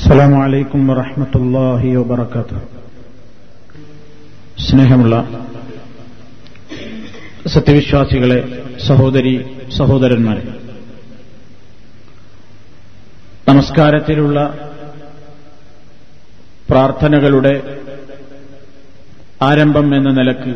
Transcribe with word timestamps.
അസ്സലാമു 0.00 0.36
വലൈക്കും 0.36 0.82
വറഹമത്തല്ലാഹി 0.88 1.88
വബർക്കാത്ത 1.96 2.52
സ്നേഹമുള്ള 4.58 5.16
സത്യവിശ്വാസികളെ 7.46 8.38
സഹോദരി 8.86 9.34
സഹോദരന്മാരെ 9.76 10.44
നമസ്കാരത്തിലുള്ള 13.48 14.38
പ്രാർത്ഥനകളുടെ 16.68 17.54
ആരംഭം 19.42 19.88
എന്ന 19.94 20.12
നിലയ്ക്ക് 20.12 20.54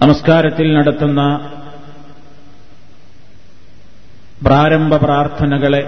നമസ്കാരത്തിൽ 0.00 0.68
നടത്തുന്ന 0.74 1.20
പ്രാരംഭ 4.46 4.94
പ്രാർത്ഥനകളെ 4.96 5.82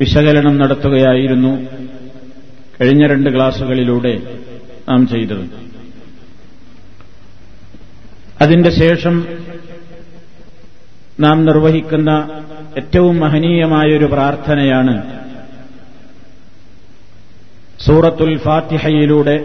വിശകലനം 0.00 0.58
നടത്തുകയായിരുന്നു 0.58 1.52
കഴിഞ്ഞ 2.80 3.06
രണ്ട് 3.06 3.30
ക്ലാസുകളിലൂടെ 3.34 4.14
നാം 4.88 5.08
ചെയ്തത്. 5.08 5.44
അതിന്റെ 8.40 8.70
ശേഷം 8.70 9.26
നാം 11.20 11.44
നിർവഹിക്കുന്ന 11.44 12.10
ഏറ്റവും 12.78 13.20
മഹനീയമായൊരു 13.20 14.06
പ്രാർത്ഥനയാണ് 14.06 14.94
സൂറത്തുൽ 17.86 18.38
ഫാത്തിഹയിലൂടെ 18.38 19.36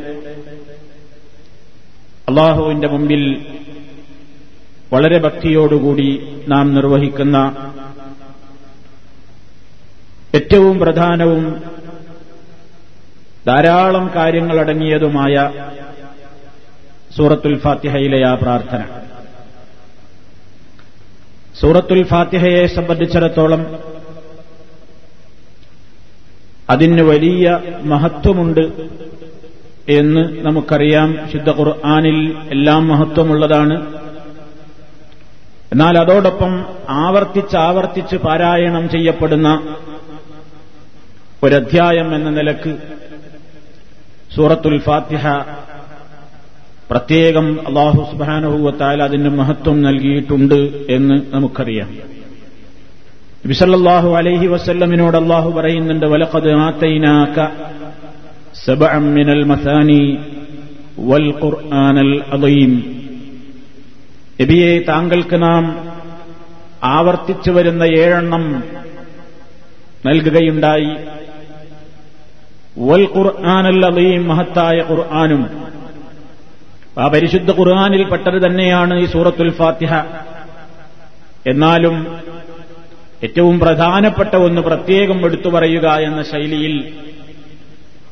അള്ളാഹുവിന്റെ 2.30 2.88
മുമ്പിൽ 2.88 3.24
വളരെ 4.94 5.18
ഭക്തിയോടുകൂടി 5.20 6.10
നാം 6.48 6.74
നിർവഹിക്കുന്ന 6.74 7.38
ഏറ്റവും 10.36 10.80
പ്രധാനവും 10.80 11.64
ധാരാളം 13.48 14.12
കാര്യങ്ങളടങ്ങിയതുമായ 14.16 15.52
സൂറത്തുൽ 17.18 17.60
ഫാത്തിഹയിലെ 17.60 18.28
ആ 18.28 18.36
പ്രാർത്ഥന. 18.36 18.84
സൂറത്തുൽ 21.60 22.04
ഫാത്തിഹയെ 22.04 22.66
സംബന്ധിച്ചിടത്തോളം 22.66 23.80
അതിന് 26.70 27.02
വലിയ 27.02 27.60
മഹത്വമുണ്ട് 27.84 28.90
എന്ന് 29.90 30.46
നമുക്കറിയാം. 30.46 31.30
ശുദ്ധ 31.32 31.50
ഖുർആാനിൽ 31.50 32.38
എല്ലാം 32.52 32.88
മഹത്വമുള്ളതാണ്. 32.88 33.94
എന്നാൽ 35.72 35.98
അതോടൊപ്പം 35.98 36.66
ആവർത്തിച്ചാവർത്തിച്ച് 36.90 37.58
ആവർത്തിച്ച് 37.58 38.16
പാരായണം 38.16 38.90
ചെയ്യപ്പെടുന്ന 38.90 39.76
ഒരധ്യായം 41.44 42.16
എന്ന 42.16 42.30
നിലയ്ക്ക് 42.30 42.78
സൂറത്തുൽ 44.36 44.80
ഫാത്തിഹ 44.80 45.28
പ്രത്യേകം 46.92 47.68
അള്ളാഹു 47.68 48.12
സുബാനുഭൂവത്താൽ 48.12 49.04
അതിന് 49.04 49.30
മഹത്വം 49.30 49.82
നൽകിയിട്ടുണ്ട് 49.82 50.86
എന്ന് 50.90 51.22
നമുക്കറിയാം. 51.30 51.98
വിസല്ലാഹു 53.46 54.10
അലൈഹി 54.16 54.48
വസല്ലമിനോട് 54.48 55.18
അള്ളാഹു 55.18 55.52
പറയുന്നുണ്ട് 55.52 56.06
വലഖദ് 56.06 56.50
ആത്തൈനാക 56.50 57.48
സബഅം 58.66 59.14
മിനൽ 59.14 59.44
മസാനി 59.44 60.18
വൽ 61.00 61.34
ഖുർആനൽ 61.44 62.24
അദീം. 62.32 63.02
നബിയെ 64.42 64.80
താങ്കൾക്ക് 64.80 65.42
നാം 65.42 65.90
ആവർത്തിച്ചു 66.84 67.52
വരുന്ന 67.52 67.84
ഏഴെണ്ണം 67.84 68.64
നൽകുകയുണ്ടായി. 70.06 71.21
വൽ 72.78 73.08
ഖുർആാനല്ലതയും 73.18 74.28
മഹത്തായ 74.28 74.78
ഖുർആാനും. 74.90 75.72
ആ 77.00 77.08
പരിശുദ്ധ 77.08 77.52
ഖുർആാനിൽ 77.52 78.04
പെട്ടത് 78.04 78.46
തന്നെയാണ് 78.46 79.00
ഈ 79.00 79.06
സൂറത്തുൽ 79.06 79.52
ഫാത്തിഹ. 79.52 79.94
എന്നാലും 81.48 82.18
ഏറ്റവും 83.24 83.60
പ്രധാനപ്പെട്ട 83.60 84.36
ഒന്ന് 84.36 84.62
പ്രത്യേകം 84.62 85.26
എടുത്തു 85.26 85.50
പറയുക 85.50 85.88
എന്ന 85.88 86.24
ശൈലിയിൽ 86.24 86.94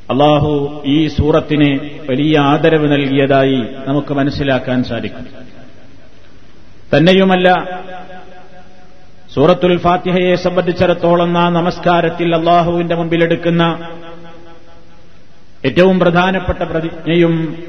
അള്ളാഹു 0.10 0.84
ഈ 0.86 1.08
സൂറത്തിന് 1.08 1.80
വലിയ 2.10 2.40
ആദരവ് 2.40 2.92
നൽകിയതായി 2.92 3.66
നമുക്ക് 3.88 4.14
മനസ്സിലാക്കാൻ 4.14 4.84
സാധിക്കും. 4.84 5.28
തന്നെയുമല്ല 6.98 7.78
സൂറത്തുൽ 9.34 9.78
ഫാത്തിഹയെ 9.78 10.36
സംബന്ധിച്ചിടത്തോളം 10.36 11.38
ആ 11.38 11.50
നമസ്കാരത്തിൽ 11.50 12.36
അള്ളാഹുവിന്റെ 12.36 12.96
മുമ്പിലെടുക്കുന്ന 12.96 13.90
ഏറ്റവും 15.66 16.00
പ്രധാനപ്പെട്ട 16.00 16.64
പ്രതിജ്ഞയും 16.64 17.64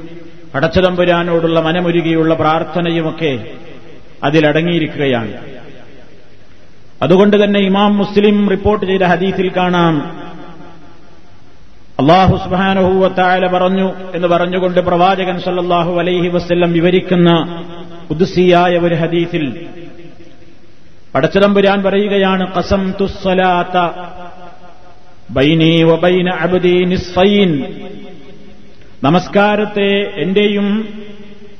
പടച്ചതമ്പുരാനോടുള്ള 0.53 1.59
മനമൊരുകിയുള്ള 1.59 2.33
പ്രാർത്ഥനയുമൊക്കെ 2.33 3.51
അതിലടങ്ങിയിരിക്കുകയാണ്. 4.23 5.33
അതുകൊണ്ട് 7.01 7.43
തന്നെ 7.43 7.59
ഇമാം 7.59 7.97
മുസ്ലിം 7.97 8.49
റിപ്പോർട്ട് 8.49 8.85
ചെയ്ത 8.85 9.01
ഹദീസിൽ 9.01 9.51
കാണാം. 9.57 10.21
അള്ളാഹു 11.99 12.37
സുബാനഹൂവത്തായ 12.37 13.39
പറഞ്ഞു 13.39 13.93
എന്ന് 14.15 14.27
പറഞ്ഞുകൊണ്ട് 14.27 14.79
പ്രവാചകൻ 14.79 15.39
സല്ലാഹു 15.39 15.99
അലൈഹി 15.99 16.27
വസ്ല്ലം 16.27 16.73
വിവരിക്കുന്ന 16.73 17.29
ഉദ്സിയായ 18.11 18.77
ഒരു 18.77 18.95
ഹദീസിൽ 18.95 19.67
പടച്ചതമ്പുരാൻ 21.15 21.83
പറയുകയാണ് 21.83 22.53
കസം 22.53 22.93
തുസ്സലാത്ത 23.01 23.77
ബൈനി 25.31 25.83
വബൈന 25.83 26.29
അബ്ദി 26.29 26.83
നിസ്ഫൈൻ. 26.83 27.63
നമസ്കാരത്തെ 29.03 30.13
എന്റെയും 30.15 30.87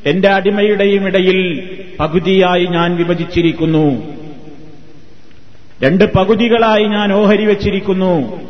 എന്റെ 0.06 0.28
അടിമയുടെയും 0.28 1.08
ഇടയിൽ 1.08 1.70
പകുതിയായി 2.00 2.66
ഞാൻ 2.66 2.96
വിഭജിച്ചിരിക്കുന്നു. 2.96 4.08
രണ്ട് 5.84 6.14
പകുതികളായി 6.14 6.84
ഞാൻ 6.84 7.14
ഓഹരി 7.14 7.46
വച്ചിരിക്കുന്നു. 7.46 8.42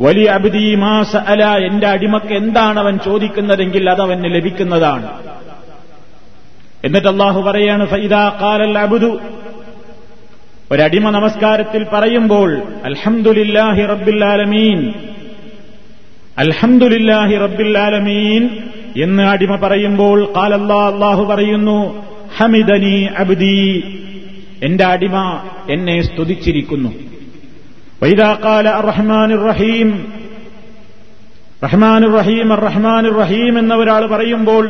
വലിയ 0.00 0.28
അബുദി 0.28 0.74
മാസ 0.74 1.16
അല 1.16 1.44
എന്റെ 1.44 1.86
അടിമക്ക് 1.86 2.34
എന്താണ് 2.34 2.80
അവൻ 2.80 2.98
ചോദിക്കുന്നതെങ്കിൽ 2.98 3.90
അതവന് 3.90 4.24
ലഭിക്കുന്നതാണ്. 4.24 5.08
എന്നിട്ട് 6.84 7.08
അള്ളാഹു 7.08 7.42
പറയാണ് 7.42 7.86
ഫൈദാ 7.86 8.38
കാലൽ 8.42 8.78
അബുദു 8.78 9.20
ഒരടിമ 10.70 11.10
നമസ്കാരത്തിൽ 11.10 11.82
പറയുമ്പോൾ 11.94 12.50
അൽഹംദുലില്ലാഹി 12.84 13.82
റബ്ബില്ലാലമീൻ 13.92 14.80
അൽഹംദുലില്ലാഹി 16.38 17.34
റബ്ബില്ലാലമീൻ 17.44 18.42
എന്ന് 19.02 19.22
അടിമ 19.32 19.52
പറയുമ്പോൾ 19.56 20.18
കാലല്ലാ 20.36 20.80
അള്ളാഹു 20.92 21.22
പറയുന്നു 21.24 21.78
ഹമിദനി 22.38 22.96
അബ്ദി 23.18 23.58
എന്റെ 24.62 24.84
അടിമ 24.84 25.16
എന്നെ 25.68 25.96
സ്തുതിച്ചിരിക്കുന്നു. 26.02 26.90
വൈദാകാല 28.02 28.66
റഹ്മാൻ 28.90 29.30
റഹീം 29.48 29.88
റഹ്മാനുർ 31.64 32.12
റഹീം 32.20 32.48
റഹ്മാൻ 32.66 33.04
റഹീം 33.20 33.54
എന്ന 33.58 33.74
ഒരാൾ 33.74 34.02
പറയുമ്പോൾ 34.06 34.64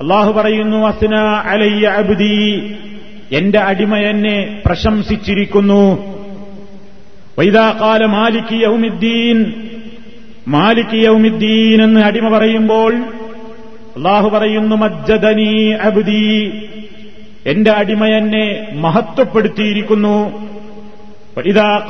അള്ളാഹു 0.00 0.30
പറയുന്നു 0.32 0.78
അസ്ന 0.86 1.14
അലയ്യ 1.52 1.86
അബ്ദി 2.02 2.34
എന്റെ 3.32 3.58
അടിമ 3.58 3.96
എന്നെ 3.96 4.62
പ്രശംസിച്ചിരിക്കുന്നു. 4.66 6.04
വൈദാകാല 7.38 8.04
മാലിക് 8.04 8.52
യൗമിദ്ദീൻ. 8.52 9.52
മാലിക് 10.48 10.94
യൗമിദ്ദീൻ 10.94 11.82
എന്ന് 11.82 12.00
അടിമ 12.00 12.38
പറയുമ്പോൾ 12.38 12.96
അള്ളാഹു 13.96 14.28
പറയുന്നു 14.28 14.76
മജ്ജദനി 14.76 15.70
അബുദി. 15.70 16.52
എന്റെ 17.46 17.70
അടിമ 17.70 18.04
എന്നെ 18.04 18.68
മഹത്വപ്പെടുത്തിയിരിക്കുന്നു. 18.72 20.46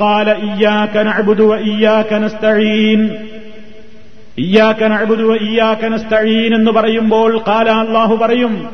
കാല 0.01 0.31
ഇയ്യാക്കൻ 0.31 1.09
അബുദുവ 1.09 1.55
ഇയ്യാക്കനസ്തഴീൻ 1.55 3.09
ഇയ്യാക്കനഅബുദുവ 4.37 5.35
نستعين 5.83 6.55
എന്ന് 6.55 6.71
പറയുമ്പോൾ 6.71 7.37
കാല 7.47 7.69
അള്ളാഹു 7.69 8.15
പറയും 8.15 8.69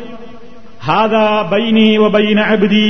ഹാദാ 0.87 1.23
ബൈനി 1.53 1.87
വ 2.03 2.07
ബൈന 2.17 2.39
അബ്ദി 2.55 2.89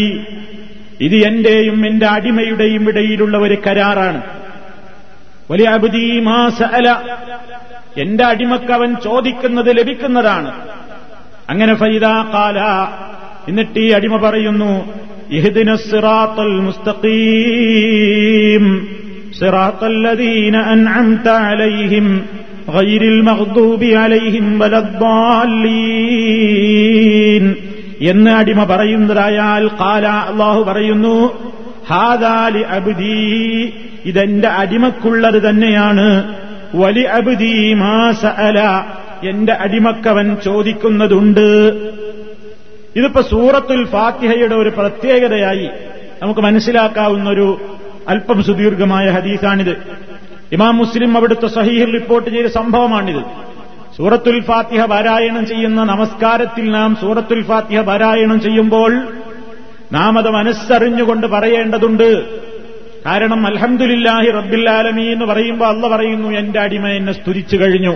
ഇത് 1.06 1.16
എന്റെയും 1.28 1.78
എന്റെ 1.88 2.06
അടിമയുടെയും 2.16 2.84
ഇടയിലുള്ള 2.93 3.37
ഒരു 3.46 3.56
കരാറാണ് 3.66 4.20
വലിയ 5.50 5.69
അബുദി 5.76 6.05
മാ 6.26 6.38
സഅല 6.58 6.87
എന്റെ 8.05 8.25
അടിമക്ക് 8.32 8.72
അവൻ 8.78 8.90
ചോദിക്കുന്നത് 9.06 9.70
ലഭിക്കുന്നതാണ് 9.78 10.50
അങ്ങനെ 11.52 11.75
ഫൈദാ 11.82 12.14
കാല 12.34 12.58
എന്നിട്ട് 13.50 13.78
ഈ 13.84 13.88
അടിമ 13.99 14.14
പറയുന്നു 14.25 14.72
ഇഹ്ദിന 15.38 15.70
സിറാത്തൽ 15.87 16.52
മുസ്തഖീം 16.66 18.64
സിറാത്തൽ 19.38 19.96
ലദീന 20.06 20.56
അൻഅംത 20.75 21.28
അലൈഹിം 21.49 22.08
غير 22.78 23.02
المغضوب 23.14 23.82
عليهم 23.96 24.46
ولا 24.60 24.78
الضالين 26.08 27.44
എന്ന് 28.01 28.31
അടിമ 28.31 28.63
പറയുന്നതായാൽ 28.63 29.68
കാല 29.68 30.07
അള്ളാഹു 30.07 30.63
പറയുന്നു 30.63 31.51
ഹാദാലി 31.88 32.62
അബുദീ. 32.62 33.69
ഇതെന്റെ 34.06 34.48
അടിമക്കുള്ളത് 34.48 35.50
തന്നെയാണ്. 35.50 36.36
വലി 36.75 37.01
അബുദീ 37.01 37.74
മാസ 37.74 38.25
അല 38.25 38.84
എന്റെ 39.30 39.54
അടിമക്കവൻ 39.54 40.38
ചോദിക്കുന്നതുണ്ട്. 40.45 41.40
ഇതിപ്പോ 42.95 43.22
സൂറത്തുൽ 43.22 43.86
ഫാത്തിഹയുടെ 43.86 44.56
ഒരു 44.56 44.69
പ്രത്യേകതയായി 44.69 45.69
നമുക്ക് 46.22 46.40
മനസ്സിലാക്കാവുന്ന 46.40 47.30
ഒരു 47.30 47.62
അല്പം 48.10 48.44
സുദീർഘമായ 48.44 49.10
ഹദീസാണിത്. 49.10 49.78
ഇമാം 50.51 50.78
മുസ്ലിം 50.78 51.18
അവിടുത്തെ 51.18 51.48
സഹീഹിൽ 51.48 51.92
റിപ്പോർട്ട് 51.92 52.30
ചെയ്ത 52.30 52.45
സംഭവമാണിത്. 52.45 53.52
സൂറത്തുൽ 53.98 54.42
ഫാത്തിഹ 54.42 54.86
പാരായണം 54.86 55.45
ചെയ്യുന്ന 55.45 55.84
നമസ്കാരത്തിൽ 55.84 56.72
നാം 56.72 56.95
സൂറത്തുൽ 56.95 57.44
ഫാത്തിഹ 57.44 57.81
പാരായണം 57.81 58.42
ചെയ്യുമ്പോൾ 58.42 59.07
നാം 59.92 60.18
അത് 60.18 60.30
മനസ്സറിഞ്ഞുകൊണ്ട് 60.30 61.28
പറയേണ്ടതുണ്ട്. 61.28 62.40
കാരണം 63.06 63.48
അൽഹംദുലില്ലാഹി 63.48 64.31
റബ്ബില്ലാലമീ 64.31 65.12
എന്ന് 65.12 65.25
പറയുമ്പോൾ 65.25 65.66
അല്ല 65.66 65.88
പറയുന്നു 65.88 66.30
എന്റെ 66.30 66.60
അടിമ 66.60 66.88
എന്നെ 66.88 67.13
സ്തുതിച്ചു 67.13 67.57
കഴിഞ്ഞു. 67.57 67.95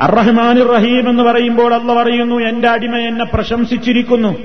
അറഹ്മാനുർ 0.00 0.66
റഹീം 0.66 1.10
എന്ന് 1.10 1.22
പറയുമ്പോൾ 1.22 1.74
അല്ല 1.74 2.02
പറയുന്നു 2.02 2.36
എന്റെ 2.36 2.68
അടിമ 2.68 2.96
എന്നെ 2.96 3.24
പ്രശംസിച്ചിരിക്കുന്നു. 3.24 4.36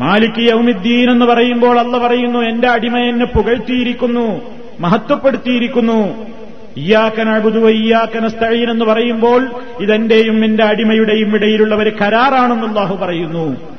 മാലിക് 0.00 0.40
യൗമിദ്ദീൻ 0.40 1.10
എന്ന് 1.10 1.26
പറയുമ്പോൾ 1.26 1.78
അല്ല 1.78 1.98
പറയുന്നു 1.98 2.38
എന്റെ 2.38 2.68
അടിമ 2.68 2.96
എന്നെ 2.96 3.26
പുകഴ്ത്തിയിരിക്കുന്നു 3.26 4.40
മഹത്വപ്പെടുത്തിയിരിക്കുന്നു. 4.80 6.26
ഇയാക്കനബുദു 6.76 7.58
ഇയാക്കനസ്തഴീൻ 7.58 8.70
എന്ന് 8.70 8.84
പറയുമ്പോൾ 8.84 9.50
ഇതെന്റെയും 9.80 10.44
എന്റെ 10.44 10.64
അടിമയുടെയും 10.64 11.34
ഇടയിലുള്ള 11.34 11.74
ഒരു 11.74 11.90
കരാറാണെന്ന് 11.90 12.66
അള്ളാഹു 12.66 12.96
പറയുന്നു. 12.96 13.76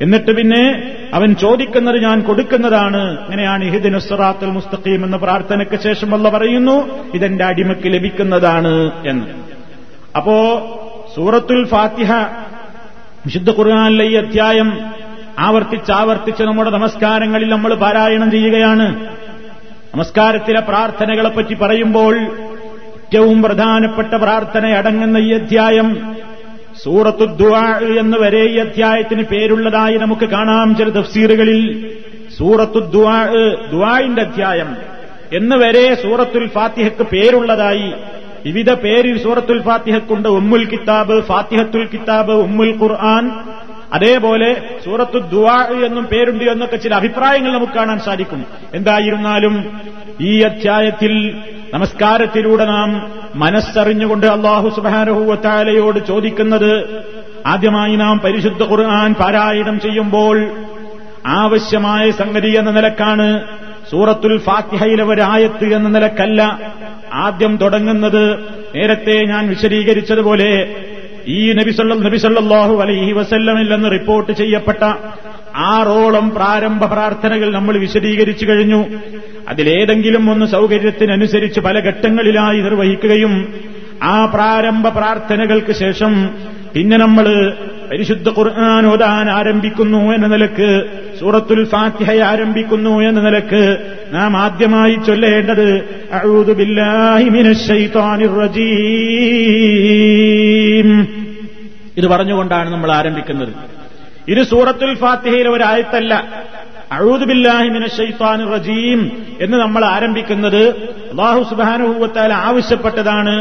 എന്നിട്ട് 0.00 0.36
പിന്നെ 0.36 0.92
അവൻ 1.14 1.34
ചോദിക്കുന്നത് 1.34 2.02
ഞാൻ 2.02 2.20
കൊടുക്കുന്നതാണ്. 2.20 3.24
ഇങ്ങനെയാണ് 3.24 3.64
ഇഹിദിൻ 3.64 4.00
സിറാത്തുൽ 4.00 4.46
മുസ്തഖീം 4.46 5.04
എന്ന 5.04 5.16
പ്രാർത്ഥനയ്ക്ക് 5.16 5.80
ശേഷം 5.80 6.14
അല്ല 6.14 6.30
പറയുന്നു 6.30 7.04
ഇതെന്റെ 7.14 7.44
അടിമയ്ക്ക് 7.44 7.94
ലഭിക്കുന്നതാണ് 7.94 8.90
എന്ന്. 9.06 9.26
അപ്പോ 10.16 10.34
സൂറത്തുൽ 11.16 11.66
ഫാത്തിഹ 11.66 12.12
വിശുദ്ധ 13.26 13.50
ഖുർആാനിലെ 13.50 14.04
ഈ 14.04 14.14
അധ്യായം 14.14 14.80
ആവർത്തിച്ചാവർത്തിച്ച് 15.38 15.92
ആവർത്തിച്ച് 15.92 16.42
നമ്മുടെ 16.42 16.70
നമസ്കാരങ്ങളിൽ 16.70 17.48
നമ്മൾ 17.48 17.74
പാരായണം 17.74 18.30
ചെയ്യുകയാണ്. 18.30 19.17
നമസ്കാരത്തിലെ 19.94 20.60
പ്രാർത്ഥനകളെപ്പറ്റി 20.60 21.54
പറയുമ്പോൾ 21.54 22.16
ഏറ്റവും 22.18 23.42
പ്രധാനപ്പെട്ട 23.42 24.14
പ്രാർത്ഥന 24.14 24.66
അടങ്ങുന്ന 24.66 25.18
ഈ 25.18 25.32
അധ്യായം 25.32 25.88
സൂറത്തു 26.84 27.24
ദുആ 27.24 27.78
എന്ന് 27.98 28.16
വരെ 28.18 28.42
ഈ 28.44 28.56
അധ്യായത്തിന് 28.58 29.22
പേരുള്ളതായി 29.22 29.96
നമുക്ക് 29.96 30.26
കാണാം 30.26 30.76
ചില 30.76 30.88
തഫ്സീറുകളിൽ. 30.88 31.62
സൂറത്തു 32.38 32.78
ദുആ 33.72 33.96
അധ്യായം 34.20 34.76
എന്ന് 35.32 35.56
വരെ 35.56 35.94
സൂറത്തുൽ 35.94 36.46
ഫാത്തിഹക്ക് 36.48 37.02
പേരുള്ളതായി. 37.02 37.92
വിവിധ 38.44 38.72
പേരിൽ 38.72 39.22
സൂറത്തുൽ 39.22 39.62
ഫാത്തിഹക്കുണ്ട്. 39.62 40.28
ഉമ്മുൽ 40.28 40.64
കിതാബ് 40.64 41.22
ഫാത്തിഹത്തുൽ 41.22 41.86
കിതാബ് 41.92 42.32
ഉമ്മുൽ 42.32 42.72
ഖുർആൻ 42.82 43.24
അതേപോലെ 43.92 44.62
സൂറത്തു 44.84 45.18
ദുവാ 45.18 45.62
എന്നും 45.86 46.04
പേരുണ്ട് 46.04 46.44
എന്നൊക്കെ 46.44 46.76
ചില 46.76 46.94
അഭിപ്രായങ്ങൾ 46.94 47.52
നമുക്ക് 47.52 47.72
കാണാൻ 47.72 47.98
സാധിക്കും. 47.98 48.44
എന്തായിരുന്നാലും 48.74 49.80
ഈ 50.20 50.42
അധ്യായത്തിൽ 50.42 51.36
നമസ്കാരത്തിലൂടെ 51.74 52.64
നാം 52.64 53.10
മനസ്സറിഞ്ഞുകൊണ്ട് 53.34 54.26
അള്ളാഹു 54.26 54.68
സുബാനഹുവത്താലയോട് 54.68 56.06
ചോദിക്കുന്നത് 56.06 56.72
ആദ്യമായി 57.46 57.96
നാം 57.96 58.18
പരിശുദ്ധ 58.18 58.62
ഖുർആൻ 58.62 59.14
പാരായണം 59.14 59.80
ചെയ്യുമ്പോൾ 59.80 60.50
ആവശ്യമായ 61.26 62.10
സംഗതി 62.10 62.50
എന്ന 62.58 62.70
നിലക്കാണ് 62.70 63.40
സൂറത്തുൽ 63.90 64.38
ഫാത്തിഹയിലെ 64.38 65.04
ഒരായത്ത് 65.04 65.66
എന്ന 65.74 65.88
നിലക്കല്ല 65.88 66.42
ആദ്യം 67.12 67.56
തുടങ്ങുന്നത്. 67.56 68.24
നേരത്തെ 68.74 69.24
ഞാൻ 69.24 69.48
വിശദീകരിച്ചതുപോലെ 69.48 70.50
ഈ 71.26 71.52
നബിസല്ല 71.52 71.94
നബിസല്ലാഹു 71.94 72.76
അലൈഹി 72.76 73.12
വസല്ലമിൽ 73.12 73.72
നിന്ന് 73.72 73.92
റിപ്പോർട്ട് 73.92 74.32
ചെയ്യപ്പെട്ട 74.32 74.92
ആറോളം 75.56 76.30
പ്രാരംഭ 76.30 76.84
പ്രാർത്ഥനകൾ 76.84 77.52
നമ്മൾ 77.52 77.78
വിശദീകരിച്ചു 77.78 78.46
കഴിഞ്ഞു. 78.46 78.84
അതിലേതെങ്കിലും 79.48 80.30
ഒന്ന് 80.30 80.46
സൗകര്യത്തിനനുസരിച്ച് 80.46 81.60
പല 81.60 81.80
ഘട്ടങ്ങളിലായി 81.80 82.60
നിർവഹിക്കുകയും 82.60 83.54
ആ 84.02 84.24
പ്രാരംഭ 84.24 84.88
പ്രാർത്ഥനകൾക്ക് 84.88 85.72
ശേഷം 85.72 86.30
പിന്നെ 86.74 86.96
നമ്മൾ 86.96 87.52
പരിശുദ്ധ 87.90 88.28
ഖുർആൻ 88.28 88.86
ഓതാൻ 88.86 89.30
ആരംഭിക്കുന്നു 89.30 89.98
എന്ന 89.98 90.26
നിലയ്ക്ക് 90.26 90.84
സൂറത്തുൽ 91.20 91.64
ഫാത്തിഹ 91.64 92.10
ആരംഭിക്കുന്നു 92.10 93.00
എന്ന 93.00 93.20
നിലയ്ക്ക് 93.20 93.76
നാം 94.12 94.36
ആദ്യമായി 94.36 94.98
ചൊല്ലേണ്ടത് 95.06 95.84
മിനശ് 97.30 97.68
ശൈത്വാനിർ 97.68 98.38
റജീം. 98.38 100.57
ഇത് 101.98 102.06
പറഞ്ഞുകൊണ്ടാണ് 102.06 102.68
നമ്മൾ 102.72 102.92
ആരംഭിക്കുന്നത്. 102.92 103.52
ഇത് 104.28 104.42
സൂറത്തുൽ 104.42 104.94
ഫാത്തിഹയിലെ 104.94 105.50
ഒരായത്തല്ല 105.50 106.14
അഴൂദ് 106.92 107.24
ബില്ലാഹി 107.24 107.68
മിനശ് 107.68 108.00
റജീം 108.52 109.00
എന്ന് 109.40 109.56
നമ്മൾ 109.58 109.84
ആരംഭിക്കുന്നത്. 109.84 110.62
അള്ളാഹു 111.12 111.42
സുബാനുഭൂവത്താൽ 111.50 112.32
ആവശ്യപ്പെട്ടതാണ് 112.32 113.34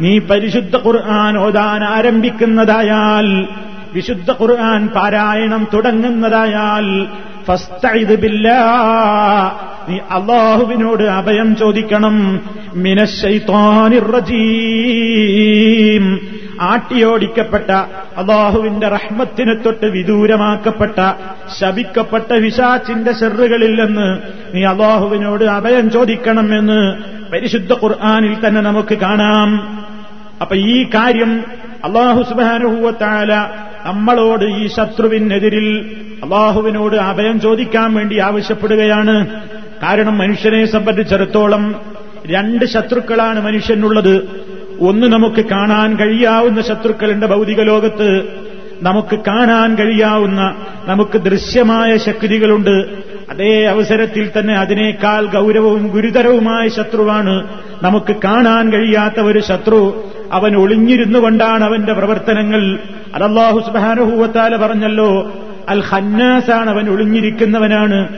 നീ 0.00 0.18
പരിശുദ്ധ 0.18 0.76
ഖുർആൻ 0.76 1.38
ഓതാൻ 1.38 1.84
ആരംഭിക്കുന്നതായാൽ 1.84 3.28
വിശുദ്ധ 3.94 4.30
ഖുർആൻ 4.30 4.88
പാരായണം 4.88 5.68
തുടങ്ങുന്നതായാൽ 5.74 7.06
ഫസ്തഇദ് 7.46 8.20
ബില്ലാ 8.22 8.62
നീ 9.88 9.96
അള്ളാഹുവിനോട് 9.96 11.02
അഭയം 11.02 11.56
ചോദിക്കണം. 11.56 12.40
മിനശൈത്വാനിർ 12.74 14.10
റജീം. 14.10 16.04
ആട്ടിയോടിക്കപ്പെട്ട 16.60 17.70
അള്ളാഹുവിന്റെ 18.20 18.88
റഹ്മത്തിനെ 18.88 19.54
തൊട്ട് 19.54 19.86
വിദൂരമാക്കപ്പെട്ട 19.86 20.98
ശപിക്കപ്പെട്ട 21.58 22.32
വിശാച്ചിന്റെ 22.32 23.12
ഷെറുകളിൽ 23.12 23.82
നീ 24.54 24.64
അള്ളാഹുവിനോട് 24.64 25.44
അഭയം 25.44 25.90
ചോദിക്കണമെന്ന് 25.90 26.80
പരിശുദ്ധ 27.32 27.72
ഖുർആാനിൽ 27.72 28.46
തന്നെ 28.46 28.60
നമുക്ക് 28.60 28.94
കാണാം. 28.94 29.50
അപ്പൊ 30.40 30.56
ഈ 30.56 30.84
കാര്യം 30.84 31.44
അള്ളാഹു 31.84 32.22
സുബാനുഭൂവത്താല 32.22 33.32
നമ്മളോട് 33.88 34.44
ഈ 34.44 34.66
ശത്രുവിനെതിരിൽ 34.66 35.96
അള്ളാഹുവിനോട് 36.24 36.96
അഭയം 36.96 37.40
ചോദിക്കാൻ 37.40 37.94
വേണ്ടി 37.94 38.18
ആവശ്യപ്പെടുകയാണ്. 38.18 39.26
കാരണം 39.82 40.18
മനുഷ്യനെ 40.18 40.66
സംബന്ധിച്ചിടത്തോളം 40.66 41.74
രണ്ട് 42.26 42.64
ശത്രുക്കളാണ് 42.64 43.44
മനുഷ്യനുള്ളത്. 43.44 44.28
ഒന്ന് 44.80 45.06
നമുക്ക് 45.06 45.44
കാണാൻ 45.44 45.96
കഴിയാവുന്ന 45.96 46.62
ശത്രുക്കളുണ്ട് 46.62 47.26
ഭൗതിക 47.26 47.60
ലോകത്ത്. 47.60 48.22
നമുക്ക് 48.82 49.18
കാണാൻ 49.18 49.74
കഴിയാവുന്ന 49.74 50.56
നമുക്ക് 50.88 51.18
ദൃശ്യമായ 51.18 51.96
ശക്തികളുണ്ട്. 51.96 52.76
അതേ 53.30 53.64
അവസരത്തിൽ 53.64 54.30
തന്നെ 54.38 54.54
അതിനേക്കാൾ 54.54 55.26
ഗൗരവവും 55.26 55.86
ഗുരുതരവുമായ 55.86 56.68
ശത്രുവാണ്. 56.68 57.48
നമുക്ക് 57.82 58.16
കാണാൻ 58.24 58.72
കഴിയാത്ത 58.72 59.20
ഒരു 59.20 59.38
ശത്രു 59.38 60.04
അവൻ 60.32 60.56
ഒളിഞ്ഞിരുന്നു 60.56 61.18
കൊണ്ടാണ് 61.18 61.64
അവന്റെ 61.64 61.92
പ്രവർത്തനങ്ങൾ. 61.92 62.78
അതല്ലാഹു 63.14 63.58
സുബാനുഹൂവത്താല 63.58 64.56
പറഞ്ഞല്ലോ 64.56 65.32
അൽ 65.68 65.80
ഹന്നാസാണ് 65.80 66.70
അവൻ 66.70 66.90
ഒളിഞ്ഞിരിക്കുന്നവനാണ്. 66.90 68.08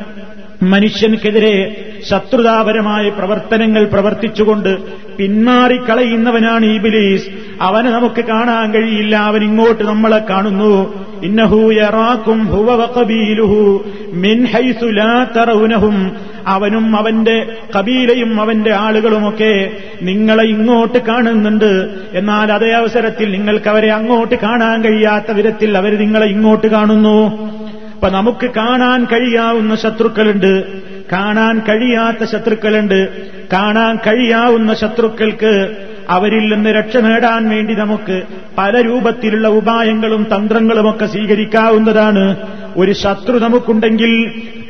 മനുഷ്യൻക്കെതിരെ 0.63 1.87
ശത്രുതാപരമായ 2.11 3.09
പ്രവർത്തനങ്ങൾ 3.09 3.85
പ്രവർത്തിച്ചുകൊണ്ട് 3.85 4.83
പിന്മാറിക്കളയുന്നവനാണ് 5.17 6.67
ഈ 6.67 6.79
ബിലീസ് 6.79 7.29
അവനെ 7.61 7.91
നമുക്ക് 7.91 8.25
കാണാൻ 8.25 8.73
കഴിയില്ല 8.73 9.17
അവൻ 9.17 9.45
ഇങ്ങോട്ട് 9.45 9.85
നമ്മളെ 9.85 10.19
കാണുന്നു. 10.31 10.95
ഇന്നഹു 11.23 11.73
യറാക്കും 11.73 12.47
ഹുവകബീലുഹു 12.47 13.85
മിൻ 14.13 14.45
ഹൈസു 14.45 14.87
ലാ 14.87 15.27
തറൗനഹും. 15.37 16.17
അവനും 16.47 16.97
അവന്റെ 16.97 17.57
കബീലയും 17.79 18.41
അവന്റെ 18.41 18.73
ആളുകളുമൊക്കെ 18.73 19.71
നിങ്ങളെ 20.03 20.45
ഇങ്ങോട്ട് 20.45 20.99
കാണുന്നുണ്ട്. 20.99 21.89
എന്നാൽ 22.13 22.53
അതേ 22.53 22.71
അവസരത്തിൽ 22.71 23.33
നിങ്ങൾക്ക് 23.33 23.69
അവരെ 23.69 23.93
അങ്ങോട്ട് 23.93 24.35
കാണാൻ 24.35 24.85
കഴിയാത്ത 24.85 25.31
വിധത്തിൽ 25.31 25.77
അവർ 25.77 25.99
നിങ്ങളെ 25.99 26.27
ഇങ്ങോട്ട് 26.27 26.67
കാണുന്നു. 26.67 27.47
അപ്പൊ 27.95 28.09
നമുക്ക് 28.09 28.51
കാണാൻ 28.51 29.05
കഴിയാവുന്ന 29.05 29.77
ശത്രുക്കളുണ്ട്. 29.77 30.65
കാണാൻ 31.13 31.63
കഴിയാത്ത 31.69 32.31
ശത്രുക്കളുണ്ട്. 32.31 33.09
കാണാൻ 33.53 33.97
കഴിയാവുന്ന 33.97 34.75
ശത്രുക്കൾക്ക് 34.75 35.77
അവരിൽ 36.11 36.55
നിന്ന് 36.55 36.71
രക്ഷ 36.71 36.97
നേടാൻ 36.97 37.49
വേണ്ടി 37.49 37.75
നമുക്ക് 37.75 38.23
പല 38.59 38.81
രൂപത്തിലുള്ള 38.81 39.49
ഉപായങ്ങളും 39.49 40.27
തന്ത്രങ്ങളുമൊക്കെ 40.37 41.07
സ്വീകരിക്കാവുന്നതാണ്. 41.07 42.37
ഒരു 42.77 42.93
ശത്രു 42.93 43.39
നമുക്കുണ്ടെങ്കിൽ 43.39 44.13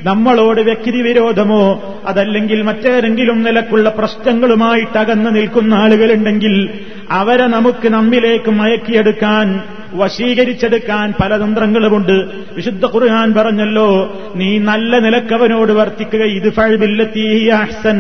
നമ്മളോട് 0.03 0.61
വ്യക്തി 0.61 1.03
വിരോധമോ 1.03 1.63
അതല്ലെങ്കിൽ 2.07 2.63
മറ്റേതെങ്കിലും 2.63 3.43
നിലക്കുള്ള 3.43 3.89
പ്രശ്നങ്ങളുമായിട്ട് 3.89 4.99
അകന്നു 4.99 5.31
നിൽക്കുന്ന 5.31 5.75
ആളുകളുണ്ടെങ്കിൽ 5.75 6.69
അവരെ 7.11 7.47
നമുക്ക് 7.47 7.89
നമ്മിലേക്ക് 7.89 8.51
മയക്കിയെടുക്കാൻ 8.51 9.61
വശീകരിച്ചെടുക്കാൻ 9.95 11.15
പല 11.21 11.45
തന്ത്രങ്ങളുമുണ്ട്. 11.45 12.17
വിശുദ്ധ 12.57 12.85
ഖുർആൻ 12.87 13.35
പറഞ്ഞല്ലോ 13.35 13.89
നീ 14.37 14.59
നല്ല 14.59 14.99
നിലക്കവനോട് 14.99 15.73
വർത്തിക്കുക 15.73 16.23
ഇത് 16.23 16.53
ഫഴബില്ലത്തി 16.53 17.47
അഹ്സൻ. 17.47 17.99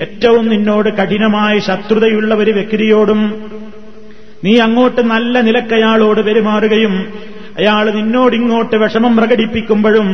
ഏറ്റവും 0.00 0.48
നിന്നോട് 0.48 0.88
കഠിനമായ 0.88 1.58
ശത്രുതയുള്ള 1.58 2.34
ഒരു 2.34 2.50
വ്യക്തിയോടും 2.50 3.20
നീ 4.44 4.58
അങ്ങോട്ട് 4.58 5.00
നല്ല 5.00 5.40
നിലക്കയാളോട് 5.40 6.20
പെരുമാറുകയും 6.20 6.94
അയാൾ 7.58 7.90
നിന്നോടിങ്ങോട്ട് 7.90 8.76
വിഷമം 8.76 9.16
പ്രകടിപ്പിക്കുമ്പോഴും 9.16 10.08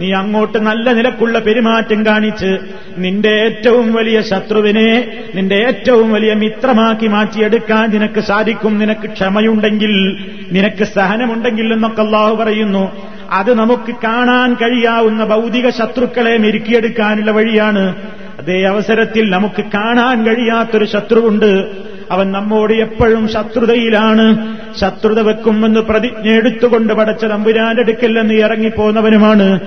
നീ 0.00 0.12
അങ്ങോട്ട് 0.12 0.58
നല്ല 0.58 0.92
നിലക്കുള്ള 0.92 1.38
പെരുമാറ്റം 1.38 2.06
കാണിച്ച് 2.06 2.58
നിന്റെ 2.98 3.28
ഏറ്റവും 3.28 3.92
വലിയ 3.92 4.22
ശത്രുവിനെ 4.22 5.18
നിന്റെ 5.34 5.54
ഏറ്റവും 5.54 6.12
വലിയ 6.12 6.34
മിത്രമാക്കി 6.34 7.06
മാറ്റിയെടുക്കാൻ 7.06 7.90
നിനക്ക് 7.90 8.20
സാധിക്കും 8.20 8.78
നിനക്ക് 8.78 9.10
ക്ഷമയുണ്ടെങ്കിൽ 9.10 10.16
നിനക്ക് 10.52 10.84
സഹനമുണ്ടെങ്കിൽ 10.84 11.72
എന്നൊക്കെ 11.72 12.02
അള്ളാഹു 12.02 12.34
പറയുന്നു. 12.36 13.10
അത് 13.30 13.58
നമുക്ക് 13.58 13.94
കാണാൻ 14.04 14.54
കഴിയാവുന്ന 14.54 15.24
ഭൗതിക 15.24 15.70
ശത്രുക്കളെ 15.70 16.36
മെരുക്കിയെടുക്കാനുള്ള 16.36 17.30
വഴിയാണ്. 17.30 17.94
അതേ 18.38 18.62
അവസരത്തിൽ 18.62 19.30
നമുക്ക് 19.30 19.64
കാണാൻ 19.64 20.26
കഴിയാത്തൊരു 20.26 20.84
ശത്രുവുണ്ട്. 20.84 21.66
അവൻ 22.10 22.32
നമ്മോട് 22.32 22.72
എപ്പോഴും 22.72 23.28
ശത്രുതയിലാണ്. 23.28 24.56
ശത്രുത 24.80 25.20
വെക്കുമെന്ന് 25.20 25.80
പ്രതിജ്ഞ 25.80 26.28
എടുത്തുകൊണ്ട് 26.30 26.92
പടച്ച 26.92 27.24
തമ്പുരാന്റെ 27.24 27.82
അടുക്കൽ 27.82 28.20
നിന്ന് 28.20 28.34
ഇറങ്ങിപ്പോന്നവനുമാണ്. 28.34 29.60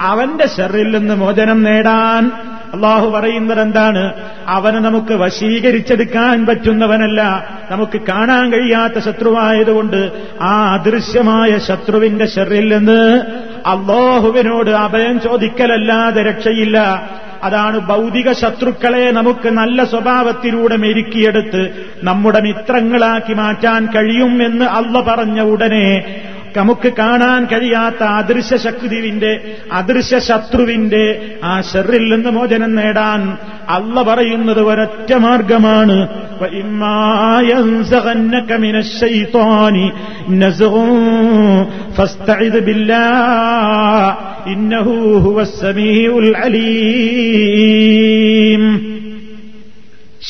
അവന്റെ 0.00 0.48
ഷെറിൽ 0.48 0.98
നിന്ന് 0.98 1.14
മോചനം 1.14 1.62
നേടാൻ 1.62 2.32
അള്ളാഹു 2.74 3.10
പറയുന്നത് 3.10 3.60
എന്താണ് 3.60 4.12
അവനെ 4.46 4.78
നമുക്ക് 4.78 5.12
വശീകരിച്ചെടുക്കാൻ 5.12 6.46
പറ്റുന്നവനല്ല. 6.46 7.48
നമുക്ക് 7.70 8.00
കാണാൻ 8.00 8.52
കഴിയാത്ത 8.52 8.98
ശത്രുവായതുകൊണ്ട് 8.98 10.12
ആ 10.40 10.74
അദൃശ്യമായ 10.74 11.58
ശത്രുവിന്റെ 11.58 12.26
ഷെറിൽ 12.26 12.76
നിന്ന് 12.76 13.20
അള്ളാഹുവിനോട് 13.66 14.70
അഭയം 14.70 15.20
ചോദിക്കലല്ലാതെ 15.20 16.22
രക്ഷയില്ല. 16.22 17.08
അതാണ് 17.42 17.78
ഭൗതിക 17.78 18.32
ശത്രുക്കളെ 18.32 19.10
നമുക്ക് 19.10 19.48
നല്ല 19.48 19.84
സ്വഭാവത്തിലൂടെ 19.84 20.76
മെരുക്കിയെടുത്ത് 20.76 21.90
നമ്മുടെ 22.02 22.40
മിത്രങ്ങളാക്കി 22.40 23.34
മാറ്റാൻ 23.34 23.86
കഴിയും 23.86 24.46
എന്ന് 24.46 24.64
അള്ള 24.64 25.00
പറഞ്ഞ 25.00 25.40
ഉടനെ 25.40 26.20
നമുക്ക് 26.56 26.92
കാണാൻ 26.98 27.44
കഴിയാത്ത 27.44 28.04
അദൃശ്യ 28.04 28.56
ശക്തിവിന്റെ 28.56 29.40
അദൃശ്യ 29.72 30.18
ശത്രുവിന്റെ 30.18 31.36
ആ 31.44 31.60
ഷെറിൽ 31.60 32.14
നിന്ന് 32.14 32.30
മോചനം 32.30 32.74
നേടാൻ 32.74 33.38
അല്ല 33.68 34.02
പറയുന്നത് 34.02 34.60
ഒരൊറ്റ 34.60 35.12
മാർഗമാണ്. 35.12 36.08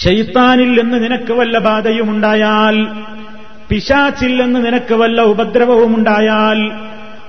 ഷെയ്ത്താനിൽ 0.04 0.82
നിന്ന് 0.82 1.02
നിനക്ക് 1.02 1.32
വല്ല 1.32 1.58
ബാധയുമുണ്ടായാൽ 1.58 2.88
പിശാച്ചിൽ 3.70 4.42
നിന്ന് 4.42 4.66
നിനക്ക് 4.66 4.94
വല്ല 4.94 5.22
ഉപദ്രവവുമുണ്ടായാൽ 5.22 6.72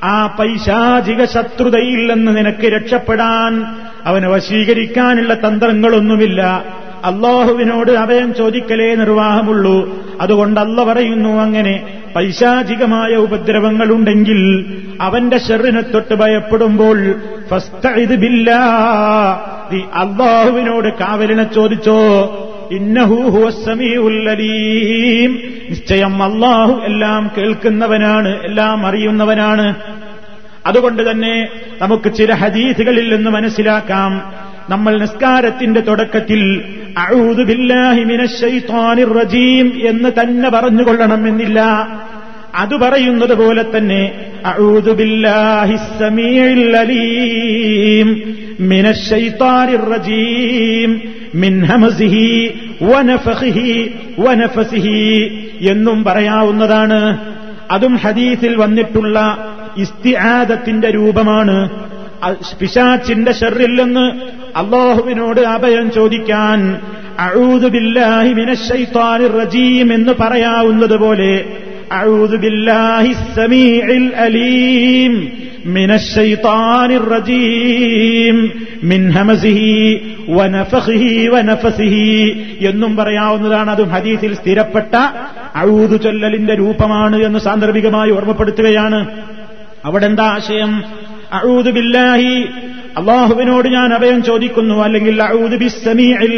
ആ 0.03 0.27
പൈശാചിക 0.39 1.25
ശത്രുതയിൽ 1.25 2.13
നിന്ന് 2.13 2.37
നിനക്ക് 2.37 2.67
രക്ഷപ്പെടാൻ 2.67 3.65
അവനെ 4.05 4.27
വശീകരിക്കാനുള്ള 4.27 5.33
തന്ത്രങ്ങളൊന്നുമില്ല. 5.33 6.41
അള്ളാഹുവിനോട് 7.05 7.91
അഭയം 7.91 8.33
ചോദിക്കലേ 8.33 8.95
നിർവാഹമുള്ളൂ. 8.95 10.03
അതുകൊണ്ട് 10.21 10.59
പറയുന്നു 10.83 11.29
അങ്ങനെ 11.29 11.83
പൈശാചികമായ 12.15 13.15
ഉപദ്രവങ്ങളുണ്ടെങ്കിൽ 13.15 14.65
അവന്റെ 15.01 15.37
ഷെറിനെ 15.37 15.81
തൊട്ട് 15.81 16.13
ഭയപ്പെടുമ്പോൾ 16.13 17.15
ഫസ്തഇദ് 17.49 18.15
ബില്ലാ 18.15 18.59
നീ 19.71 19.79
അള്ളാഹുവിനോട് 19.79 20.93
കാവലിനെ 20.99 21.43
ചോദിച്ചോ 21.43 21.99
ഇന്നഹൂഹുവീം 22.71 25.39
നിശ്ചയം 25.69 26.23
അള്ളാഹു 26.23 26.81
എല്ലാം 26.85 27.31
കേൾക്കുന്നവനാണ് 27.37 28.43
എല്ലാം 28.43 28.85
അറിയുന്നവനാണ്. 28.85 29.75
അതുകൊണ്ട് 30.65 31.11
തന്നെ 31.11 31.49
നമുക്ക് 31.81 32.13
ചില 32.13 32.33
ഹദീസുകളിൽ 32.33 33.15
നിന്ന് 33.15 33.29
മനസ്സിലാക്കാം. 33.29 34.33
നമ്മൾ 34.69 35.01
നിസ്കാരത്തിന്റെ 35.01 35.79
തുടക്കത്തിൽ 35.79 36.61
റജീം 39.03 39.87
എന്ന് 39.87 40.09
തന്നെ 40.09 40.49
പറഞ്ഞുകൊള്ളണമെന്നില്ല. 40.49 41.87
അത് 42.55 42.77
പറയുന്നത് 42.77 43.35
പോലെ 43.35 43.65
തന്നെ 43.77 44.13
റജീം. 49.75 51.20
മിൻ 51.35 51.65
ഹമസിഹി 51.65 52.53
വനഫഹിഹി 52.83 53.91
വനഫസിഹി 54.19 55.31
എന്നും 55.69 56.03
പറയാവുന്നതാണ്. 56.03 57.17
അതും 57.71 57.95
ഹദീസിൽ 57.95 58.55
വന്നിട്ടുള്ള 58.55 59.37
ഇസ്തിആദത്തിന്റെ 59.77 60.89
രൂപമാണ്. 60.89 61.69
പിശാച്ചിന്റെ 62.59 63.31
ഷെറിൽ 63.31 63.83
നിന്ന് 63.83 64.11
അള്ളാഹുവിനോട് 64.57 65.41
അഭയം 65.41 65.91
ചോദിക്കാൻ 65.91 66.79
റജീം 69.27 69.93
എന്ന് 69.93 70.13
പറയാവുന്നത് 70.19 70.97
പോലെ 70.97 71.45
അഴൂതുബില്ലാഹി 71.91 73.13
എന്നും 82.61 82.95
പറയാവുന്നതാണ് 82.95 83.69
അതും 83.69 83.89
ഹദീസിൽ 83.89 84.35
സ്ഥിരപ്പെട്ട 84.35 84.95
അഴൂതു 85.55 85.97
ചൊല്ലലിന്റെ 85.97 86.55
രൂപമാണ് 86.55 87.23
എന്ന് 87.23 87.39
സാന്ദർഭികമായി 87.39 88.11
ഓർമ്മപ്പെടുത്തുകയാണ്. 88.11 89.07
അവിടെ 89.85 90.05
എന്താ 90.05 90.23
ആശയം 90.23 90.83
അഴൂതുബില്ലാഹി 91.33 92.45
അള്ളാഹുവിനോട് 92.97 93.67
ഞാൻ 93.67 93.93
അഭയം 93.93 94.23
ചോദിക്കുന്നു. 94.23 94.75
അല്ലെങ്കിൽ 94.75 95.23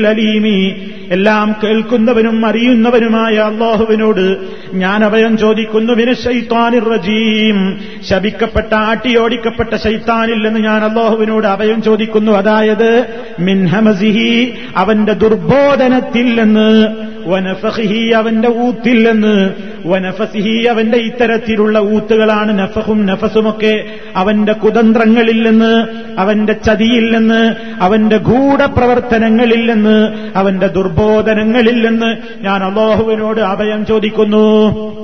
അലീമി. 0.07 0.75
എല്ലാം 1.13 1.55
കേൾക്കുന്നവനും 1.63 2.45
അറിയുന്നവനുമായ 2.45 3.33
അള്ളാഹുവിനോട് 3.33 4.37
ഞാൻ 4.73 5.05
അഭയം 5.05 5.37
ചോദിക്കുന്നു 5.37 5.93
വിനശൈത്താനിർ 5.93 6.83
റജീം. 6.83 7.79
ശപിക്കപ്പെട്ട 8.09 8.73
ആട്ടിയോടിക്കപ്പെട്ട 8.73 9.75
ശൈത്താനില്ലെന്ന് 9.75 10.59
ഞാൻ 10.59 10.83
അള്ളാഹുവിനോട് 10.83 11.47
അഭയം 11.47 11.81
ചോദിക്കുന്നു. 11.81 12.31
അതായത് 12.31 13.05
മിൻഹമസിഹി 13.39 14.53
അവന്റെ 14.77 15.13
ദുർബോധനത്തിൽ 15.13 16.41
നിന്ന് 16.41 16.87
വനഫഹിഹി 17.25 18.09
അവന്റെ 18.09 18.47
ഊത്തിൽ 18.47 19.11
നിന്ന് 19.11 19.49
വനഫസിഹി 19.85 20.63
അവന്റെ 20.63 20.97
ഇത്തരത്തിലുള്ള 20.97 21.79
ഊത്തുകളാണ് 21.79 22.59
നഫഹും 22.59 23.05
നഫസുമൊക്കെ. 23.05 23.83
അവന്റെ 24.15 24.53
കുതന്ത്രങ്ങളിൽ 24.53 25.49
നിന്ന് 25.49 25.87
അവന്റെ 26.19 26.53
ചതിയിൽ 26.53 27.17
നിന്ന് 27.17 27.55
അവന്റെ 27.81 28.17
ഗൂഢപ്രവർത്തനങ്ങളിൽ 28.17 29.73
നിന്ന് 29.73 30.13
അവന്റെ 30.35 30.67
ദുർബോധനങ്ങളിൽ 30.67 31.87
നിന്ന് 31.87 32.15
ഞാൻ 32.43 32.63
അള്ളാഹുവിനോട് 32.63 33.39
അഭയം 33.39 33.85
ചോദിക്കുന്നു. 33.85 35.02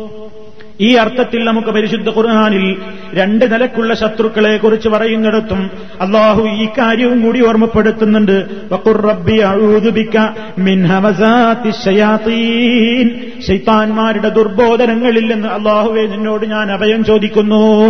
ഈ 0.81 0.93
അർത്ഥത്തിൽ 0.93 1.45
നമുക്ക് 1.45 1.67
പരിശുദ്ധ 1.67 2.09
ഖുർആാനിൽ 2.09 2.77
രണ്ട് 3.13 3.53
നിലക്കുള്ള 3.53 3.93
ശത്രുക്കളെ 3.93 4.57
കുറിച്ച് 4.57 4.89
പറയുന്നിടത്തും 4.89 5.71
അള്ളാഹു 6.01 6.47
ഈ 6.47 6.67
കാര്യവും 6.77 7.21
കൂടി 7.21 7.47
ഓർമ്മപ്പെടുത്തുന്നുണ്ട്. 7.47 8.37
ശൈത്താൻമാരുടെ 13.47 14.29
ദുർബോധനങ്ങളിൽ 14.29 15.33
നിന്ന് 15.33 15.47
അള്ളാഹുവെ 15.47 16.01
നിന്നോട് 16.01 16.45
ഞാൻ 16.45 16.71
അഭയം 16.71 17.03
ചോദിക്കുന്നു. 17.03 17.83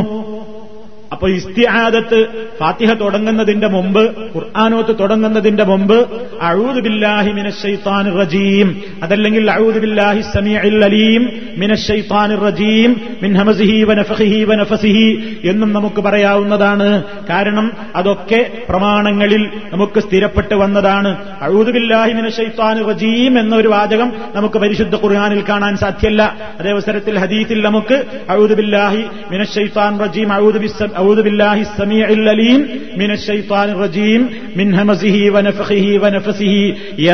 അപ്പൊ 1.20 1.30
ഇസ്തിആദത്ത് 1.30 2.48
ഫാത്തിഹ 2.60 2.94
തുടങ്ങുന്നതിന്റെ 2.94 3.68
മുമ്പ് 3.68 4.00
ഖുർആാനോത്ത് 4.36 5.00
തുടങ്ങുന്നതിന്റെ 5.00 5.64
മുമ്പ് 5.64 6.08
അഴൂദ് 6.42 6.80
ബില്ലാഹി 6.84 7.32
മിനശൈത്താൻ 7.32 8.20
റജീം. 8.20 8.82
അതല്ലെങ്കിൽ 9.04 9.52
അഴൂദ് 9.52 9.76
ബില്ലാഹി 9.76 10.22
സമീഉൽ 10.22 10.86
അലീം 10.86 11.30
മിനശൈത്താൻ 11.58 12.46
റജീം 12.46 13.02
മിൻ 13.24 13.34
ഹമസിഹി 13.34 13.84
വനഫഖിഹി 13.84 14.44
വനഫസിഹി 14.44 15.40
എന്നും 15.44 15.74
നമുക്ക് 15.74 16.02
പറയാവുന്നതാണ്. 16.02 17.04
കാരണം 17.30 17.72
അതൊക്കെ 17.96 18.52
പ്രമാണങ്ങളിൽ 18.70 19.50
നമുക്ക് 19.74 20.00
സ്ഥിരപ്പെട്ട് 20.00 20.56
വന്നതാണ്. 20.56 21.18
അഴൂദ് 21.42 21.68
ബില്ലാഹി 21.68 22.14
മിനശൈത്താൻ 22.14 22.90
റജീം 22.90 23.40
എന്നൊരു 23.40 23.68
വാചകം 23.68 24.14
നമുക്ക് 24.36 24.58
പരിശുദ്ധ 24.58 24.96
ഖുർആാനിൽ 24.96 25.44
കാണാൻ 25.50 25.78
സാധ്യല്ല. 25.78 26.22
അതേ 26.60 26.72
അവസരത്തിൽ 26.72 27.20
ഹദീത്തിൽ 27.20 27.62
നമുക്ക് 27.62 28.04
അഴൂദ് 28.30 28.54
ബില്ലാഹി 28.54 29.04
മിനശൈത്താൻ 29.32 30.00
റജീം 30.00 30.34
അഴൂദ് 30.34 30.56
ബിസ് 30.56 30.84
أعوذ 31.09 31.19
بالله 31.23 31.57
السميع 31.61 32.07
العليم 32.11 32.61
من 32.97 33.11
الشيطان 33.11 33.69
الرجيم 33.71 34.21
من 34.57 34.69
همزه 34.75 35.17
ونفخه 35.35 35.87
ونفسه 36.03 36.55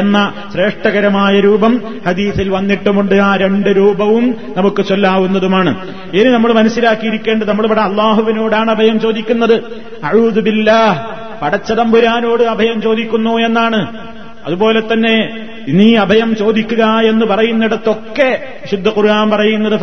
എന്ന 0.00 0.16
ശ്രേഷ്ഠകരമായ 0.52 1.34
രൂപം 1.40 1.72
ഹദീസിൽ 2.06 2.48
വന്നിട്ടുമുണ്ട് 2.56 3.16
ആ 3.20 3.32
രണ്ട് 3.36 3.70
രൂപവും 3.80 4.24
നമുക്ക് 4.56 4.82
ചൊല്ലാവുന്നതുമാണ് 4.90 5.72
ഇനി 6.16 6.28
നമ്മൾ 6.36 6.50
മനസ്സിലാക്കിയിരിക്കേണ്ടത് 6.52 7.48
നമ്മളിവിടെ 7.48 7.82
അള്ളാഹുവിനോടാണ് 7.88 8.70
അഭയം 8.76 8.96
ചോദിക്കുന്നത് 9.04 9.56
അഴൂതുബില്ലാ 10.08 10.80
പടച്ചതമ്പുരാനോട് 11.42 12.44
അഭയം 12.54 12.78
ചോദിക്കുന്നു 12.86 13.34
എന്നാണ് 13.46 13.80
അതുപോലെ 14.46 14.80
തന്നെ 14.90 15.14
നീ 15.67 15.95
അഭയം 15.95 16.35
ചോദിക്കുക 16.35 16.83
എന്ന് 16.83 17.25
പറയുന്നിടത്തൊക്കെ 17.25 18.43
ശുദ്ധ 18.71 18.87
ഖുർആൻ 18.87 19.29
പറയുന്നത് 19.29 19.81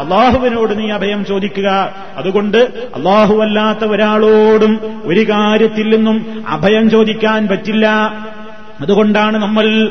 അള്ളാഹുവിനോട് 0.00 0.78
നീ 0.78 0.90
അഭയം 0.90 1.24
ചോദിക്കുക. 1.24 1.94
അതുകൊണ്ട് 2.16 2.58
അള്ളാഹുവല്ലാത്ത 2.94 3.84
ഒരാളോടും 3.84 5.02
ഒരു 5.04 5.20
കാര്യത്തിൽ 5.20 5.96
നിന്നും 5.96 6.44
അഭയം 6.48 6.90
ചോദിക്കാൻ 6.90 7.48
പറ്റില്ല. 7.48 8.16
അതുകൊണ്ടാണ് 8.80 9.42
നമ്മൾ 9.42 9.88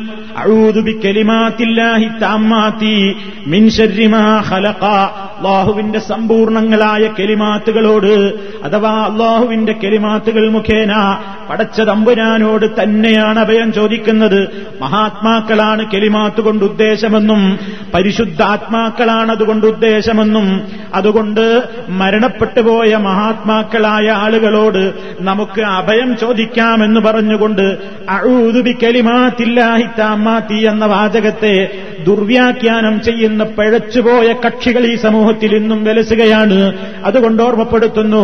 അള്ളാഹുവിന്റെ 5.40 6.00
സമ്പൂർണങ്ങളായ 6.00 7.10
കെലിമാത്തുകളോട് 7.20 8.34
അഥവാ 8.64 8.92
അള്ളാഹുവിന്റെ 9.06 9.74
കെലിമാത്തുകൾ 9.74 10.50
മുഖേന 10.50 11.18
പടച്ച 11.50 11.82
തമ്പുരാനോട് 11.82 12.84
തന്നെയാണ് 12.84 13.40
അഭയം 13.40 13.74
ചോദിക്കുന്നത്. 13.74 14.68
മഹാത്മാക്കളാണ് 14.82 15.92
കെലിമാത്ത് 15.92 16.42
കൊണ്ട് 16.42 16.66
ഉദ്ദേശമെന്നും 16.66 17.60
പരിശുദ്ധാത്മാക്കളാണ് 17.94 19.32
അതുകൊണ്ട് 19.32 19.66
ഉദ്ദേശമെന്നും. 19.68 20.62
അതുകൊണ്ട് 20.94 21.64
മരണപ്പെട്ടുപോയ 21.90 22.96
മഹാത്മാക്കളായ 22.96 24.10
ആളുകളോട് 24.10 24.94
നമുക്ക് 25.20 25.62
അഭയം 25.62 26.18
ചോദിക്കാമെന്ന് 26.18 27.00
പറഞ്ഞുകൊണ്ട് 27.00 27.78
അഴൂതുബി 28.10 28.76
കലിമാത്തില്ലാഹി 28.84 29.84
താമാത്തി 30.00 30.56
എന്ന 30.56 30.86
വാചകത്തെ 30.86 31.68
ദുർവ്യാഖ്യാനം 32.04 33.02
ചെയ്യുന്ന 33.02 33.44
പഴച്ചുപോയ 33.44 34.36
കക്ഷികൾ 34.48 34.86
ഈ 34.86 34.96
സമൂഹത്തിൽ 34.96 35.56
ഇന്നും 35.56 35.84
വിലസുകയാണ്. 35.84 36.74
അതുകൊണ്ട് 37.04 37.44
ഓർമ്മപ്പെടുത്തുന്നു 37.44 38.24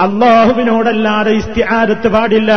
അള്ളാഹുവിനോടല്ലാതെ 0.00 1.32
ഇസ്തിഹാരത്ത് 1.32 2.08
പാടില്ല. 2.08 2.52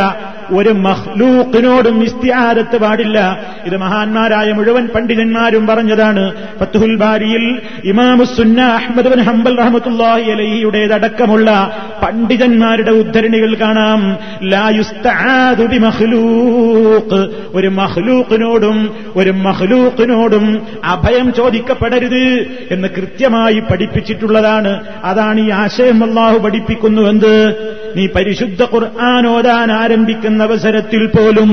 ഒരു 0.52 0.70
മഹ്ലൂക്കിനോടും 0.70 2.04
ഇസ്തിആരത്ത് 2.04 2.78
പാടില്ല. 2.78 3.40
ഇത് 3.66 3.78
മഹാന്മാരായ 3.78 4.52
മുഴുവൻ 4.52 4.88
പണ്ഡിതന്മാരും 4.88 5.68
പറഞ്ഞതാണ്. 5.68 6.34
ഫത്തുഹുൽ 6.60 6.96
ബാരിയിൽ 6.96 7.62
ഇമാമുസുന്ന 7.84 8.62
അഹമ്മദ് 8.62 9.10
ബിൻ 9.10 9.20
ഹംബൽ 9.20 9.58
റഹമത്തുല്ലാഹി 9.58 10.32
അലഹിയുടേതടക്കമുള്ള 10.32 11.72
പണ്ഡിതന്മാരുടെ 12.04 12.92
ഉദ്ധരണികൾ 12.92 13.54
കാണാം. 13.54 14.18
ലായുസ്താദുബി 14.44 15.78
മഹ്ലൂക്ക് 15.78 17.30
ഒരു 17.56 17.68
മഹ്ലൂക്കിനോടും 17.68 18.96
ഒരു 19.16 19.30
മഹ്ലൂക്കിനോടും 19.30 20.62
അഭയം 20.84 21.34
ചോദിക്കപ്പെടരുത് 21.34 22.48
എന്ന് 22.72 22.88
കൃത്യമായി 22.88 23.60
പഠിപ്പിച്ചിട്ടുള്ളതാണ്. 23.60 24.80
അതാണ് 25.04 25.40
ഈ 25.40 25.50
ആശയം 25.50 26.04
അള്ളാഹു 26.04 26.38
പഠിപ്പിക്കുന്നു 26.38 27.02
എന്ത് 27.02 27.56
നീ 27.96 28.08
പരിശുദ്ധ 28.16 28.64
ഖുർആാനോദാൻ 28.64 29.38
ഓതാൻ 29.60 30.39
ആരംഭിക്കുന്ന 30.40 30.44
അവസരത്തിൽ 30.44 31.04
പോലും 31.08 31.52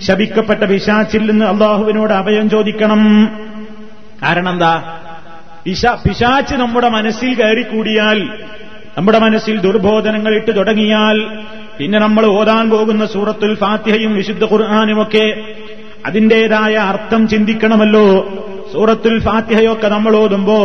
ശപിക്കപ്പെട്ട 0.00 0.62
പിശാച്ചിൽ 0.64 1.30
നിന്ന് 1.30 1.44
അള്ളാഹുവിനോട് 1.44 2.12
അഭയം 2.12 2.50
ചോദിക്കണം. 2.50 3.02
കാരണം 4.22 4.52
എന്താ? 4.52 4.72
പിശ 5.64 5.86
പിശാച്ച് 5.86 6.54
നമ്മുടെ 6.54 6.88
മനസ്സിൽ 6.88 7.34
കയറിക്കൂടിയാൽ 7.34 8.18
നമ്മുടെ 8.98 9.18
മനസ്സിൽ 9.18 9.60
ദുർബോധനങ്ങൾ 9.60 10.36
ഇട്ട് 10.36 10.56
തുടങ്ങിയാൽ 10.56 11.18
പിന്നെ 11.78 11.98
നമ്മൾ 11.98 12.26
ഓതാൻ 12.26 12.70
പോകുന്ന 12.70 13.06
സൂറത്തുൽ 13.06 13.54
ഫാത്തിഹയും 13.54 14.16
വിശുദ്ധ 14.16 14.44
ഖുർആാനുമൊക്കെ 14.44 15.26
അതിന്റേതായ 16.06 16.74
അർത്ഥം 16.74 17.28
ചിന്തിക്കണമല്ലോ. 17.28 18.06
സൂറത്തുൽ 18.72 19.20
ഫാത്തിഹയൊക്കെ 19.20 19.88
നമ്മൾ 19.88 20.16
ഓതുമ്പോ 20.16 20.58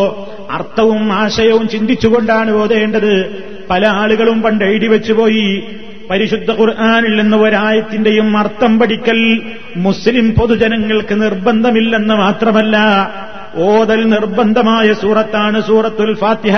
അർത്ഥവും 0.52 1.14
ആശയവും 1.14 1.68
ചിന്തിച്ചുകൊണ്ടാണ് 1.68 2.52
ഓതേണ്ടത്. 2.52 3.44
പല 3.70 3.88
ആളുകളും 3.88 4.42
പണ്ട് 4.42 4.66
എഴുതി 4.66 4.88
വെച്ചുപോയി 4.88 5.64
പരിശുദ്ധ 6.10 6.52
ഖുർആാനിൽ 6.52 7.22
നിന്ന് 7.22 7.38
ഒരായത്തിന്റെയും 7.38 8.38
അർത്ഥം 8.38 8.80
പഠിക്കൽ 8.80 9.42
മുസ്ലിം 9.78 10.32
പൊതുജനങ്ങൾക്ക് 10.32 11.22
നിർബന്ധമില്ലെന്ന് 11.22 12.14
മാത്രമല്ല 12.14 12.78
ഓതൽ 13.56 14.10
നിർബന്ധമായ 14.10 14.94
സൂറത്താണ് 14.94 15.62
സൂറത്തുൽ 15.62 16.16
ഫാത്തിഹ. 16.16 16.58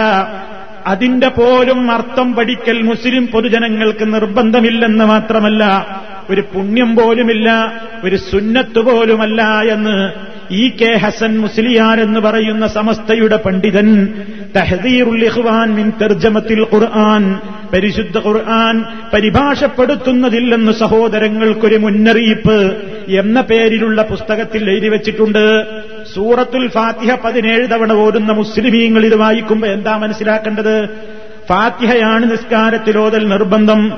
അതിന്റെ 0.88 1.28
പോലും 1.28 1.92
അർത്ഥം 1.92 2.34
പഠിക്കൽ 2.34 2.82
മുസ്ലിം 2.82 3.28
പൊതുജനങ്ങൾക്ക് 3.28 4.14
നിർബന്ധമില്ലെന്ന് 4.14 5.06
മാത്രമല്ല 5.06 5.88
ഒരു 6.30 6.42
പുണ്യം 6.42 6.96
പോലുമില്ല 6.96 7.74
ഒരു 8.04 8.16
സുന്നത്ത് 8.16 8.80
പോലുമല്ല 8.80 9.42
എന്ന് 9.44 10.12
ഇ 10.52 10.70
കെ 10.70 10.98
ഹസൻ 10.98 11.38
മുസ്ലിയാർ 11.38 12.00
എന്ന് 12.00 12.20
പറയുന്ന 12.20 12.68
സമസ്തയുടെ 12.68 13.36
പണ്ഡിതൻ 13.36 14.08
തഹദീറുൽ 14.56 15.26
ഇഖ്വാൻ 15.26 15.76
മിൻ 15.76 15.92
തർജമത്തിൽ 16.02 16.64
ഖുർആൻ 16.74 17.40
പരിശുദ്ധ 17.74 18.18
ഖുർആൻ 18.18 18.86
പരിഭാഷപ്പെടുത്തുന്നതില്ലെന്ന് 19.14 20.72
സഹോദരങ്ങൾക്കൊരു 20.72 21.76
മുന്നറിയിപ്പ് 21.76 22.78
എന്ന 23.10 23.42
പേരിലുള്ള 23.42 24.02
പുസ്തകത്തിൽ 24.02 24.70
എഴുതി 24.70 24.88
വെച്ചിട്ടുണ്ട്. 24.88 25.66
സൂറത്തുൽ 26.16 26.68
ഫാത്തിഹ 26.68 27.16
പതിനേഴ് 27.16 27.70
തവണ 27.70 27.92
ഓടുന്ന 27.94 28.32
മുസ്ലിമീങ്ങൾ 28.32 29.06
ഇത് 29.06 29.16
വായിക്കുമ്പോൾ 29.16 29.68
എന്താ 29.68 29.98
മനസ്സിലാക്കേണ്ടത്? 29.98 30.90
ഫാത്തിഹയാണ് 31.50 32.32
നിസ്കാരത്തിലോതൽ 32.32 33.28
നിർബന്ധം. 33.28 33.94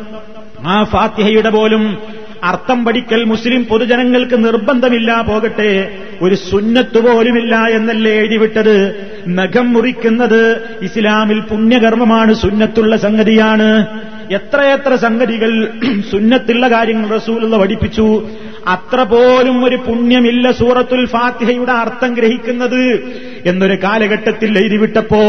ആ 0.66 0.84
ഫാത്തിഹയുടെ 0.84 1.50
പോലും 1.50 1.98
അർത്ഥം 2.44 2.86
പഠിക്കൽ 2.86 3.24
മുസ്ലിം 3.24 3.66
പൊതുജനങ്ങൾക്ക് 3.66 4.46
നിർബന്ധമില്ല 4.46 5.22
പോകട്ടെ. 5.22 5.98
ഒരു 6.22 6.36
സുന്നത്ത് 6.36 6.98
പോലുമില്ല 6.98 7.56
എന്നല്ലേ 7.56 8.12
എഴുതിവിട്ടത്? 8.12 9.08
നഖം 9.28 9.74
മുറിക്കുന്നത് 9.74 10.70
ഇസ്ലാമിൽ 10.82 11.40
പുണ്യകർമ്മമാണ് 11.40 12.34
സുന്നത്തുള്ള 12.34 12.98
സംഗതിയാണ്. 12.98 13.86
എത്രയെത്ര 14.32 14.96
സംഗതികൾ 14.96 15.72
സുന്നത്തുള്ള 16.12 16.68
കാര്യങ്ങൾ 16.68 17.10
റസൂലുള്ള 17.10 17.58
പഠിപ്പിച്ചു. 17.58 18.30
അത്ര 18.68 19.04
പോലും 19.04 19.66
ഒരു 19.66 19.76
പുണ്യമില്ല 19.76 20.52
സൂറത്തുൽ 20.52 21.06
ഫാത്തിഹയുടെ 21.06 21.72
അർത്ഥം 21.72 22.14
ഗ്രഹിക്കുന്നത്. 22.14 23.14
എന്നൊരു 23.46 23.84
കാലഘട്ടത്തിൽ 23.84 24.58
എഴുതിവിട്ടപ്പോ 24.58 25.24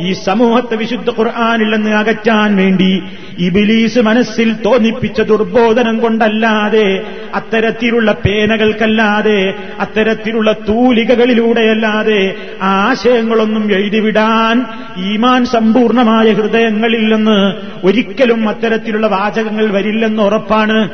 ഈ 0.00 0.12
സമൂഹത്തെ 0.12 0.76
വിശുദ്ധ 0.76 1.10
ഖുർആാനിൽ 1.10 1.94
അകറ്റാൻ 1.94 2.56
വേണ്ടി 2.56 3.02
ഇബിലീസ് 3.38 3.98
മനസ്സിൽ 3.98 4.52
തോന്നിപ്പിച്ച 4.52 5.20
ദുർബോധനം 5.20 5.98
കൊണ്ടല്ലാതെ 5.98 7.02
അത്തരത്തിലുള്ള 7.34 8.12
പേനകൾക്കല്ലാതെ 8.12 9.54
അത്തരത്തിലുള്ള 9.80 10.52
തൂലികകളിലൂടെയല്ലാതെ 10.52 12.34
ആശയങ്ങളൊന്നും 12.62 13.74
എഴുതിവിടാൻ 13.74 14.64
ഈമാൻ 15.04 15.44
സമ്പൂർണമായ 15.44 16.32
ഹൃദയങ്ങളിൽ 16.32 17.14
നിന്ന് 17.14 17.52
ഒരിക്കലും 17.86 18.48
അത്തരത്തിലുള്ള 18.48 19.06
വാചകങ്ങൾ 19.06 19.66
വരില്ലെന്ന് 19.66 20.22
ഉറപ്പാണ്. 20.22 20.90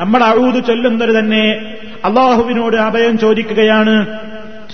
നമ്മൾ 0.00 0.24
അഴുതു 0.24 0.58
ചൊല്ലുന്നത് 0.58 1.18
തന്നെ 1.18 1.64
അള്ളാഹുവിനോട് 2.04 2.76
അഭയം 2.76 3.18
ചോദിക്കുകയാണ്. 3.18 4.06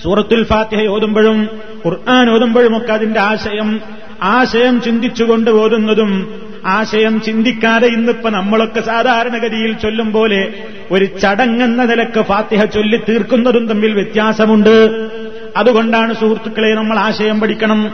സൂറത്തുൽ 0.03 0.43
ഫാത്തിഹ 0.43 0.87
ഓതുമ്പോഴും 0.87 1.49
ഖുർആൻ 1.85 2.29
ഓതുമ്പോഴുമൊക്കെ 2.29 2.93
അതിന്റെ 2.93 3.19
ആശയം 3.19 3.81
ആശയം 4.23 4.81
ചിന്തിച്ചുകൊണ്ട് 4.81 5.51
ഓതുന്നതും 5.51 6.41
ആശയം 6.65 7.21
ചിന്തിക്കാതെ 7.21 7.87
ഇന്നിപ്പോ 7.87 8.29
നമ്മളൊക്കെ 8.29 8.81
സാധാരണഗതിയിൽ 8.81 9.73
ചൊല്ലും 9.73 10.11
പോലെ 10.11 10.53
ഒരു 10.91 11.05
ചടങ്ങെന്ന 11.05 11.83
നിലയ്ക്ക് 11.83 12.21
ഫാത്തിഹ 12.21 12.65
ചൊല്ലി 12.65 13.01
തീർക്കുന്നതും 13.09 13.67
തമ്മിൽ 13.67 13.93
വ്യത്യാസമുണ്ട്. 13.93 15.09
അതുകൊണ്ടാണ് 15.57 16.13
സുഹൃത്തുക്കളെ 16.13 16.75
നമ്മൾ 16.75 16.99
ആശയം 16.99 17.39
പഠിക്കണം. 17.39 17.91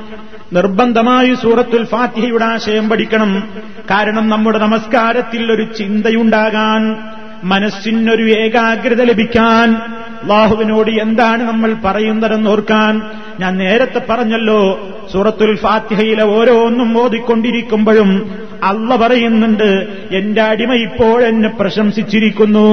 നിർബന്ധമായി 0.53 1.33
സൂറത്തുൽ 1.33 1.85
ഫാത്തിഹയുടെ 1.85 2.45
ആശയം 2.45 2.89
പഠിക്കണം. 2.89 3.49
കാരണം 3.91 4.29
നമ്മുടെ 4.29 4.59
നമസ്കാരത്തിൽ 4.59 5.51
ഒരു 5.51 5.67
ചിന്തയുണ്ടാകാൻ 5.77 6.97
മനസ്സിനൊരു 7.43 8.23
ഏകാഗ്രത 8.23 9.01
ലഭിക്കാൻ. 9.01 9.75
അള്ളാഹുവിനോട് 10.23 10.89
എന്താണ് 10.89 11.43
നമ്മൾ 11.43 11.75
പറയുന്നതെന്ന് 11.85 12.49
ഓർക്കാൻ. 12.49 13.01
ഞാൻ 13.39 13.57
നേരത്തെ 13.57 14.01
പറഞ്ഞല്ലോ 14.09 14.89
സൂറത്തുൽ 15.11 15.55
ഫാത്തിഹയിലെ 15.55 16.23
ഓരോന്നും 16.23 16.97
ഓതിക്കൊണ്ടിരിക്കുമ്പോഴും 17.03 18.39
അല്ല 18.63 18.95
പറയുന്നുണ്ട് 18.95 19.87
എന്റെ 20.11 20.41
അടിമ 20.41 20.73
ഇപ്പോഴെന്നെ 20.73 21.49
പ്രശംസിച്ചിരിക്കുന്നു 21.49 22.67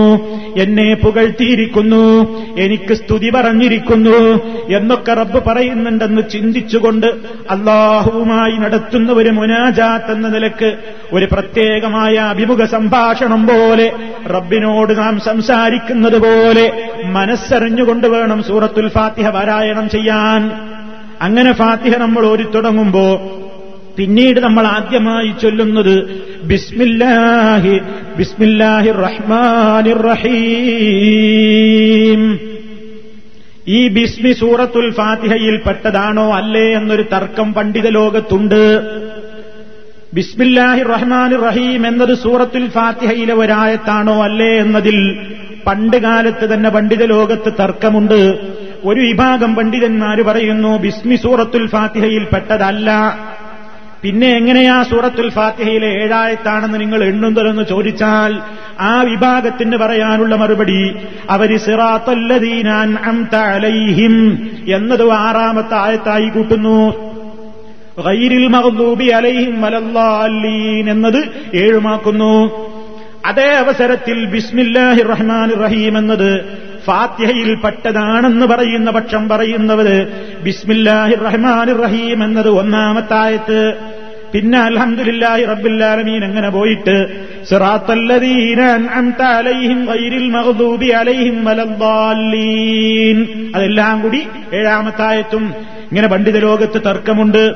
എന്നെ 0.56 0.94
പുകഴ്ത്തിയിരിക്കുന്നു 0.94 2.02
എനിക്ക് 2.58 2.94
സ്തുതി 2.94 3.30
പറഞ്ഞിരിക്കുന്നു 3.34 4.16
എന്നൊക്കെ 4.70 5.14
റബ്ബ് 5.14 5.42
പറയുന്നുണ്ടെന്ന് 5.46 6.22
ചിന്തിച്ചുകൊണ്ട് 6.30 7.06
അള്ളാഹുവുമായി 7.50 8.52
നടത്തുന്ന 8.52 9.12
ഒരു 9.12 9.30
മുനാജാത്ത് 9.30 10.12
എന്ന 10.12 10.28
നിലയ്ക്ക് 10.28 10.76
ഒരു 11.12 11.24
പ്രത്യേകമായ 11.24 12.16
അഭിമുഖ 12.16 12.64
സംഭാഷണം 12.66 13.46
പോലെ 13.46 13.92
റബ്ബിനോട് 14.26 14.98
നാം 14.98 15.20
സംസാരിക്കുന്നത് 15.20 16.18
പോലെ 16.18 16.94
മനസ്സറിഞ്ഞുകൊണ്ട് 17.04 18.06
വേണം 18.06 18.42
സൂറത്തുൽ 18.42 18.88
ഫാത്തിഹ 18.88 19.30
പാരായണം 19.30 19.88
ചെയ്യാൻ. 19.88 20.50
അങ്ങനെ 21.20 21.52
ഫാത്തിഹ 21.52 21.96
നമ്മൾ 21.96 22.26
ഓരി 22.26 22.46
തുടങ്ങുമ്പോ 22.54 23.20
പിന്നീട് 23.98 24.38
നമ്മൾ 24.46 24.64
ആദ്യമായി 24.76 25.30
ചൊല്ലുന്നത് 25.42 25.94
ബിസ്മില്ലാഹി 26.50 27.74
ബിസ്മില്ലാഹി 28.18 28.90
റഹ്മാനി 29.06 29.92
റഹീം 30.10 32.22
ഈ 33.76 33.78
ബിസ്മി 33.94 34.32
സൂറത്തുൽ 34.40 34.90
ഫാത്തിഹയിൽ 34.98 35.56
പെട്ടതാണോ 35.66 36.26
അല്ലേ 36.40 36.66
എന്നൊരു 36.78 37.04
തർക്കം 37.14 37.48
പണ്ഡിത 37.54 37.86
ലോകത്തുണ്ട്. 37.96 38.62
ബിസ്മില്ലാഹി 40.16 40.82
റഹ്മാൻ 40.94 41.30
റഹീം 41.46 41.80
എന്നത് 41.86 42.14
സൂറത്തുൽ 42.24 42.68
ഫാത്തിഹയിലെ 42.76 43.34
ഒരായത്താണോ 43.42 44.16
അല്ലേ 44.26 44.50
എന്നതിൽ 44.64 44.98
പണ്ട് 45.66 45.96
കാലത്ത് 45.96 46.44
തന്നെ 46.52 46.70
പണ്ഡിത 46.76 47.02
ലോകത്ത് 47.14 47.52
തർക്കമുണ്ട്. 47.60 48.20
ഒരു 48.84 49.00
വിഭാഗം 49.00 49.54
പണ്ഡിതന്മാർ 49.54 50.18
പറയുന്നു 50.28 50.72
ബിസ്മി 50.84 51.16
സൂറത്തുൽ 51.24 51.66
ഫാത്തിഹയിൽ 51.74 52.24
പെട്ടതല്ല. 52.34 52.90
പിന്നെ 54.02 54.28
എങ്ങനെയാ 54.36 54.82
സൂറത്തുൽ 54.82 55.30
ഫാത്തിഹയിലെ 55.30 55.86
ഏഴായത്താണെന്ന് 55.86 56.80
നിങ്ങൾ 56.80 57.04
എണ്ണുന്നതെന്ന് 57.04 57.62
ചോദിച്ചാൽ 57.62 58.32
ആ 58.80 59.02
വിഭാഗത്തിന് 59.02 59.76
പറയാനുള്ള 59.76 60.34
മറുപടി 60.34 60.94
അവർ 61.30 61.56
സിറാത്തല്ലദീനാൻ 61.56 62.94
അലൈഹിം 63.36 64.14
എന്നത് 64.68 65.10
ആറാമത്തെ 65.10 65.74
ആയത്തായി 65.74 66.28
കൂട്ടുന്നു. 66.28 66.78
ഗൈരിൽ 68.06 68.46
മഹദൂബി 68.46 69.04
അലൈഹിം 69.04 69.62
വലല്ലാലീൻ 69.62 70.90
എന്നത് 70.90 71.20
ഏഴുമാക്കുന്നു. 71.54 72.34
അതേ 73.26 73.50
അവസരത്തിൽ 73.52 74.24
ബിസ്മില്ലാഹി 74.26 75.02
റഹ്മാൻ 75.02 75.50
റഹീം 75.64 75.98
എന്നത് 75.98 76.30
ഫാത്തിഹയിൽ 76.86 77.54
പെട്ടതാണെന്ന് 77.54 78.46
പറയുന്ന 78.46 78.90
പക്ഷം 78.90 79.28
പറയുന്നവര് 79.28 80.06
ബിസ്മില്ലാഹി 80.42 81.14
റഹ്മാൻ 81.14 81.82
റഹീം 81.82 82.24
എന്നത് 82.24 82.48
ഒന്നാമത്തായത്ത് 82.48 83.74
പിന്നെ 84.32 84.58
അൽഹംദുലില്ലാഹി 84.58 85.44
റബ്ബില്ലാലമീൻ 85.44 86.24
അങ്ങനെ 86.24 86.48
പോയിട്ട്? 86.48 87.06
അതെല്ലാം 93.54 94.00
കൂടി 94.00 94.26
ഏഴാമത്തായത്തും. 94.54 95.54
ഇങ്ങനെ 95.84 96.08
പണ്ഡിത 96.08 96.38
ലോകത്ത് 96.38 96.82
തർക്കമുണ്ട്. 96.86 97.54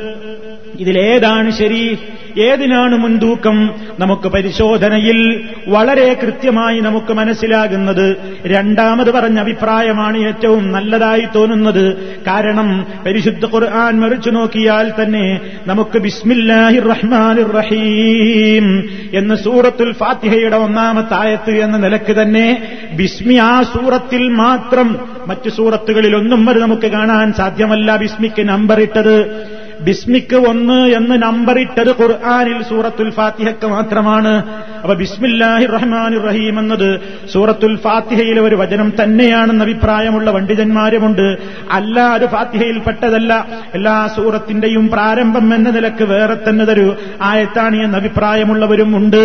ഇതിലേതാണ് 0.78 1.50
ശരി? 1.50 1.98
ഏതിനാണ് 2.38 2.96
മുൻതൂക്കം? 2.96 3.70
നമുക്ക് 3.98 4.28
പരിശോധനയിൽ 4.28 5.44
വളരെ 5.68 6.14
കൃത്യമായി 6.14 6.80
നമുക്ക് 6.80 7.12
മനസ്സിലാകുന്നത് 7.12 8.16
രണ്ടാമത് 8.46 9.10
പറഞ്ഞ 9.10 9.38
അഭിപ്രായമാണ് 9.38 10.18
ഏറ്റവും 10.18 10.72
നല്ലതായി 10.72 11.28
തോന്നുന്നത്. 11.34 12.16
കാരണം 12.20 12.86
പരിശുദ്ധ 13.06 13.44
ഖുർആൻ 13.44 14.00
മറിച്ചു 14.00 14.30
നോക്കിയാൽ 14.30 14.92
തന്നെ 15.02 15.40
നമുക്ക് 15.66 15.98
ബിസ്മില്ലാഹി 15.98 16.78
റഹ്മാൻ 16.78 17.36
റഹീം 17.36 18.90
എന്ന 19.14 19.34
സൂറത്തുൽ 19.34 19.92
ഫാത്തിഹയുടെ 19.92 20.56
ഒന്നാമത്തെ 20.56 21.14
ആയത്ത് 21.14 21.50
എന്ന 21.50 21.76
നിലയ്ക്ക് 21.76 22.16
തന്നെ 22.22 22.62
ബിസ്മി 22.92 23.34
ആ 23.34 23.62
സൂറത്തിൽ 23.62 24.28
മാത്രം 24.28 24.98
മറ്റു 25.26 25.50
സൂറത്തുകളിലൊന്നും 25.50 26.46
വരെ 26.46 26.60
നമുക്ക് 26.60 26.86
കാണാൻ 26.86 27.32
സാധ്യമല്ല 27.32 27.96
ബിസ്മിക്ക് 27.96 28.48
നമ്പർ 28.48 28.80
ഇട്ടത്. 28.80 29.16
ബിസ്മിക്ക് 29.86 30.38
ഒന്ന് 30.50 30.78
എന്ന് 30.98 31.22
നമ്പറിട്ടത് 31.22 31.90
ഖുർആാനിൽ 32.00 32.62
സൂറത്തുൽ 32.62 33.10
ഫാത്തിഹക്ക് 33.10 33.66
മാത്രമാണ്. 33.66 34.32
അപ്പൊ 34.82 34.94
ബിസ്മില്ലാഹി 34.94 35.66
റഹ്മാൻ 35.66 36.12
റഹീം 36.26 36.58
എന്നത് 36.58 36.88
സൂറത്തുൽ 37.32 37.76
ഫാത്തിഹയിലെ 37.76 38.40
ഒരു 38.40 38.56
വചനം 38.56 38.92
തന്നെയാണെന്ന 39.00 39.62
അഭിപ്രായമുള്ള 39.62 40.30
പണ്ഡിതന്മാരുമുണ്ട്. 40.32 41.26
അല്ല 41.70 42.00
അത് 42.00 42.26
ഫാത്തിഹയിൽ 42.34 42.78
പെട്ടതല്ല 42.78 43.32
എല്ലാ 43.74 43.96
സൂറത്തിന്റെയും 44.16 44.88
പ്രാരംഭം 44.88 45.54
എന്ന 45.54 45.70
നിലയ്ക്ക് 45.70 46.04
വേറെ 46.04 46.36
തന്നെ 46.48 46.64
തരൂ. 46.64 46.88
ആയത്താണ് 47.22 47.82
എന്ന 47.84 47.96
അഭിപ്രായമുള്ളവരും 47.96 48.96
ഉണ്ട് 48.96 49.22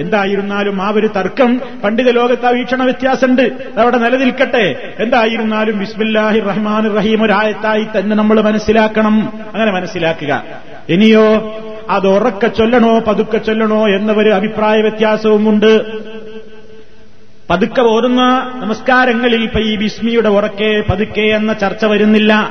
എന്തായിരുന്നാലും 0.00 0.82
ആ 0.82 0.90
ഒരു 0.90 1.06
തർക്കം 1.16 1.60
പണ്ഡിത 1.84 2.10
ലോകത്ത് 2.10 2.46
ആ 2.46 2.50
വീക്ഷണ 2.50 2.84
വ്യത്യാസമുണ്ട്. 2.84 3.42
അതവിടെ 3.42 3.98
നിലനിൽക്കട്ടെ. 3.98 4.94
എന്തായിരുന്നാലും 4.98 5.78
ബിസ്മില്ലാഹി 5.78 6.40
റഹ്മാൻ 6.40 6.96
റഹീം 6.96 7.22
ഒരായത്തായി 7.22 7.86
തന്നെ 7.98 8.16
നമ്മൾ 8.16 8.40
മനസ്സിലാക്കണം. 8.40 9.32
അങ്ങനെ 9.54 9.72
മനസ്സിലാക്കുക. 9.72 10.44
ഇനിയോ 10.88 11.58
അത് 11.90 12.08
ഉറക്ക 12.08 12.46
ചൊല്ലണോ 12.46 12.98
പതുക്കെ 12.98 13.38
ചൊല്ലണോ 13.38 13.88
എന്നൊരു 13.88 14.30
അഭിപ്രായ 14.30 14.80
വ്യത്യാസവുമുണ്ട്. 14.80 16.02
പതുക്കെ 17.50 17.82
ഓരുന്ന 17.82 18.52
നമസ്കാരങ്ങളിൽ 18.54 19.42
ഇപ്പൊ 19.42 19.60
ഈ 19.60 19.76
ബിസ്മിയുടെ 19.76 20.28
ഉറക്കെ 20.28 20.84
പതുക്കെ 20.90 21.20
എന്ന 21.20 21.52
ചർച്ച 21.52 21.84
വരുന്നില്ല. 21.84 22.50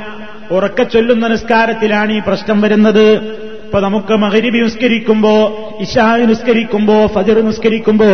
ഉറക്കെ 0.51 0.84
ചൊല്ലുന്ന 0.84 1.27
നിസ്കാരത്തിലാണ് 1.27 2.12
ഈ 2.12 2.21
പ്രശ്നം 2.27 2.62
വരുന്നത്. 2.62 3.40
ഇപ്പൊ 3.72 3.82
നമുക്ക് 3.82 4.14
മകരിബി 4.14 4.60
നിസ്കരിക്കുമ്പോ 4.60 5.34
ഇഷാ 5.80 6.18
നിസ്കരിക്കുമ്പോ 6.18 7.08
ഫജർ 7.08 7.42
നിസ്കരിക്കുമ്പോ 7.42 8.08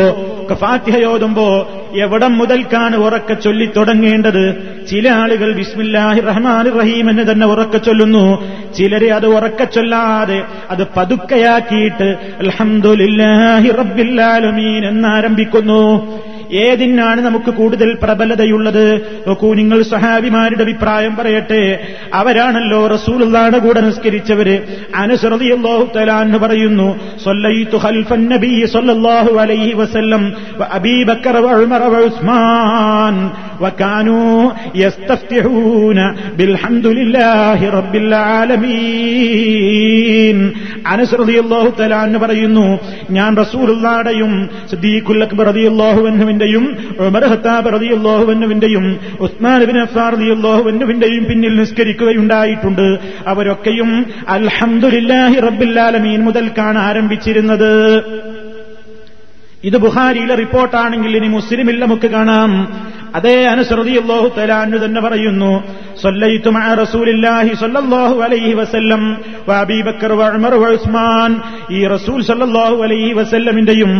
ഫാത്തിഹയോതുമ്പോ 0.53 1.67
എവിടം 1.95 2.37
മുതൽക്കാണ് 2.37 2.95
ഉറക്ക 2.95 3.33
ചൊല്ലി 3.33 3.65
തുടങ്ങേണ്ടത്? 3.77 4.43
ചില 4.91 5.09
ആളുകൾ 5.09 5.53
ബിസ്മില്ലാഹി 5.53 6.19
റഹ്മാൻ 6.19 6.79
റഹീം 6.79 7.09
എന്ന് 7.09 7.31
തന്നെ 7.31 7.47
ഉറക്ക 7.47 7.77
ചൊല്ലുന്നു. 7.77 8.25
ചിലരെ 8.77 9.07
അത് 9.07 9.25
ഉറക്ക 9.25 9.63
ചൊല്ലാതെ 9.63 10.43
അത് 10.69 10.83
പതുക്കയാക്കിയിട്ട് 10.97 12.15
അൽഹംദുലില്ലാഹി 12.39 13.69
റബ്ബില്ലാലമീൻ 13.69 14.85
എന്നാരംഭിക്കുന്നു. 14.85 15.83
ഏതിനാണ് 16.51 17.21
നമുക്ക് 17.21 17.51
കൂടുതൽ 17.51 17.97
പ്രബലതയുള്ളത്? 18.03 19.01
നോക്കൂ 19.27 19.53
നിങ്ങൾ 19.53 19.83
സഹാബിമാരുടെ 19.83 20.63
അഭിപ്രായം 20.63 21.15
പറയട്ടെ. 21.15 21.93
അവരാണല്ലോ 22.13 22.87
റസൂലുള്ളാടെ 22.87 23.57
കൂടെ 23.57 23.81
നിസ്കരിച്ചവര്. 23.81 24.61
അനസ്രദിയല്ലാഹു 24.95 25.89
തലാന്ന് 25.95 26.37
പറയുന്നു 26.37 26.99
സല്ലൈതു 27.25 27.77
ഖൽഫൻ 27.77 28.29
നബി 28.29 28.65
സല്ലല്ലാഹു 28.73 29.37
അലൈഹി 29.37 29.73
വസല്ലം 29.73 30.33
വഅബീ 30.57 31.03
ബക്കർ 31.03 31.37
വഉമർ 31.37 31.81
വഉസ്മാൻ 31.81 33.46
وكانوا 33.62 34.34
يستفتحون 34.76 35.98
بالحمد 36.38 36.86
لله 36.90 37.58
رب 37.70 37.94
العالمين 39.02 40.36
അനസ് 40.92 41.14
റളിയല്ലാഹു 41.20 41.68
തആല 41.78 41.94
എന്ന് 42.06 42.18
പറയുന്നു 42.22 42.66
ഞാൻ 43.16 43.30
റസൂലുള്ളാടെയും 43.42 44.32
സിദ്ദീഖുൽ 44.70 45.22
അക്ബർ 45.26 45.46
റളിയല്ലാഹു 45.50 46.00
അൻഹുവിന്റെയും 46.10 46.64
ഉമർ 47.06 47.24
ഖത്താബ് 47.32 47.68
റളിയല്ലാഹു 47.76 48.26
അൻഹുവിന്റെയും 48.34 48.84
ഉസ്മാൻ 49.26 49.58
ഇബ്നു 49.66 49.80
അഫ്ഫാൻ 49.86 50.08
റളിയല്ലാഹു 50.16 50.64
അൻഹുവിന്റെയും 50.72 51.24
പിന്നിൽ 51.30 51.54
നിസ്കരിക്കുകയുണ്ടായിട്ടുണ്ട് 51.60 52.86
അവരൊക്കെയും 53.32 53.90
അൽഹംദുലില്ലാഹി 54.36 55.36
റബ്ബിൽ 55.48 55.74
ആലമീൻ 55.86 56.20
മുതൽക്കാണ് 56.28 56.80
ആരംഭിച്ചിരുന്നത് 56.88 57.70
ഇത് 59.64 59.76
ബുഹാരിയിലെ 59.82 60.34
റിപ്പോർട്ടാണെങ്കിൽ 60.40 61.12
ഇനി 61.18 61.28
മുസ്ലിമിൽ 61.34 61.76
നമുക്ക് 61.82 62.08
കാണാം 62.14 62.50
അതേ 63.17 63.35
അനുസൃതി 63.45 63.93
അള്ളാഹു 64.01 64.27
തലാന്നു 64.37 64.77
തന്നെ 64.83 65.01
പറയുന്നു 65.01 65.51
വസല്ലം 68.53 69.03
ഈ 71.71 71.81
റസൂൽ 71.87 72.19
സല്ലാഹു 72.21 72.77
അലൈഹി 72.83 73.11
വസല്ലമിന്റെയും 73.13 73.93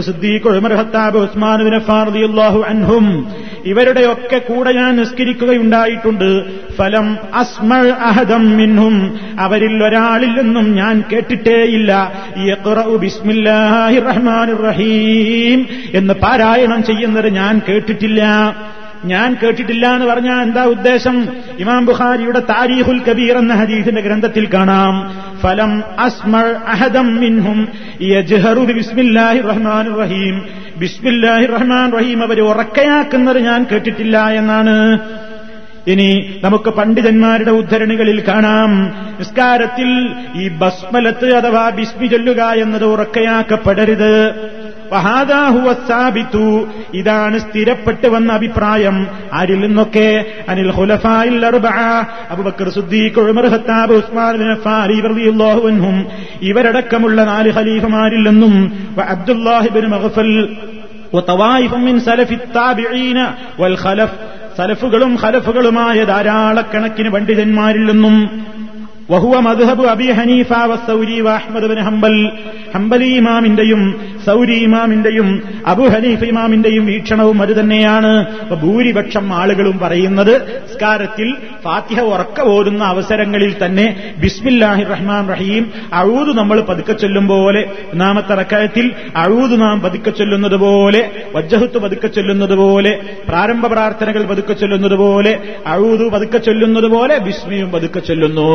സിദ്ദീഖ് 0.00 0.54
ഉസ്മാൻ 1.22 1.60
അൻഹും 2.68 3.06
ഇവരുടെയൊക്കെ 3.64 4.38
കൂടെ 4.38 4.72
ഞാൻ 4.72 4.96
നിസ്കരിക്കുകയുണ്ടായിട്ടുണ്ട്. 4.96 6.44
ഫലം 6.76 7.18
അസ്മൾ 7.34 7.88
അഹദം 7.88 8.50
മിന്നും 8.50 9.18
അവരിൽ 9.40 9.84
ഒരാളിൽ 9.84 10.42
നിന്നും 10.42 10.74
ഞാൻ 10.74 11.04
കേട്ടിട്ടേയില്ല. 11.12 12.12
റഹീം 14.68 15.66
എന്ന് 15.94 16.14
പാരായണം 16.14 16.84
ചെയ്യുന്നത് 16.84 17.32
ഞാൻ 17.32 17.60
കേട്ടിട്ടില്ല. 17.68 18.24
ഞാൻ 19.04 19.36
കേട്ടിട്ടില്ല 19.42 19.94
എന്ന് 19.94 20.06
പറഞ്ഞാൽ 20.06 20.42
എന്താ 20.42 20.64
ഉദ്ദേശം? 20.64 21.28
ഇമാം 21.58 21.84
ബുഖാരിയുടെ 21.84 22.40
താരീഖുൽ 22.40 23.00
കബീർ 23.10 23.38
എന്ന 23.38 23.54
ഹദീസിന്റെ 23.54 24.00
ഗ്രന്ഥത്തിൽ 24.00 24.48
കാണാം. 24.54 25.22
ഫലം 25.40 25.82
അസ്മൾ 25.98 26.56
അഹദം 26.56 27.16
മിൻഹും. 27.16 27.68
റഹ്മാൻ 29.40 30.00
റഹീം. 30.00 30.63
ബിസ്മില്ലാഹി 30.76 31.46
റഹ്മാൻ 31.46 31.92
റഹീം 31.92 32.22
അവർ 32.22 32.40
ഉറക്കയാക്കുന്നത് 32.40 33.38
ഞാൻ 33.38 33.66
കേട്ടിട്ടില്ല 33.72 34.28
എന്നാണ്. 34.28 34.98
ഇനി 35.86 36.40
നമുക്ക് 36.44 36.70
പണ്ഡിതന്മാരുടെ 36.70 37.50
ഉദ്ധരണികളിൽ 37.50 38.22
കാണാം. 38.28 38.70
നിസ്കാരത്തിൽ 39.18 40.10
ഈ 40.42 40.48
ബസ്മലത്ത് 40.48 41.34
അഥവാ 41.34 41.68
ബിസ്മി 41.68 42.06
ചൊല്ലുക 42.06 42.42
എന്നത് 42.42 42.84
ഉറക്കയാക്കപ്പെടരുത്. 42.84 44.34
സാബിത്തു. 45.88 46.68
ഇതാണ് 46.94 47.38
സ്ഥിരപ്പെട്ട് 47.38 48.08
വന്ന 48.08 48.32
അഭിപ്രായം. 48.32 49.06
ആരിൽ 49.32 49.60
നിന്നൊക്കെ? 49.60 50.24
അനിൽ 50.48 50.70
ഹുലഫായിൽ 50.70 51.40
ഉമർ 53.20 53.46
ഇവരടക്കമുള്ള 56.42 57.24
നാല് 57.24 57.52
ഖലീഫമാരിൽ 57.52 58.28
നിന്നും 58.28 58.72
അബ്ദുല്ലാഹിബിൻ 59.08 59.86
മഹഫൽ 59.86 60.56
സലഫുകളും 64.58 65.18
ഖലഫുകളുമായ 65.22 66.04
ധാരാളക്കണക്കിന് 66.04 67.08
പണ്ഡിതന്മാരിൽ 67.08 67.84
നിന്നും 67.84 68.46
വഹുവ 69.10 69.40
മധുഹബ് 69.40 69.84
അബി 69.84 70.10
ഹനീഫ 70.10 70.52
വ 70.52 70.74
വഹ്മദ് 71.20 71.64
ബിൻ 71.64 71.78
ഹംബൽ. 71.78 72.32
ഹംബലി 72.74 73.04
ഇമാമിന്റെയും 73.04 74.13
സൗരി 74.26 74.56
ഇമാമിന്റെയും 74.68 75.28
അബു 75.66 75.84
ഹനീഫ 75.94 76.22
ഇമാമിന്റെയും 76.24 76.86
വീക്ഷണവും 76.86 77.42
അത് 77.42 77.52
തന്നെയാണ്. 77.60 78.12
ഭൂരിപക്ഷം 78.62 79.32
ആളുകളും 79.34 79.78
പറയുന്നത് 79.78 80.34
സ്കാരത്തിൽ 80.72 81.28
ഫാത്തിഹ 81.64 82.00
ഉറക്ക 82.00 82.40
ഓരുന്ന 82.54 82.84
അവസരങ്ങളിൽ 82.84 83.54
തന്നെ 83.64 83.86
ബിസ്മില്ലാഹി 84.18 84.82
റഹ്മാൻ 84.82 85.28
റഹീം 85.28 85.64
അഴൂത് 85.92 86.32
നമ്മൾ 86.38 86.60
പതുക്കെ 86.60 86.92
ചൊല്ലും 86.92 87.26
പോലെ 87.28 87.62
ഒന്നാമത്തെ 87.92 88.34
റക്കായത്തിൽ 88.34 88.86
അഴൂത് 89.16 89.60
നാം 89.60 89.80
പതുക്കെ 89.80 90.10
ചൊല്ലുന്നത് 90.10 90.56
പോലെ 90.56 91.10
വജ്ജഹത്ത് 91.34 91.78
പതുക്കെ 91.78 92.06
ചൊല്ലുന്നത് 92.06 92.54
പോലെ 92.54 92.92
പ്രാരംഭ 93.28 93.66
പ്രാർത്ഥനകൾ 93.66 94.22
പതുക്കെ 94.24 94.52
ചൊല്ലുന്നത് 94.52 94.94
പോലെ 94.94 95.32
അഴൂത് 95.66 96.04
പതുക്കെ 96.12 96.38
ചൊല്ലുന്നത് 96.38 96.88
പോലെ 96.94 97.18
ബിസ്മിയും 97.18 97.70
പതുക്കെ 97.72 98.00
ചൊല്ലുന്നു. 98.00 98.50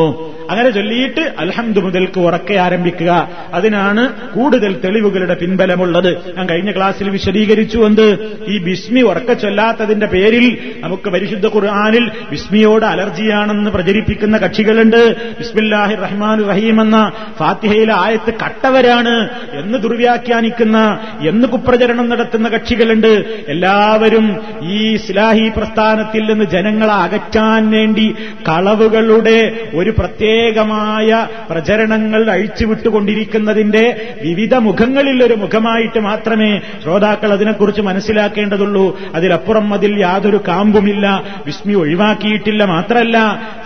അങ്ങനെ 0.50 0.70
ചൊല്ലിയിട്ട് 0.70 1.22
അൽഹംദു 1.38 1.80
മുതൽക്ക് 1.80 2.20
ഉറക്കെ 2.20 2.54
ആരംഭിക്കുക. 2.54 3.10
അതിനാണ് 3.54 4.02
കൂടുതൽ 4.34 4.72
തെളിവുകളുടെ 4.84 5.34
പിൻബലമുള്ളത് 5.60 6.36
ഞാൻ 6.36 6.48
കഴിഞ്ഞ 6.48 6.70
ക്ലാസ്സിൽ 6.70 7.10
വിശദീകരിച്ചു 7.10 7.78
എന്ത്? 7.78 8.06
ഈ 8.48 8.58
ബിസ്മി 8.58 9.00
ഉറക്ക 9.00 9.32
ചൊല്ലാത്തതിന്റെ 9.32 10.06
പേരിൽ 10.06 10.58
നമുക്ക് 10.80 11.08
പരിശുദ്ധ 11.10 11.46
ഖുർആാനിൽ 11.46 12.10
ബിസ്മിയോട് 12.30 12.84
അലർജിയാണെന്ന് 12.84 13.70
പ്രചരിപ്പിക്കുന്ന 13.70 14.36
കക്ഷികളുണ്ട്. 14.38 15.02
ബിസ്മില്ലാഹി 15.38 15.94
റഹ്മാൻ 15.94 16.38
റഹീം 16.48 16.82
എന്ന 16.82 17.12
ഫാത്തിഹയിലെ 17.38 17.94
ആയത്ത് 17.96 18.34
കട്ടവരാണ് 18.44 19.28
എന്ന് 19.52 19.78
ദുർവ്യാഖ്യാനിക്കുന്ന 19.78 20.98
എന്ന് 21.28 21.48
കുപ്രചരണം 21.48 22.08
നടത്തുന്ന 22.08 22.48
കക്ഷികളുണ്ട്. 22.48 23.12
എല്ലാവരും 23.48 24.26
ഈ 24.62 24.94
ഇസ്ലാഹി 24.94 25.48
പ്രസ്ഥാനത്തിൽ 25.56 26.32
നിന്ന് 26.32 26.44
ജനങ്ങളെ 26.44 26.92
അകറ്റാൻ 26.92 27.70
വേണ്ടി 27.70 28.14
കളവുകളുടെ 28.48 29.38
ഒരു 29.74 29.90
പ്രത്യേകമായ 29.90 31.26
പ്രചരണങ്ങൾ 31.50 32.30
അഴിച്ചുവിട്ടുകൊണ്ടിരിക്കുന്നതിന്റെ 32.30 33.84
വിവിധ 34.24 34.54
മുഖങ്ങളിൽ 34.54 35.24
ഒരു 35.24 35.34
മുഖമായിട്ട് 35.50 36.00
മാത്രമേ 36.00 36.60
ശ്രോതാക്കൾ 36.82 37.32
അതിനെക്കുറിച്ച് 37.32 37.82
മനസ്സിലാക്കേണ്ടതുള്ളൂ. 37.82 38.98
അതിലപ്പുറം 39.14 39.74
അതിൽ 39.74 40.00
യാതൊരു 40.00 40.40
കാമ്പുമില്ല. 40.48 41.24
വിസ്മി 41.46 41.74
ഒഴിവാക്കിയിട്ടില്ല 41.74 42.64
മാത്രമല്ല 42.64 43.16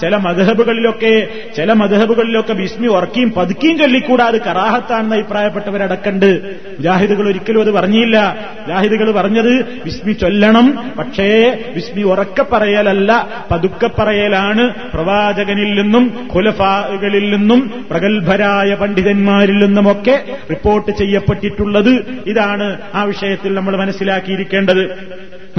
ചില 0.00 0.16
മധഹബുകളിലൊക്കെ 0.16 1.28
ചില 1.56 1.72
മധഹബുകളിലൊക്കെ 1.72 2.52
വിസ്മി 2.52 2.86
ഉറക്കിയും 2.86 3.32
പതുക്കിയും 3.36 3.78
ചൊല്ലിക്കൂടാ 3.78 4.26
അത് 4.26 4.40
കറാഹത്താണെന്ന് 4.40 5.16
അഭിപ്രായപ്പെട്ടവരടക്കണ്ട്. 5.16 6.30
മുജാഹിദുകൾ 6.78 7.28
ഒരിക്കലും 7.28 7.60
അത് 7.60 7.70
പറഞ്ഞില്ല. 7.70 8.36
മുജാഹിദുകൾ 8.60 9.10
പറഞ്ഞത് 9.10 9.82
വിസ്മി 9.84 10.12
ചൊല്ലണം. 10.12 10.92
പക്ഷേ 10.98 11.28
വിസ്മി 11.74 12.02
ഉറക്ക 12.02 12.44
പറയലല്ല 12.52 13.28
പതുക്കെ 13.50 13.90
പറയലാണ്. 13.98 14.74
പ്രവാചകനിൽ 14.94 15.82
നിന്നും 15.82 16.28
ഖുലഫാകളിൽ 16.34 17.36
നിന്നും 17.36 17.86
പ്രഗത്ഭരായ 17.90 18.74
പണ്ഡിതന്മാരിൽ 18.74 19.58
നിന്നുമൊക്കെ 19.64 20.24
റിപ്പോർട്ട് 20.50 20.90
ചെയ്യപ്പെട്ടിട്ടുള്ളത് 21.82 22.28
ഇതാണ് 22.28 22.78
ആ 22.94 23.02
വിഷയത്തിൽ 23.02 23.54
നമ്മൾ 23.54 23.76
മനസ്സിലാക്കിയിരിക്കേണ്ടത്. 23.76 24.94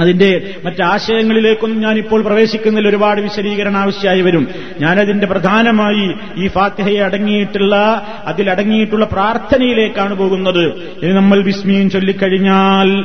അതിന്റെ 0.00 0.54
മറ്റാശയങ്ങളിലേക്കൊന്നും 0.64 1.80
ഞാനിപ്പോൾ 1.80 2.22
പ്രവേശിക്കുന്നതിൽ 2.22 2.88
ഒരുപാട് 2.88 3.20
വിശദീകരണം 3.20 3.76
ആവശ്യമായി 3.76 4.20
വരും. 4.20 4.48
ഞാനതിന്റെ 4.80 5.26
പ്രധാനമായി 5.26 6.14
ഈ 6.44 6.48
ഫാത്തിഹയെ 6.48 7.00
അടങ്ങിയിട്ടുള്ള 7.00 8.06
അതിലടങ്ങിയിട്ടുള്ള 8.24 9.04
പ്രാർത്ഥനയിലേക്കാണ് 9.04 10.14
പോകുന്നത്. 10.14 10.64
ഇനി 11.02 11.12
നമ്മൾ 11.12 11.42
വിസ്മിയും 11.42 11.90
ചൊല്ലിക്കഴിഞ്ഞാൽ 11.90 13.04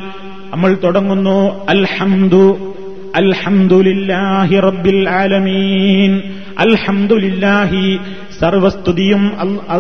നമ്മൾ 0.51 0.77
തുടങ്ങുന്നു. 0.83 1.65
അൽഹംദു 1.69 2.75
അൽഹംദുലില്ലാഹി 3.15 4.55
റബ്ബിൽ 4.55 5.09
ആലമീൻ. 5.09 6.21
അൽഹംദുലില്ലാഹി 6.59 7.99
സർവസ്തുതിയും 8.41 9.23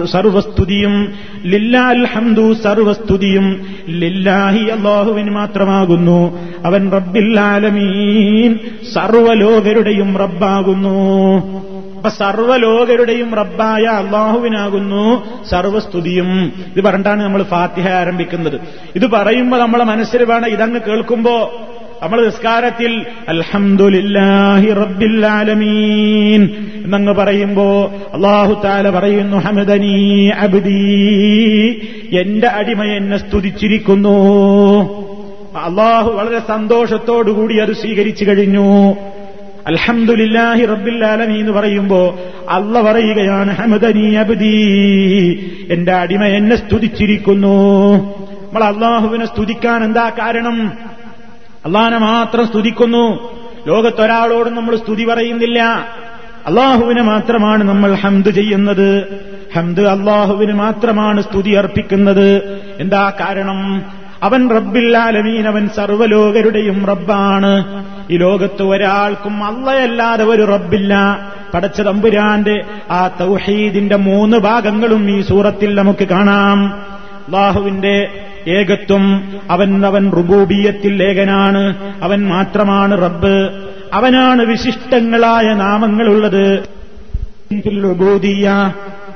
സർവസ്തുതിയും 0.05 1.13
ലില്ലാ 1.45 1.89
അൽഹംദു 1.89 2.53
സർവസ്തുതിയും 2.53 3.65
ലില്ലാഹി 3.89 4.63
അള്ളാഹുവിന് 4.65 5.31
മാത്രമാകുന്നു. 5.31 6.19
അവൻ 6.65 6.91
റബ്ബില്ലാലമീൻ 6.91 8.59
സർവലോകരുടെയും 8.93 10.17
റബ്ബാകുന്നു. 10.17 10.97
അപ്പൊ 11.95 12.09
സർവലോകരുടെയും 12.09 13.35
റബ്ബായ 13.35 13.83
അള്ളാഹുവിനാകുന്നു 13.83 15.03
സർവസ്തുതിയും. 15.49 16.29
ഇത് 16.77 16.83
പറഞ്ഞിട്ടാണ് 16.83 17.23
നമ്മൾ 17.23 17.43
ഫാത്തിഹ 17.43 17.87
ആരംഭിക്കുന്നത്. 17.87 18.57
ഇത് 18.95 19.07
പറയുമ്പോൾ 19.11 19.59
നമ്മളെ 19.59 19.83
മനസ്സിൽ 19.83 20.23
വേണം 20.23 20.47
ഇതങ്ങ് 20.47 20.81
കേൾക്കുമ്പോ 20.87 21.35
നമ്മൾ 22.01 22.25
നിസ്കാരത്തിൽ 22.25 23.05
അൽഹംദുലില്ലാഹി 23.29 24.73
റബ്ബിൽ 24.73 25.25
ആലമീൻ 25.25 26.49
എന്നങ്ങ് 26.83 27.13
പറയുമ്പോ 27.13 27.91
അള്ളാഹു 28.13 28.61
താല 28.63 28.89
പറയുന്നു 28.89 29.37
ഹമദനീ 29.37 30.29
അബ്ദി 30.29 31.01
എന്റെ 32.21 32.47
അടിമ 32.47 32.83
എന്നെ 32.83 33.17
സ്തുതിച്ചിരിക്കുന്നു. 33.17 34.15
അള്ളാഹു 35.57 36.11
വളരെ 36.11 36.39
സന്തോഷത്തോടുകൂടി 36.39 37.57
അത് 37.57 37.73
സ്വീകരിച്ചു 37.73 38.25
കഴിഞ്ഞു. 38.25 38.95
അൽഹംദുലില്ലാഹി 39.67 40.65
റബ്ബിൽ 40.65 41.05
എന്ന് 41.39 41.51
പറയുമ്പോ 41.51 42.19
അല്ല 42.49 42.81
പറയുകയാണ് 42.81 43.55
ഹമദനീ 43.55 44.15
അബ്ദി 44.15 44.57
എന്റെ 45.69 45.91
അടിമ 45.91 46.23
എന്നെ 46.23 46.55
സ്തുതിച്ചിരിക്കുന്നു. 46.55 47.55
നമ്മൾ 48.47 48.63
അള്ളാഹുവിനെ 48.63 49.25
സ്തുതിക്കാൻ 49.25 49.83
എന്താ 49.83 50.09
കാരണം? 50.09 50.90
അള്ളാഹിനെ 51.65 51.97
മാത്രം 51.97 52.47
സ്തുതിക്കുന്നു. 52.47 53.33
ലോകത്തൊരാളോടും 53.67 54.55
നമ്മൾ 54.55 54.75
സ്തുതി 54.75 55.05
പറയുന്നില്ല. 55.05 55.59
അള്ളാഹുവിനെ 56.47 57.01
മാത്രമാണ് 57.01 57.63
നമ്മൾ 57.63 57.93
ഹംദ് 57.93 58.29
ചെയ്യുന്നത്. 58.29 59.21
ഹംദ് 59.55 59.81
അള്ളാഹുവിന് 59.81 60.53
മാത്രമാണ് 60.53 61.21
സ്തുതി 61.21 61.49
അർപ്പിക്കുന്നത്. 61.49 62.59
എന്താ 62.79 63.13
കാരണം? 63.19 63.83
അവൻ 64.23 64.49
റബ്ബില്ലാലമീൻ 64.49 65.47
അവൻ 65.47 65.69
സർവലോകരുടെയും 65.69 66.85
റബ്ബാണ്. 66.85 67.85
ഈ 68.09 68.17
ലോകത്ത് 68.17 68.63
ഒരാൾക്കും 68.63 69.43
അള്ളയല്ലാതെ 69.43 70.23
ഒരു 70.23 70.41
റബ്ബില്ല. 70.41 70.95
പടച്ച 71.53 71.81
തമ്പുരാന്റെ 71.81 72.63
ആ 72.91 73.07
തൗഹീദിന്റെ 73.07 73.95
മൂന്ന് 73.95 74.37
ഭാഗങ്ങളും 74.37 75.09
ഈ 75.09 75.21
സൂറത്തിൽ 75.21 75.75
നമുക്ക് 75.75 76.07
കാണാം. 76.07 76.67
അള്ളാഹുവിന്റെ 77.27 78.25
ഏകത്വം. 78.47 79.23
അവൻ 79.49 79.85
അവൻ 79.85 80.11
റുബൂബിയത്തിൽ 80.11 81.03
ഏകനാണ്. 81.03 81.75
അവൻ 82.01 82.27
മാത്രമാണ് 82.27 83.01
റബ്ബ്. 83.01 83.49
അവനാണ് 83.93 84.45
വിശിഷ്ടങ്ങളായ 84.45 85.53
നാമങ്ങളുള്ളത്. 85.53 86.59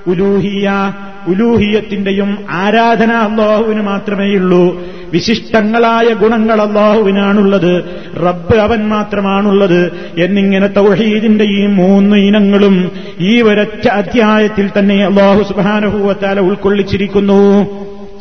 ഉലൂഹിയ 0.07 0.93
ഉലൂഹിയത്തിന്റെയും 1.27 2.37
ആരാധന 2.49 3.11
അള്ളാഹുവിന് 3.11 3.81
മാത്രമേയുള്ളൂ. 3.81 4.83
വിശിഷ്ടങ്ങളായ 5.11 6.13
ഗുണങ്ങൾ 6.13 6.61
അള്ളാഹുവിനാണുള്ളത് 6.61 7.83
റബ്ബ് 8.17 8.55
അവൻ 8.55 8.89
മാത്രമാണുള്ളത്. 8.89 9.91
എന്നിങ്ങനെ 10.17 10.67
തൗഹീദിന്റെ 10.67 11.43
ഈ 11.43 11.65
മൂന്ന് 11.65 12.17
ഇനങ്ങളും 12.17 12.91
ഈ 13.19 13.41
ഒരൊറ്റ 13.41 13.87
അധ്യായത്തിൽ 13.87 14.69
തന്നെ 14.79 15.05
അള്ളാഹു 15.05 15.43
സുബാനുഭൂവത്താല 15.43 16.39
ഉൾക്കൊള്ളിച്ചിരിക്കുന്നു. 16.39 17.67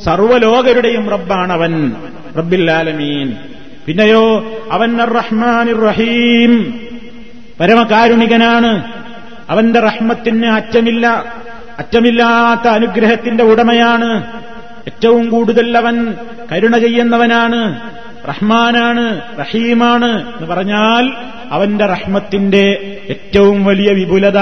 സർവലോകരുടെയും 0.04 1.10
റബ്ബാണവൻ 1.10 1.92
റബ്ബില്ലാലമീൻ. 2.38 3.36
പിന്നെയോ 3.86 4.52
അവൻ 4.70 4.98
റഹ്മാൻ 4.98 5.86
റഹീം 5.86 6.80
പരമകാരുണികനാണ്. 7.60 8.82
അവന്റെ 9.48 9.80
റഹ്മത്തിന് 9.80 10.46
അറ്റമില്ല 10.46 11.06
അറ്റമില്ലാത്ത 11.78 12.68
അനുഗ്രഹത്തിന്റെ 12.68 13.44
ഉടമയാണ്. 13.44 14.26
ഏറ്റവും 14.86 15.30
കൂടുതൽ 15.30 15.76
അവൻ 15.76 16.14
കരുണ 16.52 16.78
ചെയ്യുന്നവനാണ്. 16.78 17.80
റഹ്മാനാണ് 18.28 19.20
റഹീമാണ് 19.38 20.34
എന്ന് 20.36 20.46
പറഞ്ഞാൽ 20.46 21.12
അവന്റെ 21.50 21.86
റഹ്മത്തിന്റെ 21.86 22.98
ഏറ്റവും 23.08 23.64
വലിയ 23.64 23.92
വിപുലത. 23.92 24.38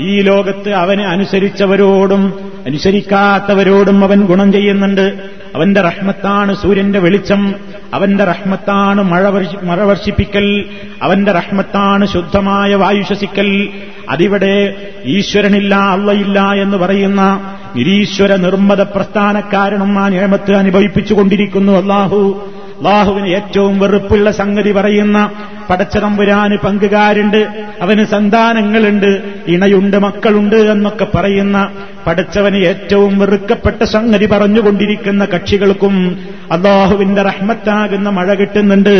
ഈ 0.00 0.20
ലോകത്ത് 0.20 0.72
അവനെ 0.72 1.04
അനുസരിച്ചവരോടും 1.04 2.50
അനുസരിക്കാത്തവരോടും 2.66 4.04
അവൻ 4.04 4.20
ഗുണം 4.20 4.52
ചെയ്യുന്നുണ്ട്. 4.52 5.14
അവന്റെ 5.54 5.80
റഹ്മത്താണ് 5.80 6.56
സൂര്യന്റെ 6.56 6.98
വെളിച്ചം. 6.98 7.54
അവന്റെ 7.94 8.24
റഹ്മത്താണ് 8.24 9.02
മഴ 9.02 9.28
മഴ 9.62 9.82
വർഷിപ്പിക്കൽ. 9.82 10.64
അവന്റെ 11.02 11.32
റഹ്മത്താണ് 11.32 12.06
ശുദ്ധമായ 12.06 12.74
വായു 12.74 13.02
ശ്വസിക്കൽ. 13.02 13.68
അതിവിടെ 14.08 14.74
ഈശ്വരനില്ല 15.04 15.74
അള്ളയില്ല 15.74 16.52
എന്ന് 16.52 16.76
പറയുന്ന 16.76 17.52
നിരീശ്വര 17.76 18.34
നിർമ്മത 18.34 18.80
പ്രസ്ഥാനക്കാരനും 18.80 19.98
ആ 19.98 20.08
നിയമത്ത് 20.08 20.52
അനുഭവിപ്പിച്ചുകൊണ്ടിരിക്കുന്നു 20.52 21.72
അള്ളാഹു 21.72 22.48
അള്ളാഹുവിന് 22.78 23.26
ഏറ്റവും 23.26 23.78
വെറുപ്പുള്ള 23.78 24.30
സംഗതി 24.30 24.72
പറയുന്ന 24.72 25.30
പടച്ചതമ്പുരാന് 25.70 26.56
പങ്കുകാരുണ്ട് 26.56 27.46
അവന് 27.82 28.04
സന്താനങ്ങളുണ്ട് 28.04 29.22
ഇണയുണ്ട് 29.48 29.96
മക്കളുണ്ട് 29.96 30.56
എന്നൊക്കെ 30.56 31.06
പറയുന്ന 31.14 31.68
പടച്ചവന് 32.06 32.56
ഏറ്റവും 32.56 33.18
വെറുക്കപ്പെട്ട 33.18 33.84
സംഗതി 33.84 34.26
പറഞ്ഞുകൊണ്ടിരിക്കുന്ന 34.26 35.24
കക്ഷികൾക്കും 35.24 36.18
അള്ളാഹുവിന്റെ 36.52 37.22
റഹ്മത്താകുന്ന 37.22 38.08
മഴ 38.08 38.34
കിട്ടുന്നുണ്ട് 38.34 38.94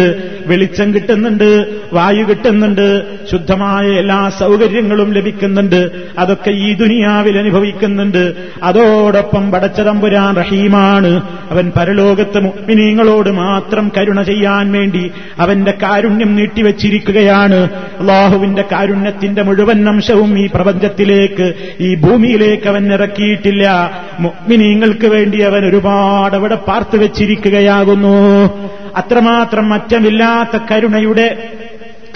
വെളിച്ചം 0.46 0.94
കിട്ടുന്നുണ്ട് 0.94 1.66
വായു 1.92 2.22
കിട്ടുന്നുണ്ട് 2.22 3.02
ശുദ്ധമായ 3.30 3.86
എല്ലാ 3.86 4.28
സൗകര്യങ്ങളും 4.28 5.12
ലഭിക്കുന്നുണ്ട് 5.12 5.90
അതൊക്കെ 6.18 6.50
ഈ 6.50 6.74
ദുനിയാവിൽ 6.74 7.38
അനുഭവിക്കുന്നുണ്ട്. 7.38 8.34
അതോടൊപ്പം 8.62 9.50
പടച്ചതമ്പുരാൻ 9.50 10.36
റഹീമാണ്. 10.36 11.22
അവൻ 11.50 11.72
പരലോകത്ത് 11.76 12.40
മുഗ്മിനീങ്ങളോട് 12.40 13.30
മാത്രം 13.30 13.65
കരുണ 13.72 14.22
ചെയ്യാൻ 14.22 14.72
വേണ്ടി 14.72 15.10
അവന്റെ 15.38 15.74
കാരുണ്യം 15.82 16.36
നീട്ടിവെച്ചിരിക്കുകയാണ്. 16.36 17.68
അള്ളാഹുവിന്റെ 18.00 18.64
കാരുണ്യത്തിന്റെ 18.72 19.42
മുഴുവൻ 19.42 19.88
അംശവും 19.88 20.38
ഈ 20.38 20.48
പ്രപഞ്ചത്തിലേക്ക് 20.54 21.52
ഈ 21.80 21.94
ഭൂമിയിലേക്ക് 21.94 22.68
അവൻ 22.68 22.92
ഇറക്കിയിട്ടില്ല. 22.92 23.90
മുഗ്മിനീങ്ങൾക്ക് 24.20 25.06
വേണ്ടി 25.06 25.40
അവൻ 25.40 25.68
ഒരുപാട് 25.68 26.36
അവിടെ 26.36 26.54
പാർത്തു 26.54 26.96
വെച്ചിരിക്കുകയാകുന്നു. 26.96 28.46
അത്രമാത്രം 28.96 29.74
അറ്റമില്ലാത്ത 29.74 30.62
കരുണയുടെ 30.70 31.50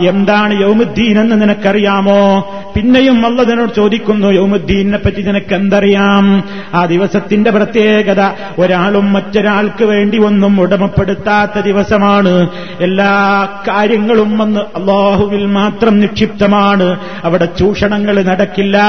എന്താണ് 0.00 0.60
യൗമുദ്ദീൻ 0.60 1.20
എന്ന് 1.20 1.42
നിനക്കറിയാമോ? 1.42 2.40
പിന്നെയും 2.74 3.26
അള്ളതിനോട് 3.26 3.74
ചോദിക്കുന്നു 3.76 4.28
യൗമുദ്ദീനെ 4.28 4.98
പറ്റി 4.98 5.22
നിനക്ക് 5.22 5.54
എന്തറിയാം 5.54 6.44
ആ 6.74 6.84
ദിവസത്തിന്റെ 6.84 7.50
പ്രത്യേകത 7.50 8.30
ഒരാളും 8.58 9.12
മറ്റൊരാൾക്ക് 9.12 9.84
വേണ്ടി 9.84 10.18
ഒന്നും 10.18 10.60
ഉടമപ്പെടുത്താത്ത 10.60 11.60
ദിവസമാണ്. 11.60 12.48
എല്ലാ 12.80 13.48
കാര്യങ്ങളും 13.68 14.38
വന്ന് 14.38 14.60
അള്ളാഹുവിൽ 14.60 15.46
മാത്രം 15.46 16.00
നിക്ഷിപ്തമാണ്. 16.00 16.98
അവിടെ 17.24 17.48
ചൂഷണങ്ങൾ 17.58 18.22
നടക്കില്ല 18.22 18.82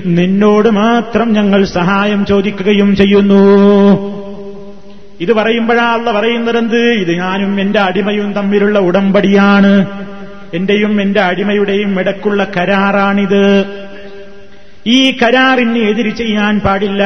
നിന്നോട് 0.07 0.69
മാത്രം 0.69 1.33
ഞങ്ങൾ 1.33 1.65
സഹായം 1.65 2.27
ചോദിക്കുകയും 2.27 2.97
ചെയ്യുന്നു. 2.97 3.43
ഇത് 5.21 5.33
പറയുമ്പോഴാ 5.33 5.95
അല്ല 5.95 6.13
പറയുന്നതെന്ത്? 6.13 6.77
ഇത് 6.77 7.13
ഞാനും 7.13 7.61
എന്റെ 7.61 7.81
അടിമയും 7.81 8.33
തമ്മിലുള്ള 8.33 8.79
ഉടമ്പടിയാണ്. 8.79 9.87
എന്റെയും 10.55 11.03
എന്റെ 11.03 11.21
അടിമയുടെയും 11.21 12.01
ഇടക്കുള്ള 12.01 12.47
കരാറാണിത്. 12.57 13.65
ഈ 14.87 15.11
കരാറിന് 15.11 15.79
എതിര് 15.79 16.17
ചെയ്യാൻ 16.17 16.61
പാടില്ല. 16.61 17.03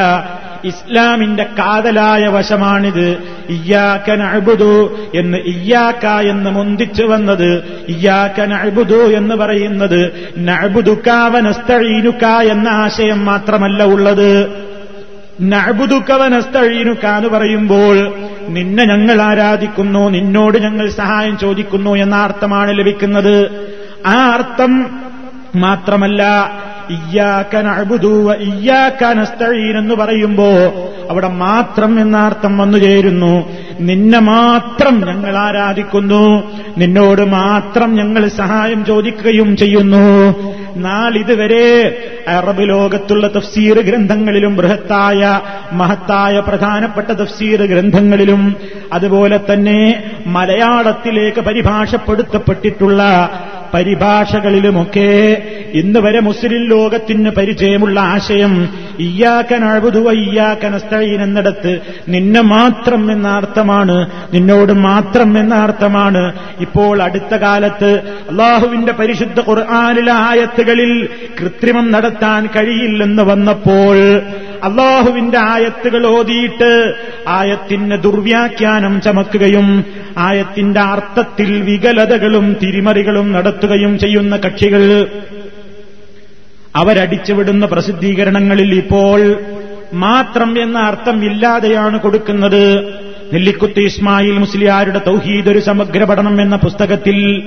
ഇസ്ലാമിന്റെ 0.64 1.42
കാതലായ 1.44 2.26
വശമാണിത്. 2.26 3.18
ഇയ്യാക്കൻ 3.48 4.22
അഴുബുദു 4.22 4.98
എന്ന് 5.14 5.38
ഇയ്യാക്ക 5.38 6.06
എന്ന് 6.06 6.50
മുന്തിച്ചു 6.50 7.04
വന്നത്. 7.04 7.82
ഇയ്യാക്കൻ 7.88 8.54
അഴുബുദു 8.54 8.94
എന്ന് 8.94 9.34
പറയുന്നത് 9.34 10.28
നഴുബുദുക്കാവനസ്തഴീനുക്ക 10.38 12.24
എന്ന 12.24 12.68
ആശയം 12.68 13.24
മാത്രമല്ല 13.24 13.82
ഉള്ളത്. 13.82 14.66
നഴുബുദുക്കവനസ്തഴീനുക്ക 15.40 17.06
എന്ന് 17.06 17.28
പറയുമ്പോൾ 17.28 18.14
നിന്നെ 18.48 18.84
ഞങ്ങൾ 18.84 19.22
ആരാധിക്കുന്നു 19.22 20.10
നിന്നോട് 20.10 20.58
ഞങ്ങൾ 20.58 20.90
സഹായം 20.90 21.38
ചോദിക്കുന്നു 21.38 21.94
എന്ന 21.94 22.16
അർത്ഥമാണ് 22.16 22.78
ലഭിക്കുന്നത്. 22.78 23.50
ആ 24.06 24.30
അർത്ഥം 24.30 25.00
മാത്രമല്ല 25.56 26.52
എന്ന് 29.78 29.94
പറയുമ്പോ 29.94 30.46
അവിടെ 31.10 31.28
മാത്രം 31.28 32.00
എന്ന 32.00 32.16
അർത്ഥം 32.16 32.58
വന്നു 32.58 32.78
ചേരുന്നു. 32.78 33.48
നിന്നെ 33.80 34.18
മാത്രം 34.18 35.00
ഞങ്ങൾ 35.06 35.36
ആരാധിക്കുന്നു. 35.36 36.52
നിന്നോട് 36.78 37.22
മാത്രം 37.22 37.94
ഞങ്ങൾ 37.94 38.28
സഹായം 38.28 38.84
ചോദിക്കുകയും 38.84 39.56
ചെയ്യുന്നു. 39.56 40.34
നാളിതുവരെ 40.76 41.98
അറബ് 42.28 42.68
ലോകത്തുള്ള 42.68 43.26
തഫ്സീർ 43.26 43.80
ഗ്രന്ഥങ്ങളിലും 43.80 44.56
ബൃഹത്തായ 44.56 45.40
മഹത്തായ 45.72 46.40
പ്രധാനപ്പെട്ട 46.40 47.08
തഫ്സീർ 47.08 47.62
ഗ്രന്ഥങ്ങളിലും 47.62 48.56
അതുപോലെ 48.92 49.40
തന്നെ 49.52 50.04
മലയാളത്തിലേക്ക് 50.26 51.40
പരിഭാഷപ്പെടുത്തപ്പെട്ടിട്ടുള്ള 51.40 53.30
പരിഭാഷകളിലുമൊക്കെ 53.76 55.08
ഇന്ന് 55.74 56.00
വരെ 56.00 56.20
മുസ്ലിം 56.20 56.68
ലോകത്തിന് 56.68 57.30
പരിചയമുള്ള 57.30 58.00
ആശയം 58.00 58.68
ഇയ്യാക്കനഴുതുവ 59.00 60.12
ഇയ്യാക്കനസ്തഴീൻ 60.12 61.22
എന്നിടത്ത് 61.22 61.80
നിന്നെ 62.08 62.40
മാത്രം 62.40 63.12
എന്ന 63.12 63.28
അർത്ഥമാണ് 63.28 64.10
നിന്നോട് 64.34 64.72
മാത്രം 64.72 65.38
എന്ന 65.38 65.54
അർത്ഥമാണ്. 65.54 66.32
ഇപ്പോൾ 66.60 67.02
അടുത്ത 67.02 67.34
കാലത്ത് 67.34 67.90
അള്ളാഹുവിന്റെ 68.30 68.92
പരിശുദ്ധ 68.92 69.40
ഖുർആാനിലെ 69.40 70.12
ആയത്തുകളിൽ 70.12 71.08
കൃത്രിമം 71.40 71.92
നടത്താൻ 71.92 72.46
കഴിയില്ലെന്ന് 72.46 73.22
വന്നപ്പോൾ 73.22 73.98
അള്ളാഹുവിന്റെ 74.64 75.38
ആയത്തുകൾ 75.38 76.06
ഓതിയിട്ട് 76.06 76.94
ആയത്തിന് 77.28 78.02
ദുർവ്യാഖ്യാനം 78.02 79.00
ചമക്കുകയും 79.00 79.84
ആയത്തിന്റെ 80.18 80.80
അർത്ഥത്തിൽ 80.80 81.62
വികലതകളും 81.62 82.56
തിരിമറികളും 82.62 83.32
നടത്തുകയും 83.32 83.65
ചെയ്യുന്ന 83.98 84.36
കക്ഷികൾ 84.36 85.06
അവരടിച്ചുവിടുന്ന 86.76 87.66
പ്രസിദ്ധീകരണങ്ങളിൽ 87.66 88.74
ഇപ്പോൾ 88.74 89.44
മാത്രം 89.92 90.62
എന്ന 90.62 90.78
അർത്ഥം 90.78 91.24
ഇല്ലാതെയാണ് 91.24 92.00
കൊടുക്കുന്നത്. 92.00 92.94
നെല്ലിക്കുത്ത് 93.32 93.80
ഇസ്മായിൽ 93.80 94.38
മുസ്ലിയാരുടെ 94.38 95.00
തൗഹീദ് 95.06 95.48
ഒരു 95.48 95.58
സമഗ്ര 95.58 96.04
പഠനം 96.04 96.40
എന്ന 96.40 96.56
പുസ്തകത്തിൽ 96.56 97.42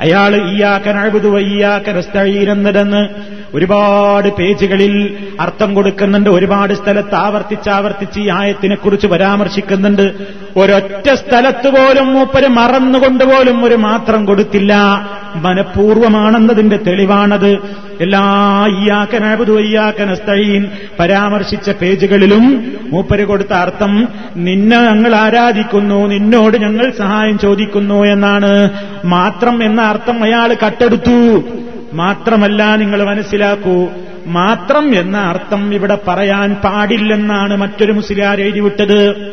അയാൾ 0.00 0.50
ഈയാക്കനഴുതു 0.50 1.28
വയ്യാക്കനസ്തഴീരെന്നതെന്ന് 1.28 3.08
ഒരുപാട് 3.54 4.28
പേജുകളിൽ 4.28 5.16
അർത്ഥം 5.40 5.74
കൊടുക്കുന്നുണ്ട് 5.74 6.30
ഒരുപാട് 6.30 6.74
സ്ഥലത്ത് 6.74 7.14
ആവർത്തിച്ച് 7.14 7.70
ആവർത്തിച്ച് 7.70 8.20
ഈ 8.20 8.28
ആയത്തിനെ 8.28 8.74
കുറിച്ച് 8.74 9.06
പരാമർശിക്കുന്നുണ്ട്. 9.06 10.12
ഒരൊറ്റ 10.56 11.14
സ്ഥലത്ത് 11.14 11.68
പോലും 11.68 12.14
മൂപ്പര് 12.14 12.46
മറന്നുകൊണ്ടുപോലും 12.46 13.64
ഒരു 13.64 13.74
മാത്രം 13.74 14.24
കൊടുത്തില്ല. 14.24 14.74
മനഃപൂർവമാണെന്നതിന്റെ 15.34 16.76
തെളിവാണത്. 16.76 17.58
എല്ലാ 18.00 18.22
ഈയാക്കനബുദു 18.82 19.52
അയ്യാക്കനസ്തഴീൻ 19.52 20.66
പരാമർശിച്ച 21.00 21.70
പേജുകളിലും 21.70 22.76
മൂപ്പര് 22.92 23.24
കൊടുത്ത 23.24 23.52
അർത്ഥം 23.52 24.08
നിന്നെ 24.36 24.80
ഞങ്ങൾ 24.80 25.14
ആരാധിക്കുന്നു 25.14 26.06
നിന്നോട് 26.06 26.56
ഞങ്ങൾ 26.56 26.92
സഹായം 26.98 27.38
ചോദിക്കുന്നു 27.38 28.04
എന്നാണ്. 28.04 28.70
മാത്രം 29.04 29.64
എന്ന 29.64 29.82
അർത്ഥം 29.82 30.22
അയാൾ 30.22 30.56
കട്ടെടുത്തു. 30.66 31.44
മാത്രമല്ല 31.92 32.76
നിങ്ങൾ 32.76 33.04
മനസ്സിലാക്കൂ 33.04 33.88
മാത്രം 34.26 34.98
എന്ന 34.98 35.18
അർത്ഥം 35.18 35.74
ഇവിടെ 35.74 35.98
പറയാൻ 36.08 36.54
പാടില്ലെന്നാണ് 36.54 37.56
മറ്റൊരു 37.56 37.92
മുസ്ലിയാർ 37.92 38.40
എഴുതിവിട്ടത്. 38.40 39.32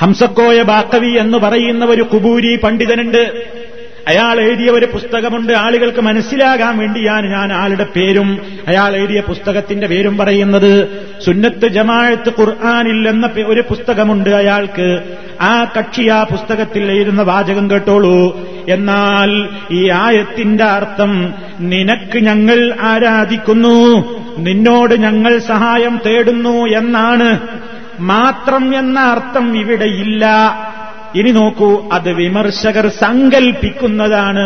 ഹംസക്കോയ 0.00 0.62
ബാക്കവി 0.62 1.18
എന്ന് 1.18 1.38
പറയുന്ന 1.38 1.84
ഒരു 1.84 2.02
കുബൂരി 2.02 2.56
പണ്ഡിതനുണ്ട്. 2.56 3.46
അയാൾ 4.08 4.40
എഴുതിയ 4.40 4.70
ഒരു 4.70 4.86
പുസ്തകമുണ്ട് 4.86 5.52
ആളുകൾക്ക് 5.52 6.00
മനസ്സിലാകാൻ 6.00 6.78
വേണ്ടിയാണ് 6.78 7.30
ഞാൻ 7.30 7.52
ആളുടെ 7.52 7.86
പേരും 7.96 8.38
അയാൾ 8.68 8.96
എഴുതിയ 8.96 9.20
പുസ്തകത്തിന്റെ 9.20 9.86
പേരും 9.86 10.16
പറയുന്നത്. 10.16 10.88
സുന്നത്ത് 11.24 11.68
ജമാഴത്ത് 11.68 12.32
ഖുർആാനിൽ 12.40 13.08
എന്ന 13.08 13.30
ഒരു 13.46 13.60
പുസ്തകമുണ്ട് 13.60 14.30
അയാൾക്ക്. 14.30 15.02
ആ 15.40 15.64
കക്ഷി 15.78 16.08
ആ 16.08 16.22
പുസ്തകത്തിൽ 16.22 16.90
എഴുതുന്ന 16.90 17.22
വാചകം 17.22 17.70
കേട്ടോളൂ. 17.70 18.40
എന്നാൽ 18.68 19.48
ഈ 19.70 19.90
ആയത്തിന്റെ 19.90 20.64
അർത്ഥം 20.64 21.34
നിനക്ക് 21.60 22.18
ഞങ്ങൾ 22.18 22.74
ആരാധിക്കുന്നു 22.80 24.04
നിന്നോട് 24.38 24.94
ഞങ്ങൾ 24.94 25.38
സഹായം 25.38 26.00
തേടുന്നു 26.06 26.66
എന്നാണ്. 26.66 27.38
മാത്രം 28.00 28.78
എന്ന 28.78 29.00
അർത്ഥം 29.00 29.56
ഇവിടെയില്ല 29.56 30.26
ഇനി 31.14 31.30
നോക്കൂ 31.30 31.88
അത് 31.92 32.12
വിമർശകർ 32.12 32.88
സങ്കൽപ്പിക്കുന്നതാണ്. 32.88 34.40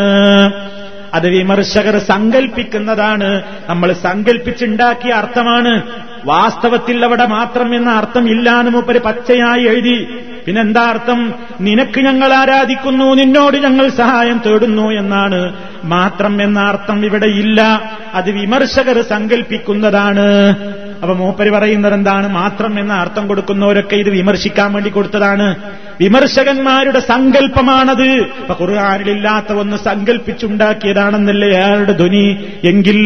അത് 1.14 1.28
വിമർശകർ 1.28 1.98
സങ്കൽപ്പിക്കുന്നതാണ്. 1.98 3.42
നമ്മൾ 3.68 3.92
സങ്കൽപ്പിച്ചുണ്ടാക്കിയ 3.92 5.12
അർത്ഥമാണ്. 5.12 5.82
വാസ്തവത്തിൽ 6.24 7.04
അവിടെ 7.04 7.26
മാത്രം 7.26 7.74
എന്ന 7.74 7.90
അർത്ഥം 7.90 8.30
ഇല്ലാന്ന് 8.30 8.70
മൂപ്പര് 8.70 9.00
പച്ചയായി 9.00 9.64
എഴുതി. 9.64 10.08
പിന്നെന്താ 10.46 10.88
അർത്ഥം 10.88 11.34
നിനക്ക് 11.60 12.00
ഞങ്ങൾ 12.00 12.34
ആരാധിക്കുന്നു 12.34 13.14
നിന്നോട് 13.14 13.56
ഞങ്ങൾ 13.56 13.88
സഹായം 13.88 14.42
തേടുന്നു 14.46 14.90
എന്നാണ്. 14.90 15.52
മാത്രം 15.84 16.42
എന്ന 16.42 16.60
അർത്ഥം 16.60 17.04
ഇവിടെ 17.04 17.26
ഇല്ല. 17.26 17.90
അത് 18.14 18.30
വിമർശകർ 18.30 19.02
സങ്കൽപ്പിക്കുന്നതാണ്. 19.02 20.56
അപ്പൊ 21.02 21.14
മൂപ്പര് 21.14 21.50
പറയുന്നത് 21.50 21.94
എന്താണ് 21.94 22.28
മാത്രം 22.28 22.80
എന്ന 22.80 22.92
അർത്ഥം 22.92 23.26
കൊടുക്കുന്നവരൊക്കെ 23.26 23.96
ഇത് 23.96 24.10
വിമർശിക്കാൻ 24.10 24.72
വേണ്ടി 24.72 24.90
കൊടുത്തതാണ്. 24.90 25.54
വിമർശകന്മാരുടെ 26.00 27.00
സങ്കല്പമാണത്. 27.00 28.08
അപ്പൊ 28.40 28.54
ഖുർആാനിലില്ലാത്ത 28.60 29.52
ഒന്ന് 29.52 29.76
സങ്കല്പിച്ചുണ്ടാക്കിയതാണെന്നല്ലേ 29.76 31.48
അയാളുടെ 31.52 31.92
ധ്വനി? 31.92 32.26
എങ്കിൽ 32.64 32.98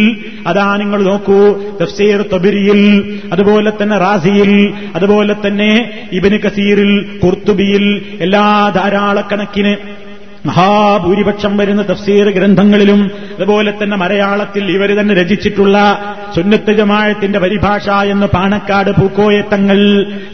അതാ 0.47 0.77
നിങ്ങൾ 0.77 1.03
നോക്കൂ 1.03 1.41
തഫ്സീർ 1.83 2.23
തൊബിരിയിൽ 2.23 2.81
അതുപോലെ 3.33 3.73
തന്നെ 3.83 3.99
റാസിയിൽ 3.99 4.53
അതുപോലെ 4.95 5.37
തന്നെ 5.47 5.73
ഇബിന് 6.13 6.39
കസീറിൽ 6.39 6.93
കുർത്തുബിയിൽ 7.23 7.85
എല്ലാ 8.21 8.73
ധാരാളക്കണക്കിന് 8.75 10.00
മഹാഭൂരിപക്ഷം 10.45 11.53
വരുന്ന 11.57 11.83
തഫ്സീർ 11.83 12.27
ഗ്രന്ഥങ്ങളിലും 12.31 13.01
അതുപോലെ 13.35 13.73
തന്നെ 13.73 13.97
മലയാളത്തിൽ 13.97 14.65
ഇവർ 14.71 14.91
തന്നെ 14.99 15.15
രചിച്ചിട്ടുള്ള 15.15 15.77
സുന്നത്ത് 16.37 16.73
ജമാഴത്തിന്റെ 16.73 17.39
പരിഭാഷ 17.39 17.87
എന്ന് 18.13 18.27
പാണക്കാട് 18.27 18.91
പൂക്കോയത്തങ്ങൾ 18.91 19.79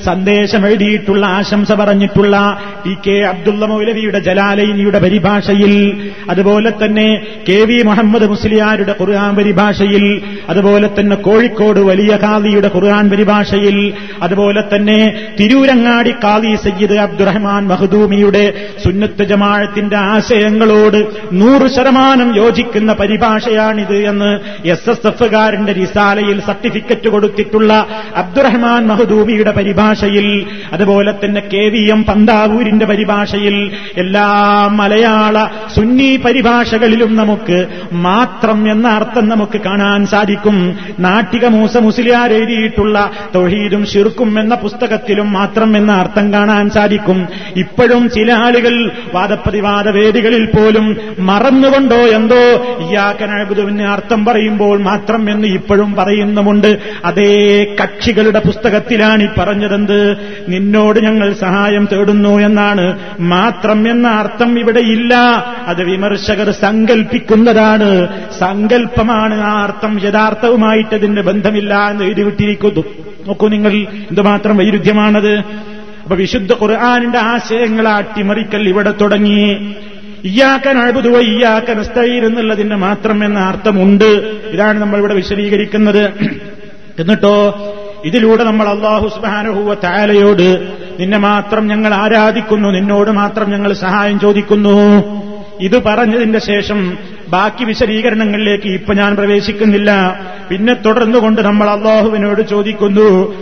സന്ദേശം 0.05 0.63
എഴുതിയിട്ടുള്ള 0.67 1.25
ആശംസ 1.37 1.73
പറഞ്ഞിട്ടുള്ള 1.73 2.37
ടി 2.85 2.95
കെ 3.07 3.17
അബ്ദുള്ള 3.25 3.67
മൗലവിയുടെ 3.67 4.21
ജലാലയിനിയുടെ 4.21 5.01
പരിഭാഷയിൽ 5.01 5.75
അതുപോലെ 6.31 6.73
തന്നെ 6.83 7.09
കെ 7.49 7.59
വി 7.69 7.79
മുഹമ്മദ് 7.83 8.29
മുസ്ലിയാരുടെ 8.29 8.95
ഖുർആൻ 9.01 9.33
പരിഭാഷയിൽ 9.37 10.07
അതുപോലെ 10.49 10.91
തന്നെ 10.99 11.19
കോഴിക്കോട് 11.21 11.81
വലിയ 11.81 12.13
കാദിയുടെ 12.17 12.71
ഖുർആൻ 12.75 13.07
പരിഭാഷയിൽ 13.11 13.79
അതുപോലെ 14.23 14.65
തന്നെ 14.73 15.01
തിരൂരങ്ങാടി 15.41 16.15
കാദി 16.25 16.55
സയ്യിദ് 16.65 16.99
അബ്ദുറഹ്മാൻ 16.99 17.63
മഹദൂമിയുടെ 17.67 18.45
സുന്നത്ത് 18.85 19.25
ജമാഴത്തിന്റെ 19.25 19.96
ആശയങ്ങളോട് 19.97 21.07
നൂറ് 21.33 21.67
ശതമാനം 21.69 22.37
യോജിക്കുന്ന 22.37 22.93
പരിഭാഷയാണിത് 22.93 23.97
എന്ന് 23.97 24.31
എസ് 24.69 24.91
എസ് 24.91 25.07
എഫുകാരന്റെ 25.07 25.73
റിസാലയിൽ 25.73 26.41
സർട്ടിഫിക്കറ്റ് 26.41 27.09
കൊടുത്തിട്ടുള്ള 27.09 27.87
അബ്ദുറഹ്മാൻ 28.17 28.87
മഹദൂബിയുടെ 28.87 29.51
പരിഭാഷയിൽ 29.51 30.47
അതുപോലെ 30.73 31.13
തന്നെ 31.13 31.41
കെ 31.41 31.69
വി 31.69 31.91
എം 31.91 32.05
പന്താവൂരിന്റെ 32.05 32.87
പരിഭാഷയിൽ 32.87 33.71
എല്ലാ 33.97 34.27
മലയാള 34.73 35.47
സുന്നി 35.77 36.17
പരിഭാഷകളിലും 36.17 37.17
നമുക്ക് 37.17 37.67
മാത്രം 37.93 38.71
എന്ന 38.71 38.89
അർത്ഥം 38.89 39.29
നമുക്ക് 39.29 39.61
കാണാൻ 39.61 40.07
സാധിക്കും. 40.07 40.79
നാട്ടിക 40.99 41.47
മൂസ 41.47 41.77
മുസ്ലിയാർ 41.77 42.33
എഴുതിയിട്ടുള്ള 42.33 43.11
തൊഴീദും 43.35 43.87
ഷിർക്കും 43.87 44.41
എന്ന 44.41 44.55
പുസ്തകത്തിലും 44.55 45.33
മാത്രം 45.33 45.77
എന്ന 45.77 45.93
അർത്ഥം 45.93 46.33
കാണാൻ 46.33 46.71
സാധിക്കും. 46.71 47.29
ഇപ്പോഴും 47.57 48.11
ചില 48.11 48.33
ആളുകൾ 48.33 48.91
വാദപ്രതിവാദ 49.15 49.86
വേദികളിൽ 49.91 50.45
പോലും 50.45 50.97
മറന്നുകൊണ്ടോ 51.19 51.97
എന്തോ? 51.97 52.39
ഇയാക്കനബുദുവിന് 52.91 53.83
അർത്ഥം 53.83 54.25
പറയുമ്പോൾ 54.25 54.79
മാത്രം 54.79 55.31
എന്ന് 55.31 55.49
ഇപ്പോഴും 55.49 55.95
പറയുന്നുമുണ്ട്. 55.95 56.79
അതേ 57.05 57.65
കക്ഷികളുടെ 57.83 58.39
പുസ്തകത്തിലാണ് 58.39 59.23
ഈ 59.23 59.29
പറഞ്ഞതെന്ത്? 59.39 60.17
നിന്നോട് 60.49 61.01
ഞങ്ങൾ 61.01 61.33
സഹായം 61.33 61.89
തേടുന്നു 61.93 62.39
എന്നാണ്. 62.39 62.99
മാത്രം 63.21 63.91
എന്ന 63.91 64.09
അർത്ഥം 64.09 64.59
ഇവിടെ 64.59 64.81
ഇല്ല. 64.81 65.15
അത് 65.67 65.85
വിമർശകർ 65.85 66.51
സങ്കൽപ്പിക്കുന്നതാണ്. 66.51 68.09
സങ്കല്പമാണ് 68.39 69.41
ആ 69.41 69.63
അർത്ഥം 69.63 70.01
യഥാർത്ഥവുമായിട്ട് 70.03 70.95
അതിന്റെ 70.95 71.23
ബന്ധമില്ല 71.23 71.91
എന്ന് 71.91 72.05
എഴുതിവിട്ടിരിക്കുന്നു. 72.05 72.85
നോക്കൂ 73.27 73.49
നിങ്ങൾ 73.49 73.73
എന്തുമാത്രം 73.73 74.57
വൈരുദ്ധ്യമാണത്. 74.57 75.45
അപ്പൊ 76.07 76.17
വിശുദ്ധ 76.17 76.53
ഖുർആാനിന്റെ 76.53 77.19
ആശയങ്ങളെ 77.19 77.91
അട്ടിമറിക്കൽ 77.91 78.69
ഇവിടെ 78.69 78.95
തുടങ്ങി. 79.01 79.75
ഇയാക്കൻ 80.25 80.79
അഴുതുവ 80.79 81.19
ഇയാക്കൻ 81.21 81.79
അസ്തൈർ 81.79 82.27
എന്നുള്ളതിന്റെ 82.27 82.77
മാത്രം 82.77 83.25
എന്ന 83.25 83.39
അർത്ഥമുണ്ട്. 83.39 84.41
ഇതാണ് 84.53 84.79
നമ്മൾ 84.79 84.99
ഇവിടെ 84.99 85.15
വിശദീകരിക്കുന്നത്. 85.15 86.05
എന്നിട്ടോ 86.99 87.55
ഇതിലൂടെ 88.05 88.45
നമ്മൾ 88.45 88.69
അള്ളാഹു 88.69 89.09
സുബാനുഹൂവ 89.09 89.75
താലയോട് 89.75 90.73
നിന്നെ 91.01 91.19
മാത്രം 91.19 91.67
ഞങ്ങൾ 91.67 91.95
ആരാധിക്കുന്നു 91.95 92.69
നിന്നോട് 92.69 93.11
മാത്രം 93.11 93.51
ഞങ്ങൾ 93.51 93.73
സഹായം 93.73 94.21
ചോദിക്കുന്നു. 94.21 95.05
ഇത് 95.61 95.83
പറഞ്ഞതിന്റെ 95.83 96.39
ശേഷം 96.39 96.99
ബാക്കി 97.29 97.65
വിശദീകരണങ്ങളിലേക്ക് 97.65 98.67
ഇപ്പൊ 98.67 98.95
ഞാൻ 98.95 99.17
പ്രവേശിക്കുന്നില്ല. 99.17 100.21
പിന്നെ 100.51 100.75
തുടർന്നുകൊണ്ട് 100.75 101.43
നമ്മൾ 101.43 101.71
അള്ളാഹുവിനോട് 101.71 102.49
ചോദിക്കുന്നു 102.49 103.35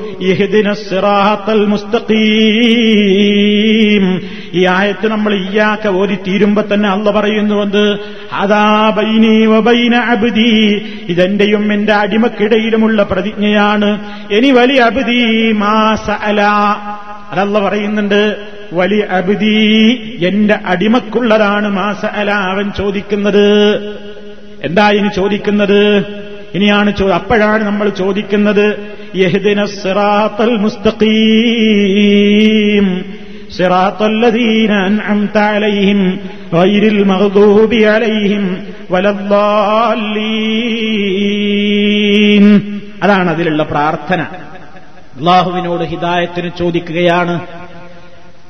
മുസ്തഖീം. 1.66 4.22
ഈ 4.55 4.64
ആയത്ത് 4.64 5.09
നമ്മൾ 5.09 5.35
ഇയാക്ക 5.35 5.89
ഓതി 5.89 6.14
തീരുമ്പോ 6.14 6.64
തന്നെ 6.74 6.89
അള്ള 6.89 7.11
പറയുന്നുവെന്ന് 7.11 7.99
അതാ 8.32 8.93
ബൈനി 8.97 9.47
വബൈന 9.47 9.95
അബ്ദി. 9.95 10.82
ഇതെന്റെയും 11.09 11.72
എന്റെ 11.72 11.93
അടിമക്കിടയിലുമുള്ള 11.93 13.03
പ്രതിജ്ഞയാണ്. 13.03 13.99
ഇനി 14.30 14.51
വലിയ 14.51 14.80
അബ്ദി 14.80 15.53
മാസ 15.53 16.11
അല 16.11 16.43
അതല്ല 17.32 17.61
പറയുന്നുണ്ട് 17.61 18.54
വലി 18.73 19.01
അബുദീ 19.01 19.99
എന്റെ 20.29 20.59
അടിമക്കുള്ളതാണ് 20.67 21.69
മാസഅല 21.69 22.31
അവൻ 22.31 22.71
ചോദിക്കുന്നത്. 22.71 23.75
എന്താ 24.65 24.91
ഇനി 24.91 25.09
ചോദിക്കുന്നത്? 25.09 26.05
ഇനിയാണ് 26.55 27.12
അപ്പോഴാണ് 27.12 27.65
നമ്മൾ 27.65 27.89
ചോദിക്കുന്നത് 27.89 28.95
യഹ്ദിന 29.17 29.65
മുസ്തഖീം 30.57 33.05
അൻഅംത 34.73 35.39
അലൈഹിം 35.39 36.21
മഗ്ദൂബി 37.05 37.77
അലൈഹിം 37.77 38.67
അതാണ് 43.03 43.31
അതിലുള്ള 43.31 43.62
പ്രാർത്ഥന. 43.62 44.27
അള്ളാഹുവിനോട് 45.19 45.85
ഹിദായത്തിന് 45.85 46.51
ചോദിക്കുകയാണ് 46.59 47.41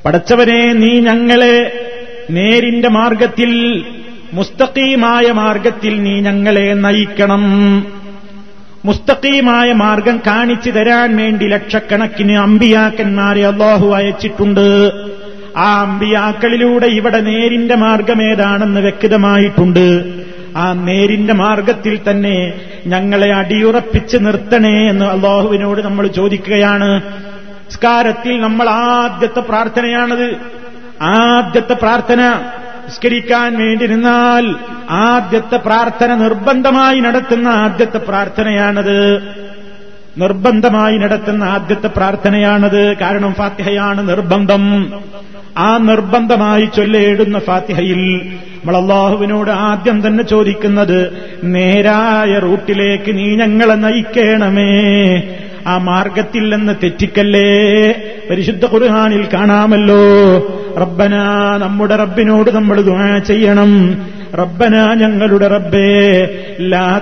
പടച്ചവനെ 0.05 0.73
നീ 0.73 0.99
ഞങ്ങളെ 0.99 1.87
നേരിന്റെ 2.31 2.89
മാർഗത്തിൽ 2.89 3.83
മുസ്തഖീമായ 4.33 5.31
മാർഗത്തിൽ 5.31 6.03
നീ 6.03 6.21
ഞങ്ങളെ 6.21 6.73
നയിക്കണം. 6.73 7.43
മുസ്തഖീമായ 8.85 9.73
മാർഗം 9.73 10.21
കാണിച്ചു 10.27 10.71
തരാൻ 10.71 11.17
വേണ്ടി 11.17 11.47
ലക്ഷക്കണക്കിന് 11.47 12.31
അമ്പിയാക്കന്മാരെ 12.31 13.45
അള്ളാഹു 13.45 13.89
അയച്ചിട്ടുണ്ട്. 13.89 14.91
ആ 15.57 15.81
അമ്പിയാക്കളിലൂടെ 15.81 16.85
ഇവിടെ 16.85 17.21
നേരിന്റെ 17.21 17.75
മാർഗമേതാണെന്ന് 17.75 18.81
വ്യക്തമായിട്ടുണ്ട്. 18.81 20.13
ആ 20.57 20.73
നേരിന്റെ 20.73 21.33
മാർഗത്തിൽ 21.33 21.99
തന്നെ 22.09 22.53
ഞങ്ങളെ 22.87 23.33
അടിയുറപ്പിച്ച് 23.33 24.17
നിർത്തണേ 24.21 24.89
എന്ന് 24.89 25.05
അള്ളാഹുവിനോട് 25.05 25.81
നമ്മൾ 25.81 26.07
ചോദിക്കുകയാണ്. 26.07 27.01
സ്കാരത്തിൽ 27.71 28.41
നമ്മൾ 28.41 28.69
ആദ്യത്തെ 28.69 29.39
പ്രാർത്ഥനയാണത്. 29.39 30.35
ആദ്യത്തെ 31.01 31.73
പ്രാർത്ഥന 31.73 32.21
നിസ്കരിക്കാൻ 32.85 33.57
വേണ്ടി 33.59 33.87
നിന്നാൽ 33.87 34.55
ആദ്യത്തെ 34.89 35.57
പ്രാർത്ഥന 35.57 36.15
നിർബന്ധമായി 36.15 36.99
നടത്തുന്ന 36.99 37.47
ആദ്യത്തെ 37.47 37.97
പ്രാർത്ഥനയാണത്. 37.97 39.17
നിർബന്ധമായി 40.17 40.97
നടത്തുന്ന 40.97 41.43
ആദ്യത്തെ 41.43 41.87
പ്രാർത്ഥനയാണത്. 41.87 42.97
കാരണം 42.97 43.33
ഫാത്തിഹയാണ് 43.33 44.09
നിർബന്ധം. 44.09 44.93
ആ 45.57 45.77
നിർബന്ധമായി 45.77 46.65
ചൊല്ലേടുന്ന 46.65 47.39
ഫാത്തിഹയിൽ 47.39 48.17
നമ്മൾ 48.55 48.77
അള്ളാഹുവിനോട് 48.77 49.51
ആദ്യം 49.51 50.07
തന്നെ 50.07 50.23
ചോദിക്കുന്നത് 50.23 51.23
നേരായ 51.43 52.39
റൂട്ടിലേക്ക് 52.39 53.17
നീ 53.17 53.35
ഞങ്ങളെ 53.35 53.73
നയിക്കണമേ. 53.73 55.21
ആ 55.67 55.77
മാർഗത്തിൽ 55.77 56.55
നിന്ന് 56.55 56.73
തെറ്റിക്കല്ലേ? 56.83 57.91
പരിശുദ്ധ 58.29 58.65
കുറുഹാനിൽ 58.65 59.27
കാണാമല്ലോ. 59.33 59.97
റബ്ബന 60.81 61.15
നമ്മുടെ 61.57 61.95
റബ്ബിനോട് 61.95 62.51
നമ്മൾ 62.51 62.81
ദുആ 62.81 63.17
ചെയ്യണം. 63.17 64.01
റബ്ബന 64.35 64.93
ഞങ്ങളുടെ 64.93 65.47
റബ്ബേ 65.47 66.27
ലാ 66.61 67.01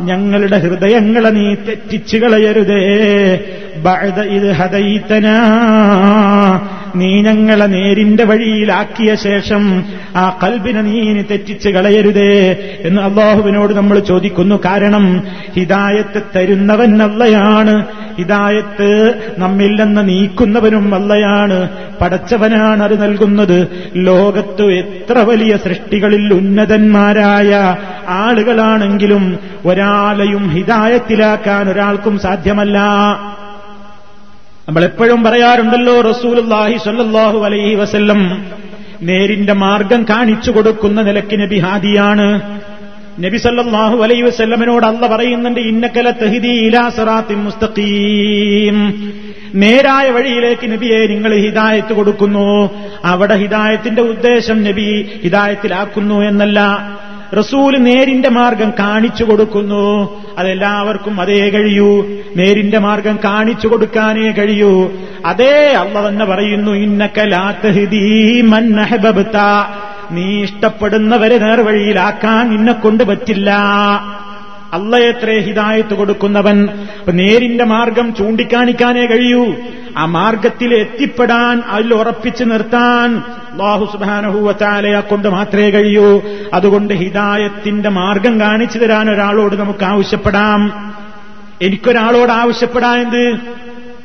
ഞങ്ങളുടെ 0.00 0.58
ഹൃദയങ്ങളെ 0.58 1.30
നീ 1.30 1.54
തെറ്റിച്ചു 1.54 2.16
കളയരുതേ. 2.16 3.40
ബഅദ 3.82 4.20
ഇത് 4.20 4.52
ഹദൈതനാ. 4.52 5.46
നീ 6.96 7.22
ഞങ്ങളെ 7.22 7.66
നേരിന്റെ 7.66 8.24
വഴിയിലാക്കിയ 8.24 9.14
ശേഷം 9.14 9.84
ആ 10.16 10.38
കൽബിനെ 10.44 10.80
നീ 10.80 11.00
ഇനി 11.00 11.22
തെറ്റിച്ച് 11.22 11.68
കളയരുതേ 11.68 12.56
എന്ന് 12.80 13.02
അള്ളാഹുവിനോട് 13.02 13.72
നമ്മൾ 13.72 13.98
ചോദിക്കുന്നു. 13.98 14.56
കാരണം 14.64 15.22
ഹിദായത്ത് 15.56 16.22
തരുന്നവൻ 16.36 17.02
അല്ലയാണ് 17.02 17.84
ഹിദായത്ത് 18.18 18.90
നമ്മിൽ 19.38 19.82
നിന്ന് 19.82 20.08
നീക്കുന്നവനും 20.08 20.94
അല്ലയാണ് 20.94 21.68
പടച്ചവനാണ് 22.00 22.82
അത് 22.82 23.02
നൽകുന്നത്. 23.02 23.58
ലോകത്ത് 23.96 24.62
എത്ര 24.72 25.18
വലിയ 25.18 25.56
സൃഷ്ടികളിൽ 25.56 26.34
ഉന്നതന്മാരായ 26.34 27.76
ആളുകളാണെങ്കിലും 28.08 29.38
ഒരാളെയും 29.66 30.48
ഹിദായത്തിലാക്കാൻ 30.48 31.70
ഒരാൾക്കും 31.70 32.18
സാധ്യമല്ല. 32.18 32.78
നമ്മൾ 34.68 34.84
എപ്പോഴും 34.84 35.24
പറയാറുണ്ടല്ലോ 35.24 36.00
റസൂലുല്ലാഹി 36.00 36.78
സല്ലാഹു 36.84 37.44
അലൈഹി 37.44 37.74
വസല്ലം 37.74 38.46
നേരിന്റെ 39.02 39.52
മാർഗം 39.52 40.06
കാണിച്ചു 40.10 40.50
കൊടുക്കുന്ന 40.50 41.02
നിലയ്ക്ക് 41.02 41.40
നബി 41.40 41.58
ഹാദിയാണ്. 41.58 42.40
നബി 43.20 43.36
സല്ലാഹു 43.36 44.02
അലൈഹി 44.02 44.22
വസ്ല്ലമിനോട് 44.22 44.86
അല്ല 44.86 45.06
പറയുന്നുണ്ട് 45.06 45.60
ഇന്നക്കല 45.60 46.10
തഹിദി 46.10 46.48
ഇലാ 46.48 46.88
സിറാത്തിൻ 46.88 47.38
മുസ്തഖീം. 47.38 49.12
നേരായ 49.54 50.10
വഴിയിലേക്ക് 50.10 50.72
നബിയെ 50.72 51.06
നിങ്ങൾ 51.06 51.34
ഹിദായത്ത് 51.34 51.92
കൊടുക്കുന്നു. 51.92 52.70
അവിടെ 53.04 53.34
ഹിദായത്തിന്റെ 53.34 54.02
ഉദ്ദേശം 54.02 54.64
നബി 54.64 55.20
ഹിദായത്തിലാക്കുന്നു 55.22 56.14
എന്നല്ല. 56.14 56.60
റസൂൽ 57.38 57.76
നേരിന്റെ 57.76 58.28
മാർഗം 58.28 58.72
കാണിച്ചു 58.78 59.24
കൊടുക്കുന്നു. 59.24 60.22
അതെല്ലാവർക്കും 60.38 61.20
അതേ 61.20 61.50
കഴിയൂ. 61.50 62.06
നേരിന്റെ 62.36 62.78
മാർഗം 62.78 63.18
കാണിച്ചു 63.24 63.68
കൊടുക്കാനേ 63.68 64.30
കഴിയൂ. 64.30 64.90
അതേ 65.26 65.72
അള്ള 65.72 66.08
തന്നെ 66.08 66.24
പറയുന്നു 66.24 66.72
ഇന്നക്കലാത്തഹിദീമന്നഹബത്ത 66.72 69.36
നീ 70.10 70.42
ഇഷ്ടപ്പെടുന്നവരെ 70.42 71.38
നേർവഴിയിലാക്കാൻ 71.38 72.50
നിന്നെ 72.50 72.72
കൊണ്ട് 72.72 73.04
പറ്റില്ല. 73.04 73.50
അള്ളയത്രേ 74.72 75.38
ഹിതായത്ത് 75.38 75.94
കൊടുക്കുന്നവൻ. 75.94 76.68
നേരിന്റെ 77.08 77.64
മാർഗം 77.64 78.14
ചൂണ്ടിക്കാണിക്കാനേ 78.14 79.06
കഴിയൂ. 79.06 79.54
ആ 79.96 80.04
മാർഗത്തിൽ 80.04 80.74
എത്തിപ്പെടാൻ 80.74 81.62
അതിൽ 81.68 81.94
ഉറപ്പിച്ചു 81.94 82.44
നിർത്താൻ 82.44 83.16
അള്ളാഹു 83.52 83.92
സുബാനഹൂവത്താലയെ 83.92 85.00
കൊണ്ട് 85.00 85.28
മാത്രമേ 85.28 85.70
കഴിയൂ. 85.70 86.22
അതുകൊണ്ട് 86.54 86.94
ഹിദായത്തിന്റെ 86.94 87.88
മാർഗം 87.88 88.40
കാണിച്ചു 88.40 88.78
തരാൻ 88.78 89.10
ഒരാളോട് 89.10 89.56
നമുക്ക് 89.56 89.84
ആവശ്യപ്പെടാം. 89.84 90.94
എനിക്കൊരാളോട് 91.62 92.30
ആവശ്യപ്പെടാൻ 92.30 93.00
എന്ത്? 93.00 93.38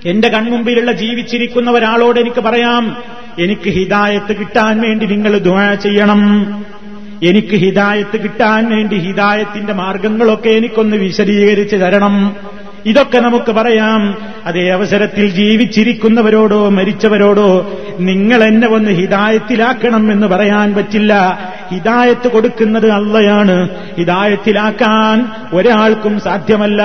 എന്റെ 0.10 0.28
കൺമുമ്പിലുള്ള 0.28 0.92
ജീവിച്ചിരിക്കുന്ന 0.92 1.72
ഒരാളോട് 1.72 2.20
എനിക്ക് 2.20 2.42
പറയാം 2.42 2.98
എനിക്ക് 3.40 3.70
ഹിദായത്ത് 3.70 4.36
കിട്ടാൻ 4.36 4.82
വേണ്ടി 4.82 5.06
നിങ്ങൾ 5.06 5.38
ദുആ 5.38 5.74
ചെയ്യണം. 5.74 6.22
എനിക്ക് 7.24 7.56
ഹിദായത്ത് 7.56 8.24
കിട്ടാൻ 8.24 8.70
വേണ്ടി 8.70 8.96
ഹിദായത്തിന്റെ 8.98 9.74
മാർഗങ്ങളൊക്കെ 9.74 10.50
എനിക്കൊന്ന് 10.50 10.98
വിശദീകരിച്ച് 10.98 11.76
തരണം. 11.76 12.36
ഇതൊക്കെ 12.86 13.20
നമുക്ക് 13.20 13.52
പറയാം. 13.52 14.18
അതേ 14.46 14.70
അവസരത്തിൽ 14.70 15.30
ജീവിച്ചിരിക്കുന്നവരോടോ 15.30 16.70
മരിച്ചവരോടോ 16.70 17.72
നിങ്ങൾ 18.00 18.44
എന്നെ 18.44 18.68
ഒന്ന് 18.68 18.90
ഹിതായത്തിലാക്കണം 18.90 20.12
എന്ന് 20.12 20.28
പറയാൻ 20.28 20.76
പറ്റില്ല. 20.76 21.40
ഹിദായത്ത് 21.74 22.28
കൊടുക്കുന്നത് 22.28 22.90
അള്ളയാണ്. 22.90 23.70
ഹിദായത്തിലാക്കാൻ 23.98 25.32
ഒരാൾക്കും 25.54 26.20
സാധ്യമല്ല. 26.20 26.82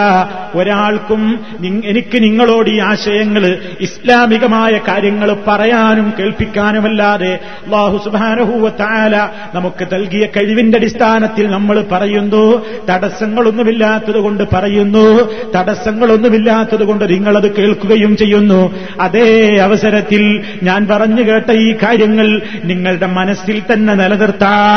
ഒരാൾക്കും 0.55 1.41
എനിക്ക് 1.85 2.23
നിങ്ങളോട് 2.23 2.71
ഈ 2.71 2.79
ആശയങ്ങൾ 2.79 3.59
ഇസ്ലാമികമായ 3.81 4.81
കാര്യങ്ങൾ 4.89 5.37
പറയാനും 5.47 6.13
കേൾപ്പിക്കാനുമല്ലാതെ 6.19 7.39
അള്ളാഹു 7.65 8.01
സുബാനഹൂവത്താല 8.05 9.17
നമുക്ക് 9.55 9.85
നൽകിയ 9.95 10.27
കഴിവിന്റെ 10.27 10.79
അടിസ്ഥാനത്തിൽ 10.79 11.51
നമ്മൾ 11.51 11.85
പറയുന്നു. 11.93 12.67
തടസ്സങ്ങളൊന്നുമില്ലാത്തത് 12.91 14.19
കൊണ്ട് 14.19 14.45
പറയുന്നു. 14.53 15.33
തടസ്സങ്ങളൊന്നുമില്ലാത്തത് 15.57 16.85
കൊണ്ട് 16.85 17.11
നിങ്ങളത് 17.11 17.57
കേൾക്കുകയും 17.57 18.17
ചെയ്യുന്നു. 18.17 18.75
അതേ 19.01 19.57
അവസരത്തിൽ 19.57 20.41
ഞാൻ 20.63 20.87
പറഞ്ഞു 20.87 21.23
കേട്ട 21.23 21.51
ഈ 21.51 21.77
കാര്യങ്ങൾ 21.83 22.43
നിങ്ങളുടെ 22.65 23.07
മനസ്സിൽ 23.07 23.63
തന്നെ 23.73 23.95
നിലനിർത്താൻ 23.95 24.76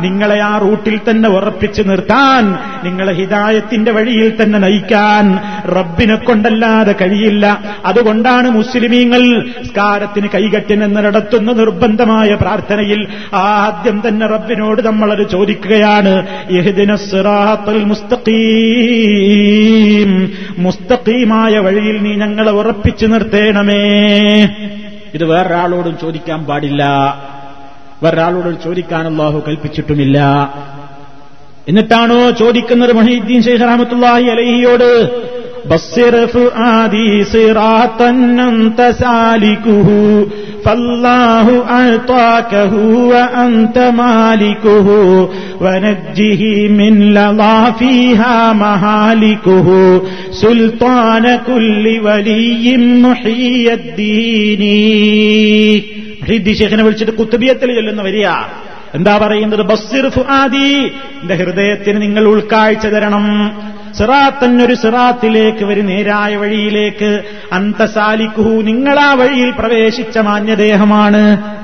നിങ്ങളെ 0.00 0.40
ആ 0.40 0.58
റൂട്ടിൽ 0.58 1.00
തന്നെ 1.10 1.28
ഉറപ്പിച്ചു 1.28 1.82
നിർത്താൻ 1.82 2.58
നിങ്ങളെ 2.84 3.12
ഹിതായത്തിന്റെ 3.12 3.92
വഴിയിൽ 3.92 4.42
തന്നെ 4.42 4.58
നയിക്കാൻ 4.58 5.38
റബ്ബിനെ 5.68 6.14
കൊണ്ടല്ലാതെ 6.14 6.92
കഴിയില്ല. 6.92 7.60
അതുകൊണ്ടാണ് 7.84 8.50
മുസ്ലിമീങ്ങൾ 8.50 9.44
സ്കാരത്തിന് 9.66 10.28
കൈകെട്ടിനെന്ന് 10.34 11.00
നടത്തുന്ന 11.00 11.52
നിർബന്ധമായ 11.52 12.34
പ്രാർത്ഥനയിൽ 12.34 13.06
ആദ്യം 13.34 14.02
തന്നെ 14.08 14.26
റബ്ബിനോട് 14.26 14.86
നമ്മളത് 14.86 15.30
ചോദിക്കുകയാണ് 15.30 16.26
മുസ്തഖീം 17.84 20.30
മുസ്തഖീമായ 20.58 21.58
വഴിയിൽ 21.58 22.02
നീ 22.02 22.14
ഞങ്ങളെ 22.14 22.50
ഉറപ്പിച്ചു 22.50 23.06
നിർത്തേണമേ. 23.06 24.48
ഇത് 25.14 25.24
വേറൊരാളോടും 25.24 25.96
ചോദിക്കാൻ 26.02 26.44
പാടില്ല. 26.44 26.84
വേറൊരാളോട് 28.03 28.49
ചോദിക്കാൻ 28.65 29.05
അള്ളാഹു 29.11 29.37
കൽപ്പിച്ചിട്ടുമില്ല 29.47 30.17
എന്നിട്ടാണോ 31.69 32.21
ചോദിക്കുന്നത് 32.41 32.93
മഹീദ്ദീൻ 32.99 33.41
ഷെയ്ഖ് 33.47 33.65
റഹമത്തുല്ലാഹി 33.65 34.27
അലഹിയോട് 34.35 34.89
بصر 35.65 36.27
فؤادي 36.27 37.23
صراطا 37.25 38.09
أنت 38.41 38.79
سالكه 38.99 39.87
فالله 40.65 41.47
أعطاكه 41.71 42.73
وأنت 43.11 43.77
مالكه 43.77 44.87
ونجه 45.61 46.41
من 46.69 46.93
لظى 47.13 47.73
فيها 47.79 48.53
مهالكه 48.55 49.67
سلطان 50.33 51.39
كل 51.47 51.99
ولي 51.99 52.65
محيي 52.77 53.73
الدين 53.73 54.63
ഹിദ്ദി 56.24 56.52
ഷെയ്ഖിനെ 56.52 56.84
വിളിച്ചിട്ട് 56.84 57.12
കുത്തുബിയത്തിൽ 57.12 57.74
ചെല്ലുന്ന 57.74 58.02
വരിക. 58.02 58.28
എന്താ 58.94 59.18
പറയുന്നത്? 59.18 59.60
ബസ്സിർ 59.60 60.08
ഫുആദി 60.08 60.92
എന്റെ 61.22 61.34
ഹൃദയത്തിന് 61.34 62.02
നിങ്ങൾ 62.02 62.24
ഉൾക്കാഴ്ച 62.24 62.86
തരണം. 62.86 63.56
സിറാത്തന്നൊരു 63.98 64.74
സിറാത്തിലേക്ക് 64.74 65.64
ഒരു 65.64 65.80
നേരായ 65.80 66.36
വഴിയിലേക്ക്. 66.36 67.22
അന്തസാലിക്കുഹു 67.52 68.62
നിങ്ങളാ 68.62 69.14
വഴിയിൽ 69.14 69.50
പ്രവേശിച്ച 69.50 70.18
മാന്യദേഹമാണ്. 70.18 71.54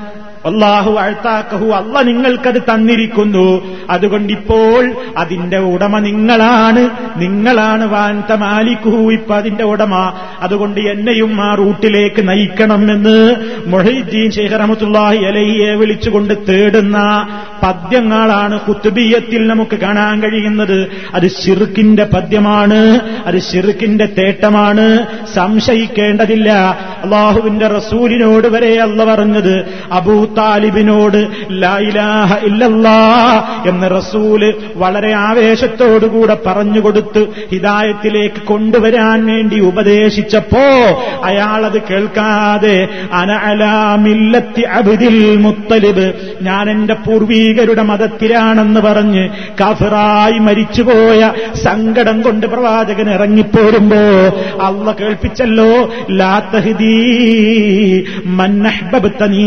അള്ളാഹു 0.45 0.91
അഴ്ത്താക്കഹു 0.93 1.65
അല്ല 1.65 2.01
നിങ്ങൾക്കത് 2.01 2.61
തന്നിരിക്കുന്നു. 2.61 3.77
അതുകൊണ്ടിപ്പോൾ 3.89 4.91
അതിന്റെ 5.17 5.57
ഉടമ 5.57 5.99
നിങ്ങളാണ്. 5.99 6.89
നിങ്ങളാണ് 7.17 7.87
വാൻത 7.87 8.33
മാലിക്കുഹു 8.33 9.11
ഇപ്പൊ 9.11 9.35
അതിന്റെ 9.35 9.63
ഉടമ. 9.63 10.13
അതുകൊണ്ട് 10.41 10.81
എന്നെയും 10.81 11.41
ആ 11.41 11.55
റൂട്ടിലേക്ക് 11.55 12.27
നയിക്കണമെന്ന് 12.27 13.35
മൊഹീദ്ദീൻ 13.67 14.31
ഷെയ്ഖ് 14.31 14.51
റഹമത്തുല്ലാഹി 14.51 15.17
അലഹിയെ 15.17 15.75
വിളിച്ചുകൊണ്ട് 15.75 16.33
തേടുന്ന 16.49 17.27
പദ്യങ്ങളാണ് 17.63 18.59
കുത്തുബീയത്തിൽ 18.59 19.47
നമുക്ക് 19.47 19.75
കാണാൻ 19.75 20.21
കഴിയുന്നത്. 20.21 20.87
അത് 21.13 21.27
ഷിർക്കിന്റെ 21.27 22.03
പദ്യമാണ്. 22.03 22.99
അത് 23.25 23.41
ഷിർക്കിന്റെ 23.41 24.05
തേട്ടമാണ്. 24.05 25.05
സംശയിക്കേണ്ടതില്ല. 25.33 26.49
അള്ളാഹുവിന്റെ 27.03 27.67
റസൂലിനോട് 27.67 28.47
വരെ 28.47 28.81
അല്ല 28.81 29.15
പറഞ്ഞത്. 29.15 29.65
അബൂ 29.91 30.30
താലിബിനോട് 30.37 31.19
ലായിലാഹ 31.63 32.37
ഇല്ലല്ലാ 32.43 32.97
എന്ന് 33.65 33.87
റസൂൽ 33.91 34.41
വളരെ 34.75 35.11
ആവേശത്തോടുകൂടെ 35.21 36.37
പറഞ്ഞുകൊടുത്ത് 36.45 37.21
ഹിതായത്തിലേക്ക് 37.51 38.41
കൊണ്ടുവരാൻ 38.45 39.19
വേണ്ടി 39.25 39.59
ഉപദേശിച്ചപ്പോ 39.61 40.65
അയാളത് 41.23 41.79
കേൾക്കാതെ 41.89 42.75
അനഅലാമില്ലത്തി 43.21 44.65
അബിദിൽ 44.71 45.17
മുത്തലിബ് 45.37 46.07
ഞാൻ 46.41 46.65
എന്റെ 46.69 46.97
പൂർവീകരുടെ 47.05 47.83
മതത്തിലാണെന്ന് 47.83 48.81
പറഞ്ഞ് 48.81 49.25
കഫറായി 49.61 50.39
മരിച്ചുപോയ 50.39 51.21
സങ്കടം 51.65 52.17
കൊണ്ട് 52.21 52.47
പ്രവാചകൻ 52.47 53.09
ഇറങ്ങിപ്പോരുമ്പോ 53.09 54.01
അള്ള 54.61 54.95
കേൾപ്പിച്ചല്ലോ 54.99 55.69
ലാത്തഹിദീ 56.13 56.95
തനീ 59.13 59.31
നീ 59.33 59.45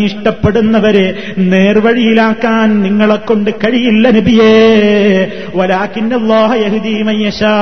ഇഷ്ടപ്പെടുന്നവരെ 0.75 1.35
നേർവഴിയിലാക്കാൻ 1.39 2.83
നിങ്ങളെ 2.83 3.17
കൊണ്ട് 3.17 3.51
കഴിയില്ല 3.51 4.11
നബിയേ. 4.11 5.49
വലാക്കിന്നല്ലാഹ 5.55 6.55
യഹ്ദീ 6.55 7.03
മയ്യശാ 7.03 7.55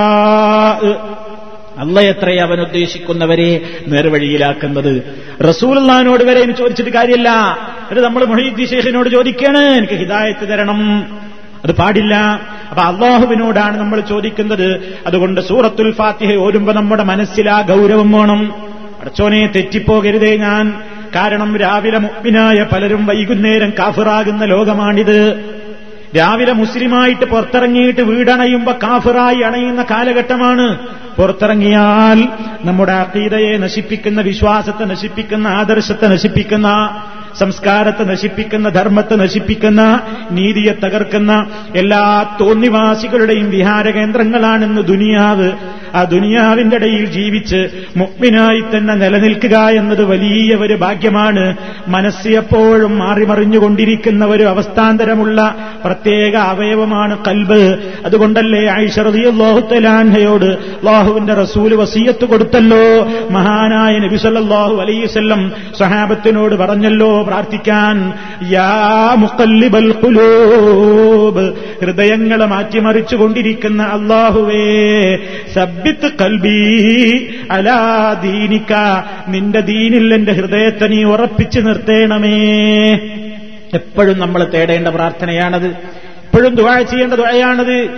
അല്ല 1.78 2.00
എത്രയെ 2.00 2.38
അവൻ 2.38 2.60
ഉദ്ദേശിക്കുന്നവരെ 2.60 3.60
നേർവഴിയിലാക്കുന്നത്? 3.88 5.02
റസൂൽനാനോട് 5.48 6.24
വരെ 6.24 6.40
എനിക്ക് 6.40 6.58
ചോദിച്ചിട്ട് 6.58 6.90
കാര്യമില്ല. 6.90 7.28
അത് 7.90 8.04
നമ്മൾ 8.04 8.24
മൊഹീദ്ദി 8.24 8.64
ശേഖിനോട് 8.64 9.08
ചോദിക്കാണ് 9.08 9.58
എനിക്ക് 9.58 9.92
ഹിദായത്ത് 9.92 10.48
തരണം. 10.48 11.06
അത് 11.64 11.72
പാടില്ല. 11.72 12.14
അപ്പൊ 12.70 12.82
അള്ളാഹുവിനോടാണ് 12.82 13.78
നമ്മൾ 13.78 14.00
ചോദിക്കുന്നത്. 14.00 14.98
അതുകൊണ്ട് 15.06 15.40
സൂറത്തുൽ 15.40 15.92
ഫാത്തിഹ 15.92 16.34
ഓരുമ്പോ 16.34 16.72
നമ്മുടെ 16.72 17.02
മനസ്സിലാ 17.02 17.60
ഗൗരവം 17.60 18.12
വേണം. 18.12 18.52
അടച്ചോനെ 19.00 19.46
തെറ്റിപ്പോകരുതേ 19.56 20.36
ഞാൻ. 20.36 20.82
കാരണം 21.14 21.56
രാവിലെ 21.56 21.98
മുപ്പിനായ 21.98 22.66
പലരും 22.72 23.06
വൈകുന്നേരം 23.06 23.72
കാഫിറാകുന്ന 23.78 24.44
ലോകമാണിത്. 24.44 25.18
രാവിലെ 26.16 26.52
മുസ്ലിമായിട്ട് 26.52 27.24
പുറത്തിറങ്ങിയിട്ട് 27.24 28.00
വീടണയുമ്പോ 28.00 28.72
കാഫിറായി 28.72 29.40
അണയുന്ന 29.40 29.82
കാലഘട്ടമാണ്. 29.90 30.78
പുറത്തിറങ്ങിയാൽ 31.16 32.28
നമ്മുടെ 32.64 32.92
അതീതയെ 32.92 33.56
നശിപ്പിക്കുന്ന 33.58 34.20
വിശ്വാസത്തെ 34.20 34.84
നശിപ്പിക്കുന്ന 34.84 35.48
ആദർശത്തെ 35.48 36.06
നശിപ്പിക്കുന്ന 36.06 36.68
സംസ്കാരത്തെ 37.38 38.04
നശിപ്പിക്കുന്ന 38.04 38.68
ധർമ്മത്തെ 38.68 39.14
നശിപ്പിക്കുന്ന 39.14 40.00
നീതിയെ 40.30 40.72
തകർക്കുന്ന 40.86 41.46
എല്ലാ 41.76 42.26
തോന്നിവാസികളുടെയും 42.40 43.50
വിഹാര 43.50 43.90
കേന്ദ്രങ്ങളാണെന്ന് 43.90 44.82
ദുനിയാവ് 44.82 45.52
ആ 45.95 46.03
ദുനിയാവിന്റെ 46.03 46.76
ഇടയിൽ 46.76 47.05
ജീവിച്ച് 47.05 47.68
മുക്മിനായി 47.97 48.61
തന്നെ 48.61 48.95
നിലനിൽക്കുക 48.95 49.57
എന്നത് 49.59 50.05
വലിയ 50.05 50.55
ഒരു 50.55 50.74
ഭാഗ്യമാണ്. 50.74 51.57
മനസ്സ് 51.88 52.28
എപ്പോഴും 52.28 52.99
മാറിമറിഞ്ഞുകൊണ്ടിരിക്കുന്ന 52.99 54.24
ഒരു 54.24 54.43
അവസ്ഥാന്തരമുള്ള 54.43 55.55
പ്രത്യേക 55.84 56.36
അവയവമാണ് 56.36 57.18
കൽബ്. 57.28 57.76
അതുകൊണ്ടല്ലേ 58.05 58.68
ഐഷറിയോഹുത്തലാൻഹയോട് 58.68 60.59
ലാഹുവിന്റെ 60.84 61.34
റസൂൽ 61.34 61.74
വസീയത്ത് 61.74 62.24
കൊടുത്തല്ലോ. 62.24 63.09
മഹാനായ 63.30 63.99
നബിസല്ലാഹു 63.99 64.74
വസല്ലം 64.74 65.53
സഹാബത്തിനോട് 65.78 66.55
പറഞ്ഞല്ലോ 66.55 67.22
പ്രാർത്ഥിക്കാൻ 67.22 68.12
യാ 68.51 69.16
ഹൃദയങ്ങളെ 71.82 72.47
മാറ്റിമറിച്ചുകൊണ്ടിരിക്കുന്ന 72.47 73.82
അള്ളാഹുവേ 73.82 75.16
സബ്ബിത്ത് 75.83 76.16
കൽബി 76.20 76.59
അലാ 77.51 78.12
ദീനിക്ക 78.22 78.72
നിന്റെ 79.28 79.61
ദീനിൽ 79.61 80.14
എന്റെ 80.14 80.33
ഹൃദയത്തെ 80.33 80.87
നീ 80.87 81.05
ഉറപ്പിച്ചു 81.05 81.61
നിർത്തേണമേ. 81.61 82.39
എപ്പോഴും 83.74 84.18
നമ്മൾ 84.18 84.45
തേടേണ്ട 84.55 84.89
പ്രാർത്ഥനയാണത്. 84.89 85.66
എപ്പോഴും 85.66 86.55
ദുആ 86.55 86.83
ചെയ്യേണ്ട 86.83 87.14
ദുആയാണത്. 87.14 87.89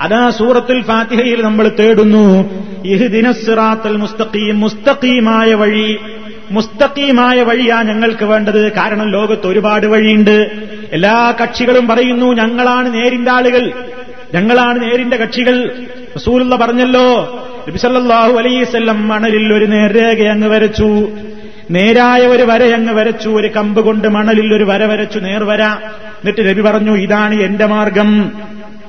അതാ 0.00 0.30
സൂറത്തുൽ 0.30 0.82
ഫാത്തിഹയിൽ 0.82 1.42
നമ്മൾ 1.42 1.70
തേടുന്നു. 1.80 2.50
ഇഹ്ദിനസ്സിറാത്തൽ 2.84 3.96
മുസ്തഖീം 3.96 4.60
മുസ്തഖീമായ 4.60 5.54
വഴി 5.54 5.98
മുസ്തഖീമായ 6.50 7.42
വഴിയാ 7.42 7.82
ഞങ്ങൾക്ക് 7.82 8.24
വേണ്ടത്. 8.24 8.72
കാരണം 8.72 9.10
ലോകത്ത് 9.10 9.46
ഒരുപാട് 9.46 9.86
വഴിയുണ്ട്. 9.86 10.50
എല്ലാ 10.92 11.34
കക്ഷികളും 11.42 11.88
പറയുന്നു 11.88 12.26
ഞങ്ങളാണ് 12.26 12.94
നേരിന്റെ 12.94 13.30
ആളുകൾ. 13.30 13.72
ഞങ്ങളാണ് 14.34 14.82
നേരിന്റെ 14.82 15.16
കക്ഷികൾ. 15.16 15.70
റസൂലുള്ള 16.16 16.56
പറഞ്ഞല്ലോ 16.56 17.38
നബിസല്ലാഹു 17.68 18.32
അലൈസ്വല്ലം 18.32 19.08
മണലിൽ 19.08 19.52
ഒരു 19.52 19.64
നേർരേഖ 19.64 20.26
അങ്ങ് 20.26 20.48
വരച്ചു. 20.48 21.08
നേരായ 21.70 22.26
ഒരു 22.26 22.42
വരയങ്ങ് 22.42 22.94
വരച്ചു. 22.94 23.28
ഒരു 23.28 23.46
കമ്പ് 23.46 23.80
കൊണ്ട് 23.80 24.08
മണലിൽ 24.08 24.54
ഒരു 24.54 24.64
വര 24.64 24.84
വരച്ചു. 24.84 25.18
നേർവര 25.18 25.62
എന്നിട്ട് 25.62 26.40
രവി 26.40 26.60
പറഞ്ഞു 26.60 26.96
ഇതാണ് 26.96 27.42
എന്റെ 27.42 27.66
മാർഗം. 27.66 28.32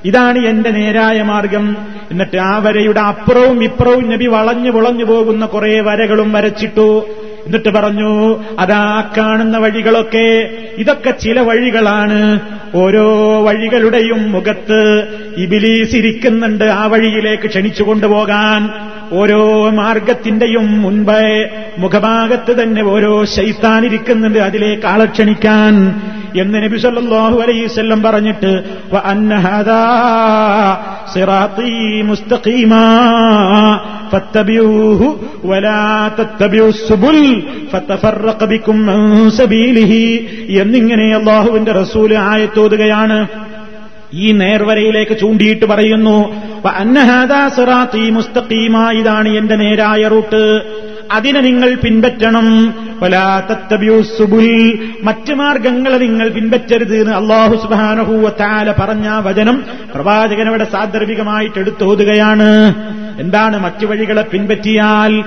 ഇതാണ് 0.05 0.47
എന്റെ 0.47 0.69
നേരായ 0.69 1.21
മാർഗം. 1.21 1.77
എന്നിട്ട് 2.11 2.37
ആ 2.37 2.57
വരയുടെ 2.57 2.99
അപ്പുറവും 2.99 3.63
ഇപ്പുറവും 3.63 4.09
നബി 4.09 4.25
വളഞ്ഞു 4.25 4.71
പുളഞ്ഞു 4.71 5.05
പോകുന്ന 5.05 5.45
കുറെ 5.45 5.81
വരകളും 5.81 6.33
വരച്ചിട്ടു. 6.33 7.09
എന്നിട്ട് 7.49 7.69
പറഞ്ഞു 7.69 8.43
അതാ 8.59 9.03
കാണുന്ന 9.17 9.57
വഴികളൊക്കെ. 9.57 10.49
ഇതൊക്കെ 10.77 11.11
ചില 11.11 11.39
വഴികളാണ്. 11.39 12.39
ഓരോ 12.75 13.05
വഴികളുടെയും 13.43 14.31
മുഖത്ത് 14.31 15.07
ഇബിലീസ് 15.37 15.95
ഇരിക്കുന്നുണ്ട് 15.95 16.63
ആ 16.63 16.85
വഴിയിലേക്ക് 16.85 17.47
ക്ഷണിച്ചു 17.47 17.83
കൊണ്ടുപോകാൻ. 17.83 18.69
ഓരോ 19.11 19.69
മാർഗത്തിന്റെയും 19.69 20.81
മുൻപ് 20.81 21.49
മുഖഭാഗത്ത് 21.77 22.61
തന്നെ 22.61 22.83
ഓരോ 22.83 23.25
ശൈത്താനിരിക്കുന്നുണ്ട് 23.25 24.39
അതിലേക്ക് 24.39 24.87
ആളെ 24.87 25.05
ക്ഷണിക്കാൻ. 25.05 26.01
എന്ന് 26.39 26.63
നബി 26.63 26.77
സല്ലല്ലാഹു 26.77 27.39
അലൈഹി 27.39 27.65
വസല്ലം 27.65 28.03
പറഞ്ഞിട്ട് 28.03 28.63
അന്നഹദാ 29.03 29.81
സിറാത്തി 31.13 31.13
ഹാദാ 31.13 31.13
സിറാത്തീ 31.13 32.01
മുസ്തഖീമാ. 32.01 32.85
എന്നിങ്ങനെ 40.49 41.15
അള്ളാഹുവിന്റെ 41.15 41.71
റസൂൽ 41.71 42.17
ആയത്തോതുകയാണ്. 42.17 43.27
ഈ 44.13 44.31
നേർവരയിലേക്ക് 44.31 45.17
ചൂണ്ടിയിട്ട് 45.21 45.65
പറയുന്നു 45.65 46.33
ഇതാണ് 48.91 49.29
എന്റെ 49.29 49.55
നേരായ 49.55 50.07
റൂട്ട്. 50.07 50.61
അതിനെ 51.11 51.41
നിങ്ങൾ 51.41 51.75
പിൻപറ്റണം. 51.75 52.73
സുബുൽ. 54.01 54.79
മറ്റു 55.03 55.33
മാർഗങ്ങളെ 55.33 55.97
നിങ്ങൾ 55.97 56.29
പിൻപറ്റരുത് 56.29 57.01
എന്ന് 57.01 57.13
അള്ളാഹു 57.13 57.55
സുബാനഹൂവത്താല 57.55 58.71
പറഞ്ഞ 58.71 59.09
വചനം 59.09 59.63
പ്രവാചകനവിടെ 59.93 60.63
സാദർഭികമായിട്ട് 60.63 61.59
എടുത്തോതുകയാണ്. 61.59 62.73
എന്താണ് 63.19 63.63
മറ്റു 63.63 63.85
വഴികളെ 63.85 64.21
പിൻപറ്റിയാൽ? 64.21 65.23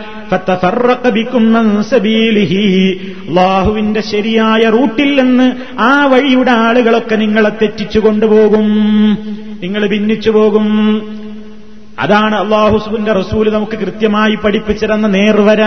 അള്ളാഹുവിന്റെ 3.28 4.00
ശരിയായ 4.00 4.60
റൂട്ടിൽ 4.60 5.22
നിന്ന് 5.22 5.52
ആ 5.78 6.04
വഴിയുടെ 6.04 6.50
ആളുകളൊക്കെ 6.50 7.16
നിങ്ങളെ 7.16 7.50
തെറ്റിച്ചു 7.50 7.98
കൊണ്ടുപോകും. 7.98 8.66
നിങ്ങൾ 9.62 9.86
ഭിന്നിച്ചു 9.86 10.30
പോകും. 10.30 11.02
അതാണ് 11.98 12.34
അള്ളാഹുസുവിന്റെ 12.34 13.12
റസൂൽ 13.12 13.52
നമുക്ക് 13.52 13.78
കൃത്യമായി 13.78 14.34
പഠിപ്പിച്ചിരുന്ന 14.34 15.06
നേർവര. 15.06 15.62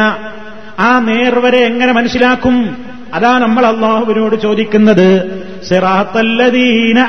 ആ 0.80 1.00
നേർവര 1.00 1.56
എങ്ങനെ 1.56 1.92
മനസ്സിലാക്കും? 1.92 2.78
അതാ 3.14 3.40
നമ്മൾ 3.40 3.66
അള്ളാഹുവിനോട് 3.66 4.42
ചോദിക്കുന്നത്. 4.42 5.44
സിറാത്തല്ലദീന 5.70 7.06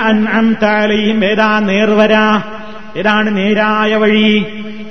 താലയും 0.62 1.24
ഏതാ 1.24 1.58
നേർവര? 1.58 2.14
ഏതാണ് 2.98 3.36
നേരായ 3.36 3.96
വഴി? 3.96 4.44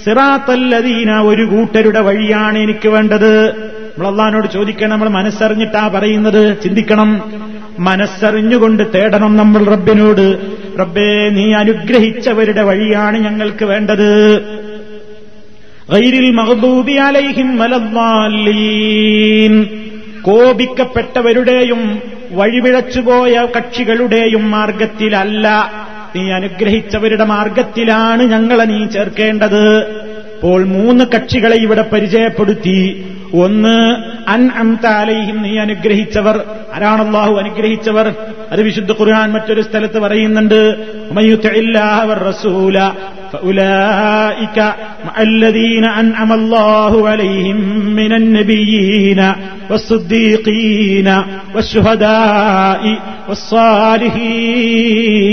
സിറാത്തല്ലദീന 0.06 1.12
ഒരു 1.12 1.44
കൂട്ടരുടെ 1.44 2.00
വഴിയാണ് 2.00 2.58
എനിക്ക് 2.58 2.88
വേണ്ടത്. 2.88 3.50
നമ്മൾ 3.50 4.08
അള്ളഹാനോട് 4.08 4.48
ചോദിക്കണം 4.48 4.90
നമ്മൾ 4.90 5.10
മനസ്സറിഞ്ഞിട്ടാ 5.10 5.88
പറയുന്നത്. 5.88 6.58
ചിന്തിക്കണം. 6.64 7.32
മനസ്സറിഞ്ഞുകൊണ്ട് 7.80 8.84
തേടണം 8.96 9.38
നമ്മൾ 9.38 9.66
റബ്ബിനോട്. 9.66 10.38
റബ്ബേ 10.80 11.30
നീ 11.30 11.54
അനുഗ്രഹിച്ചവരുടെ 11.54 12.62
വഴിയാണ് 12.62 13.18
ഞങ്ങൾക്ക് 13.18 13.66
വേണ്ടത്. 13.66 14.42
ഗൈരിൽ 15.94 16.32
മഹബൂബി 16.32 16.92
അലൈഹിം 16.92 17.58
വലദ്ദാലീൻ. 17.58 19.68
കോപിക്കപ്പെട്ടവരുടെയും 20.22 22.02
വഴിവിളച്ചുപോയ 22.32 23.48
കക്ഷികളുടെയും 23.58 24.52
മാർഗത്തിലല്ല 24.52 25.72
നീ 26.16 26.32
അനുഗ്രഹിച്ചവരുടെ 26.32 27.24
മാർഗത്തിലാണ് 27.24 28.24
ഞങ്ങളെ 28.24 28.64
നീ 28.64 28.86
ചേർക്കേണ്ടത്. 28.86 29.64
അപ്പോൾ 30.36 30.66
മൂന്ന് 30.66 31.06
കക്ഷികളെ 31.06 31.56
ഇവിടെ 31.56 31.82
പരിചയപ്പെടുത്തി. 31.82 33.06
ഒന്ന് 33.35 33.77
അൻ 34.29 34.43
അംതാലയും 34.63 35.39
നീ 35.43 35.53
അനുഗ്രഹിച്ചവർ 35.59 36.37
ആരാണ് 36.75 37.03
അള്ളാഹു 37.07 37.35
അനുഗ്രഹിച്ചവർ 37.35 38.07
അത് 38.53 38.61
വിശുദ്ധ 38.63 38.93
ഖുർആൻ 38.93 39.29
മറ്റൊരു 39.33 39.63
സ്ഥലത്ത് 39.63 39.99
പറയുന്നുണ്ട് 40.01 40.61
റസൂല 42.25 42.79
فأولئك 43.33 44.59
مع 45.05 45.23
الذين 45.23 45.85
أنعم 45.85 46.33
الله 46.33 47.09
عليهم 47.09 47.59
من 47.91 48.13
النبيين 48.13 49.21
والصديقين 49.71 51.09
والشهداء 51.55 52.83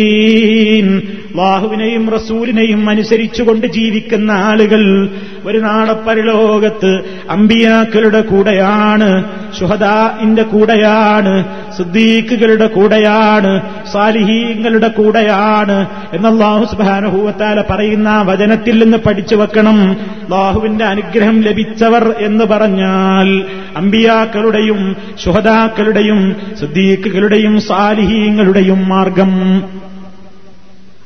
والصالحين 0.08 0.88
അള്ളാഹുവിനെയും 1.33 2.11
റസൂലിനെയും 2.11 2.91
അനുസരിച്ചുകൊണ്ട് 2.91 3.67
ജീവിക്കുന്ന 3.67 4.31
ആളുകൾ 4.31 5.09
ഒരു 5.45 5.59
നാളെ 5.59 5.93
പരലോകത്ത് 5.93 7.01
അമ്പിയാക്കളുടെ 7.31 8.21
കൂടെയാണ് 8.21 9.25
ഷുഹദാന്റെ 9.61 10.43
കൂടെയാണ് 10.43 11.45
സുദ്ദീഖുകളുടെ 11.79 12.67
കൂടെയാണ് 12.67 13.61
സാലിഹീങ്ങളുടെ 13.93 14.89
കൂടെയാണ് 14.89 15.87
എന്നല്ലാഹു 16.13 16.65
സുബാനുഭൂവത്താല 16.65 17.63
പറയുന്ന 17.71 18.23
വചനത്തിൽ 18.23 18.85
നിന്ന് 18.85 18.99
പഠിച്ചു 18.99 19.37
വെക്കണം. 19.37 19.93
അള്ളാഹുവിന്റെ 19.93 20.85
അനുഗ്രഹം 20.85 21.41
ലഭിച്ചവർ 21.41 22.15
എന്ന് 22.19 22.45
പറഞ്ഞാൽ 22.45 23.45
അമ്പിയാക്കളുടെയും 23.77 24.97
ശുഹദാക്കളുടെയും 25.25 26.37
സുദ്ദീഖുകളുടെയും 26.61 27.61
സാലിഹീങ്ങളുടെയും 27.61 28.89
മാർഗം. 28.89 29.63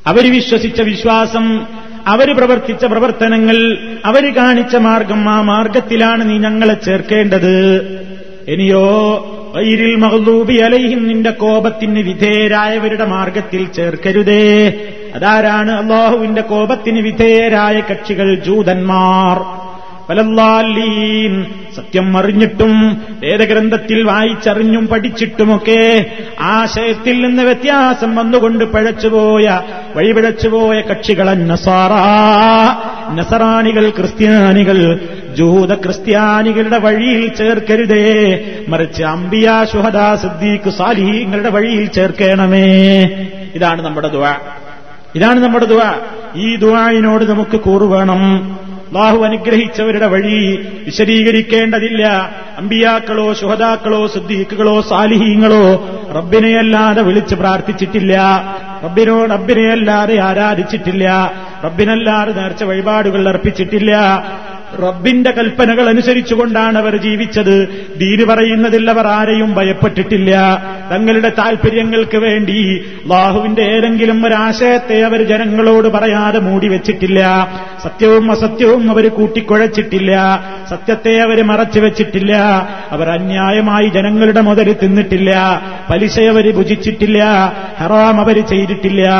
അവർ 0.06 0.32
വിശ്വസിച്ച 0.32 0.80
വിശ്വാസം 0.80 1.66
അവർ 2.06 2.36
പ്രവർത്തിച്ച 2.36 2.84
പ്രവർത്തനങ്ങൾ 2.84 3.78
അവർ 4.04 4.36
കാണിച്ച 4.36 4.76
മാർഗം 4.76 5.28
ആ 5.28 5.40
മാർഗത്തിലാണ് 5.40 6.30
നീ 6.30 6.38
ഞങ്ങളെ 6.38 6.74
ചേർക്കേണ്ടത്. 6.74 7.80
ഇനിയോ 8.48 9.26
വൈരിൽ 9.56 9.94
മഹദൂബി 9.94 10.54
അലൈഹിം 10.54 11.08
നിന്റെ 11.08 11.30
കോപത്തിന് 11.30 12.02
വിധേയരായവരുടെ 12.02 13.04
മാർഗത്തിൽ 13.04 13.66
ചേർക്കരുതേ. 13.66 14.74
അതാരാണ് 15.14 15.70
അള്ളാഹുവിന്റെ 15.72 16.42
കോപത്തിന് 16.42 17.00
വിധേയരായ 17.00 17.80
കക്ഷികൾ? 17.80 18.34
ജൂതന്മാർ. 18.34 19.65
സത്യം 21.76 22.16
അറിഞ്ഞിട്ടും 22.16 23.02
വേദഗ്രന്ഥത്തിൽ 23.10 24.02
വായിച്ചറിഞ്ഞും 24.02 24.86
പഠിച്ചിട്ടുമൊക്കെ 24.86 26.06
ആശയത്തിൽ 26.40 27.26
നിന്ന് 27.26 27.42
വ്യത്യാസം 27.42 28.16
വന്നുകൊണ്ട് 28.16 28.64
പഴച്ചുപോയ 28.64 29.60
വഴിപിഴച്ചുപോയ 29.96 30.80
കക്ഷികൾ 30.80 31.34
നസാറാ 31.34 32.04
നസറാണികൾ 33.14 33.90
ക്രിസ്ത്യാനികൾ. 33.90 35.00
ജൂത 35.34 35.74
ക്രിസ്ത്യാനികളുടെ 35.74 36.78
വഴിയിൽ 36.78 37.34
ചേർക്കരുതേ. 37.34 38.40
മറിച്ച് 38.68 39.02
അംബിയ 39.02 39.66
ശുഹദ 39.72 40.14
സിദ്ദീഖ് 40.14 40.70
സാലിഹീങ്ങളുടെ 40.70 41.50
വഴിയിൽ 41.50 41.86
ചേർക്കണമേ. 41.86 42.64
ഇതാണ് 43.54 43.82
നമ്മുടെ 43.82 44.08
ദുവ 44.08 44.26
ഇതാണ് 45.14 45.40
നമ്മുടെ 45.40 45.64
ദുവ 45.64 45.82
ഈ 46.36 46.56
ദുവായിനോട് 46.56 47.24
നമുക്ക് 47.24 47.56
കൂറുവേണം. 47.56 48.22
അള്ളാഹു 48.86 49.24
അനുഗ്രഹിച്ചവരുടെ 49.24 50.06
വഴി 50.06 50.66
വിശദീകരിക്കേണ്ടതില്ല. 50.84 52.06
അമ്പിയാക്കളോ 52.58 53.34
ശുഹദാക്കളോ 53.34 54.06
സിദ്ദീഖുകളോ 54.06 54.80
സാലിഹീങ്ങളോ 54.80 55.90
റബ്ബിനെയല്ലാതെ 56.16 57.02
വിളിച്ച് 57.02 57.34
പ്രാർത്ഥിച്ചിട്ടില്ല. 57.34 58.14
റബ്ബിനോ 58.84 59.26
റബ്ബിനെയല്ലാതെ 59.26 60.18
ആരാധിച്ചിട്ടില്ല. 60.18 61.32
റബ്ബിനല്ലാതെ 61.64 62.32
നേർച്ച 62.32 62.64
വഴിപാടുകൾ 62.64 63.28
അർപ്പിച്ചിട്ടില്ല. 63.28 63.92
റബ്ബിന്റെ 64.82 65.30
കൽപ്പനകൾ 65.30 65.88
അനുസരിച്ചുകൊണ്ടാണ് 65.88 66.78
അവർ 66.78 66.96
ജീവിച്ചത്. 66.96 67.68
ദീന് 67.96 68.24
പറയുന്നതിൽ 68.24 68.90
അവർ 68.90 69.06
ആരെയും 69.06 69.54
ഭയപ്പെട്ടിട്ടില്ല. 69.54 70.62
തങ്ങളുടെ 70.92 71.32
താൽപര്യങ്ങൾക്ക് 71.38 72.16
വേണ്ടി 72.16 72.84
ബാഹുവിന്റെ 73.04 73.62
ഏതെങ്കിലും 73.62 74.26
ഒരാശയത്തെ 74.26 75.02
അവർ 75.02 75.22
ജനങ്ങളോട് 75.22 75.88
പറയാതെ 75.88 76.38
മൂടി 76.38 76.68
വെച്ചിട്ടില്ല. 76.68 77.48
സത്യവും 77.82 78.30
അസത്യവും 78.30 78.90
അവർ 78.90 79.08
കൂട്ടിക്കുഴച്ചിട്ടില്ല. 79.08 80.44
സത്യത്തെ 80.70 81.18
അവർ 81.18 81.42
മറച്ചു 81.42 81.80
വെച്ചിട്ടില്ല. 81.80 82.36
അവർ 82.90 83.08
അന്യായമായി 83.08 83.86
ജനങ്ങളുടെ 83.86 84.40
മുതൽ 84.40 84.76
തിന്നിട്ടില്ല. 84.82 85.62
പലിശ 85.90 86.20
അവർ 86.20 86.54
ഭുജിച്ചിട്ടില്ല. 86.54 87.24
ഹറാം 87.78 88.20
അവർ 88.20 88.46
ചെയ്തിട്ടില്ല. 88.46 89.10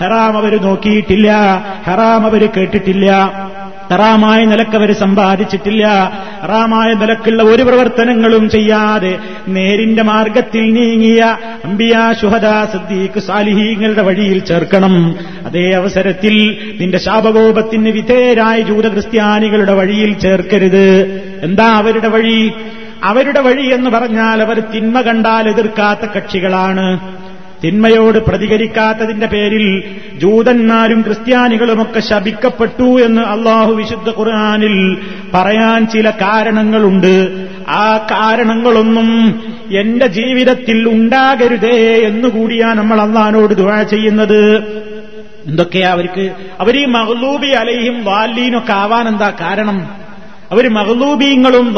ഹറാം 0.00 0.36
അവർ 0.36 0.62
നോക്കിയിട്ടില്ല. 0.62 1.32
ഹറാം 1.86 2.26
അവർ 2.26 2.48
കേട്ടിട്ടില്ല. 2.56 3.32
ഹറാമായ 3.90 4.44
നിലക്കവർ 4.44 4.92
സമ്പാദിച്ചിട്ടില്ല. 4.92 6.12
ഹറാമായ 6.42 6.94
നിലക്കുള്ള 6.94 7.42
ഒരു 7.42 7.62
പ്രവർത്തനങ്ങളും 7.62 8.50
ചെയ്യാതെ 8.50 9.18
നേരിന്റെ 9.48 10.02
മാർഗത്തിൽ 10.02 10.72
നീങ്ങിയ 10.72 11.22
അമ്പിയ 11.64 12.14
ശുഹദ 12.20 12.72
സദ്ദീഖ് 12.72 13.20
സാലിഹീങ്ങളുടെ 13.20 14.02
വഴിയിൽ 14.02 14.38
ചേർക്കണം. 14.38 15.14
അതേ 15.46 15.70
അവസരത്തിൽ 15.70 16.58
നിന്റെ 16.80 16.98
ശാപകോപത്തിന് 16.98 17.88
വിധേയരായ 17.88 18.60
ജൂത 18.60 18.88
ക്രിസ്ത്യാനികളുടെ 18.88 19.74
വഴിയിൽ 19.74 20.18
ചേർക്കരുത്. 20.18 21.02
എന്താ 21.42 21.68
അവരുടെ 21.68 22.08
വഴി? 22.08 22.52
അവരുടെ 23.04 23.40
വഴി 23.40 23.66
എന്ന് 23.66 23.90
പറഞ്ഞാൽ 23.90 24.42
അവർ 24.42 24.60
തിന്മ 24.60 25.00
കണ്ടാൽ 25.00 25.48
എതിർക്കാത്ത 25.48 26.00
കക്ഷികളാണ്. 26.00 27.21
തിന്മയോട് 27.64 28.18
പ്രതികരിക്കാത്തതിന്റെ 28.18 29.26
പേരിൽ 29.26 29.82
ജൂതന്മാരും 30.14 31.02
ക്രിസ്ത്യാനികളുമൊക്കെ 31.02 32.00
ശപിക്കപ്പെട്ടു 32.00 33.00
എന്ന് 33.00 33.22
അള്ളാഹു 33.22 33.72
വിശുദ്ധ 33.72 34.08
ഖുർആാനിൽ 34.08 34.98
പറയാൻ 35.34 35.86
ചില 35.86 36.10
കാരണങ്ങളുണ്ട്. 36.10 37.46
ആ 37.68 37.96
കാരണങ്ങളൊന്നും 37.96 39.42
എന്റെ 39.78 40.06
ജീവിതത്തിൽ 40.06 40.88
ഉണ്ടാകരുതേ 40.88 42.02
എന്നുകൂടിയാ 42.06 42.74
നമ്മൾ 42.74 43.00
അള്ളഹാനോട് 43.00 43.54
ദുഴ 43.54 43.82
ചെയ്യുന്നത്. 43.82 44.56
എന്തൊക്കെയാ 45.46 45.90
അവർക്ക്? 45.90 46.30
അവർ 46.60 46.76
ഈ 46.76 46.84
മഹ്ലൂബി 46.84 47.46
അലയും 47.46 48.04
വാല്ലീനൊക്കെ 48.04 48.72
ആവാൻ 48.72 49.08
എന്താ 49.08 49.30
കാരണം? 49.30 50.02
അവർ 50.50 50.68
മഹ്ലൂബീങ്ങളും 50.68 51.74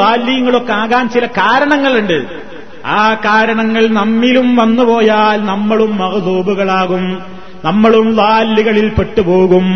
ഒക്കെ 0.56 0.72
ആകാൻ 0.72 1.08
ചില 1.08 1.26
കാരണങ്ങളുണ്ട്. 1.26 2.43
ആ 2.84 3.14
കാരണങ്ങൾ 3.14 3.86
നമ്മിലും 3.88 4.56
വന്നുപോയാൽ 4.56 5.44
നമ്മളും 5.44 5.96
മഹദൂബുകളാകും. 5.96 7.22
നമ്മളും 7.64 8.16
വാല്ലുകളിൽ 8.16 8.88
പെട്ടുപോകും. 8.88 9.66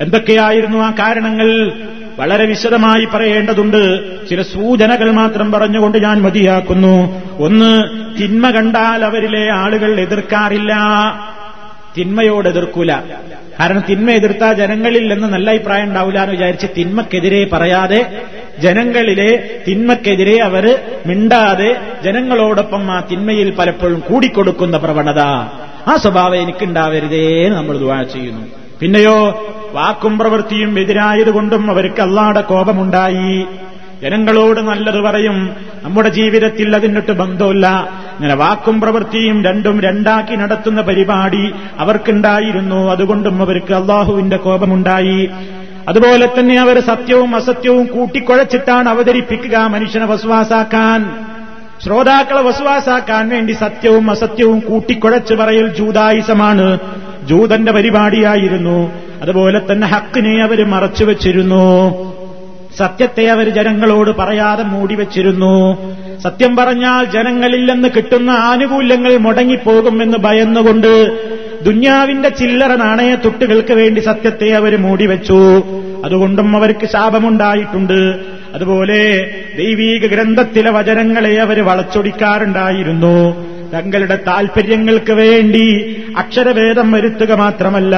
എന്തൊക്കെയായിരുന്നു 0.00 0.78
ആ 0.78 0.90
കാരണങ്ങൾ? 0.90 1.72
വളരെ 2.18 2.44
വിശദമായി 2.44 3.04
പറയേണ്ടതുണ്ട്. 3.04 4.04
ചില 4.28 4.42
സൂചനകൾ 4.42 5.10
മാത്രം 5.10 5.52
പറഞ്ഞുകൊണ്ട് 5.52 5.98
ഞാൻ 5.98 6.22
മതിയാക്കുന്നു. 6.22 7.22
ഒന്ന് 7.38 7.82
തിന്മ 8.20 8.50
കണ്ടാൽ 8.50 9.04
അവരിലെ 9.04 9.50
ആളുകൾ 9.50 10.00
എതിർക്കാറില്ല. 10.00 10.74
തിന്മയോട് 11.98 12.48
എതിർക്കൂല. 12.48 12.92
കാരണം 13.60 13.82
തിന്മ 13.90 14.10
എതിർത്താ 14.10 14.52
ജനങ്ങളിൽ 14.52 15.12
നിന്ന് 15.12 15.28
നല്ല 15.28 15.50
അഭിപ്രായം 15.50 15.84
ഉണ്ടാവില്ല 15.84 16.18
എന്ന് 16.18 16.32
വിചാരിച്ച് 16.32 16.66
തിന്മക്കെതിരെ 16.78 17.48
പറയാതെ 17.52 18.22
ജനങ്ങളിലെ 18.60 19.60
തിന്മക്കെതിരെ 19.68 20.40
അവർ 20.42 20.78
മിണ്ടാതെ 21.06 21.76
ജനങ്ങളോടൊപ്പം 22.04 22.90
ആ 22.90 23.00
തിന്മയിൽ 23.00 23.54
പലപ്പോഴും 23.58 24.00
കൂടിക്കൊടുക്കുന്ന 24.00 24.76
പ്രവണത. 24.76 25.20
ആ 25.88 25.96
സ്വഭാവം 25.96 26.36
എനിക്കുണ്ടാവരുതേ 26.36 27.48
നമ്മൾ 27.48 27.78
ദുവാ 27.78 28.02
ചെയ്യുന്നു. 28.02 28.46
പിന്നെയോ 28.80 29.46
വാക്കും 29.72 30.18
പ്രവൃത്തിയും 30.18 30.78
എതിരായതുകൊണ്ടും 30.78 31.70
അവർക്ക് 31.70 32.00
അല്ലാടെ 32.00 32.40
കോപമുണ്ടായി. 32.40 33.44
ജനങ്ങളോട് 34.02 34.60
നല്ലത് 34.60 35.00
പറയും. 35.00 35.56
നമ്മുടെ 35.82 36.08
ജീവിതത്തിൽ 36.08 36.76
അതിനിട്ട് 36.76 37.12
ബന്ധമില്ല 37.12 37.88
ഇങ്ങനെ 38.16 38.34
വാക്കും 38.34 38.80
പ്രവൃത്തിയും 38.80 39.44
രണ്ടും 39.44 39.80
രണ്ടാക്കി 39.80 40.36
നടത്തുന്ന 40.36 40.80
പരിപാടി 40.80 41.52
അവർക്കുണ്ടായിരുന്നു. 41.78 42.90
അതുകൊണ്ടും 42.90 43.42
അവർക്ക് 43.42 43.74
അള്ളാഹുവിന്റെ 43.74 44.36
കോപമുണ്ടായി. 44.36 45.30
അതുപോലെ 45.88 46.28
തന്നെ 46.38 46.60
അവർ 46.60 46.80
സത്യവും 46.80 47.36
അസത്യവും 47.36 47.86
കൂട്ടിക്കുഴച്ചിട്ടാണ് 47.86 48.88
അവതരിപ്പിക്കുക 48.88 49.56
മനുഷ്യനെ 49.56 50.06
വസുവാസാക്കാൻ. 50.06 51.26
ശ്രോതാക്കളെ 51.84 52.42
വസുവാസാക്കാൻ 52.42 53.28
വേണ്ടി 53.28 53.52
സത്യവും 53.52 54.10
അസത്യവും 54.10 54.60
കൂട്ടിക്കുഴച്ച് 54.60 55.34
പറയൽ 55.34 55.74
ജൂതായുസമാണ്. 55.74 56.78
ജൂതന്റെ 57.24 57.72
പരിപാടിയായിരുന്നു. 57.72 58.92
അതുപോലെ 59.22 59.72
തന്നെ 59.72 59.86
ഹക്കിനെ 59.86 60.42
അവർ 60.42 60.70
മറച്ചുവെച്ചിരുന്നു 60.70 61.66
സത്യത്തെ 62.78 63.26
അവർ 63.26 63.48
ജനങ്ങളോട് 63.48 64.10
പറയാതെ 64.10 64.62
മൂടിവെച്ചിരുന്നു 64.62 65.54
സത്യം 66.22 66.56
പറഞ്ഞാൽ 66.56 67.04
ജനങ്ങളിൽ 67.04 67.72
നിന്ന് 67.72 67.88
കിട്ടുന്ന 67.96 68.30
ആനുകൂല്യങ്ങൾ 68.30 69.16
മുടങ്ങിപ്പോകുമെന്ന് 69.16 70.18
ഭയന്നുകൊണ്ട് 70.18 71.10
ദുന്യാവിന്റെ 71.64 72.28
ചില്ലറ 72.28 72.74
നാണയത്തുട്ടുകൾക്ക് 72.74 73.74
വേണ്ടി 73.74 74.00
സത്യത്തെ 74.00 74.52
അവർ 74.52 74.76
മൂടിവെച്ചു. 74.76 75.62
അതുകൊണ്ടും 76.04 76.56
അവർക്ക് 76.56 76.86
ശാപമുണ്ടായിട്ടുണ്ട്. 76.86 78.16
അതുപോലെ 78.54 79.30
ദൈവീക 79.56 80.06
ഗ്രന്ഥത്തിലെ 80.06 80.70
വചനങ്ങളെ 80.70 81.36
അവർ 81.36 81.64
വളച്ചൊടിക്കാറുണ്ടായിരുന്നു. 81.64 83.46
തങ്ങളുടെ 83.74 84.18
താൽപര്യങ്ങൾക്ക് 84.26 85.12
വേണ്ടി 85.12 85.96
അക്ഷരഭേദം 86.16 86.92
വരുത്തുക 86.92 87.32
മാത്രമല്ല 87.32 87.96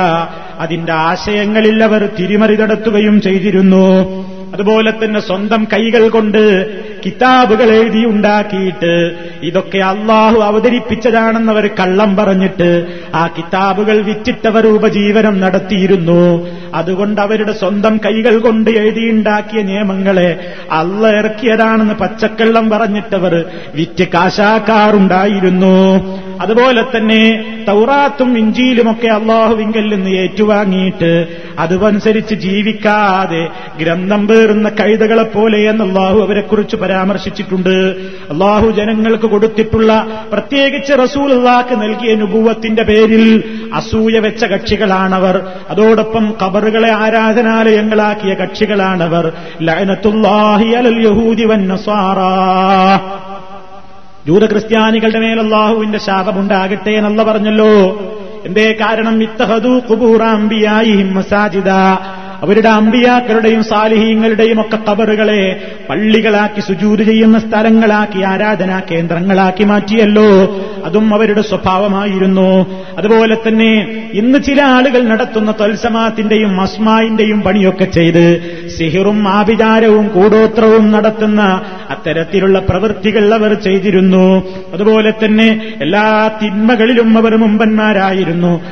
അതിന്റെ 0.58 0.92
ആശയങ്ങളിൽ 0.92 1.84
അവർ 1.84 2.08
തിരിമറി 2.18 2.56
നടത്തുകയും 2.56 3.20
ചെയ്തിരുന്നു. 3.20 4.27
അതുപോലെ 4.54 4.90
തന്നെ 4.90 5.20
സ്വന്തം 5.20 5.64
കൈകൾ 5.64 6.08
കൊണ്ട് 6.08 6.38
കിതാബുകൾ 7.06 7.72
എഴുതി 7.72 8.04
ഉണ്ടാക്കിയിട്ട് 8.04 9.16
ഇതൊക്കെ 9.42 9.78
അള്ളാഹു 9.78 10.38
അവതരിപ്പിച്ചതാണെന്നവർ 10.38 11.70
കള്ളം 11.80 12.16
പറഞ്ഞിട്ട് 12.16 12.86
ആ 13.14 13.26
കിതാബുകൾ 13.26 14.00
വിറ്റിട്ടവർ 14.00 14.66
ഉപജീവനം 14.66 15.40
നടത്തിയിരുന്നു. 15.40 16.48
അതുകൊണ്ട് 16.74 17.20
അവരുടെ 17.20 17.52
സ്വന്തം 17.52 17.96
കൈകൾ 17.96 18.38
കൊണ്ട് 18.38 18.70
എഴുതിയുണ്ടാക്കിയ 18.70 19.62
നിയമങ്ങളെ 19.62 20.40
അള്ള 20.70 21.10
ഇറക്കിയതാണെന്ന് 21.10 21.94
പച്ചക്കള്ളം 21.94 22.70
പറഞ്ഞിട്ടവർ 22.70 23.44
വിറ്റ് 23.74 24.04
കാശാക്കാറുണ്ടായിരുന്നു. 24.04 25.76
അതുപോലെ 26.40 26.82
തന്നെ 26.82 27.44
തൗറാത്തും 27.68 28.38
ഇഞ്ചിയിലുമൊക്കെ 28.38 29.06
അള്ളാഹുവിങ്കൽ 29.06 29.94
നിന്ന് 29.94 30.10
ഏറ്റുവാങ്ങിയിട്ട് 30.10 31.26
അതുമനുസരിച്ച് 31.58 32.34
ജീവിക്കാതെ 32.34 33.48
ഗ്രന്ഥം 33.80 34.28
പേറുന്ന 34.28 34.68
കഴുതകളെപ്പോലെ 34.68 35.58
എന്ന് 35.58 35.84
അള്ളാഹു 35.84 36.20
അവരെക്കുറിച്ച് 36.20 36.76
പരാമർശിച്ചിട്ടുണ്ട്. 36.76 37.96
അള്ളാഹു 38.30 38.70
ജനങ്ങൾക്ക് 38.70 39.26
കൊടുത്തിട്ടുള്ള 39.26 40.06
പ്രത്യേകിച്ച് 40.32 40.92
റസൂൽ 40.92 41.32
അള്ളാഹ്ക്ക് 41.32 41.82
നൽകിയ 41.82 42.14
നുപൂവത്തിന്റെ 42.14 42.82
പേരിൽ 42.82 43.44
അസൂയ 43.74 44.18
വെച്ച 44.18 44.44
കക്ഷികളാണവർ. 44.44 45.46
അതോടൊപ്പം 45.70 46.34
കബറുകളെ 46.42 46.92
ആരാധനാലയങ്ങളാക്കിയ 46.92 48.34
കക്ഷികളാണവർ. 48.34 49.32
അലൽ 50.76 51.06
യഹൂദി 51.06 51.44
നസാറാ. 51.44 53.00
ജൂത 54.28 54.46
ക്രിസ്ത്യാനികളുടെ 54.46 55.18
മേൽ 55.18 55.40
അള്ളാഹുവിന്റെ 55.40 55.98
ശാപമുണ്ടാകട്ടെ 55.98 56.90
എന്നല്ല 56.90 57.22
പറഞ്ഞല്ലോ. 57.22 58.00
എന്തേ 58.44 58.72
കാരണം? 58.72 59.22
ഇത്തഹദു 59.22 59.80
കുബൂറാംബിയായിഹിം 59.90 61.14
മസാജിദ. 61.14 61.68
അവരുടെ 62.42 62.68
അമ്പിയാക്കളുടെയും 62.68 63.64
സാലിഹീങ്ങളുടെയും 63.64 64.60
ഒക്കെ 64.60 64.78
കബറുകളെ 64.90 65.60
പള്ളികളാക്കി 65.90 66.60
സുജൂത് 66.60 67.02
ചെയ്യുന്ന 67.02 67.38
സ്ഥലങ്ങളാക്കി 67.38 68.22
ആരാധനാ 68.22 68.80
കേന്ദ്രങ്ങളാക്കി 68.90 69.64
മാറ്റിയല്ലോ. 69.64 70.60
അതും 70.84 71.14
അവരുടെ 71.14 71.42
സ്വഭാവമായിരുന്നു. 71.42 72.66
അതുപോലെ 72.98 73.34
തന്നെ 73.34 74.02
ഇന്ന് 74.14 74.38
ചില 74.38 74.62
ആളുകൾ 74.62 75.02
നടത്തുന്ന 75.02 75.54
തൊൽസമാത്തിന്റെയും 75.60 76.56
മസ്മായിന്റെയും 76.56 77.40
പണിയൊക്കെ 77.40 77.84
ചെയ്ത് 77.84 78.40
സിഹിറും 78.78 79.28
ആഭിചാരവും 79.28 80.08
കൂടോത്രവും 80.08 80.90
നടത്തുന്ന 80.92 81.60
അത്തരത്തിലുള്ള 81.90 82.58
പ്രവൃത്തികൾ 82.58 83.34
അവർ 83.34 83.54
ചെയ്തിരുന്നു. 83.54 84.42
അതുപോലെ 84.72 85.10
തന്നെ 85.10 85.60
എല്ലാ 85.80 86.30
തിന്മകളിലും 86.42 87.18
അവർ 87.18 87.36
മുമ്പന്മാരായിരുന്നു. 87.36 88.64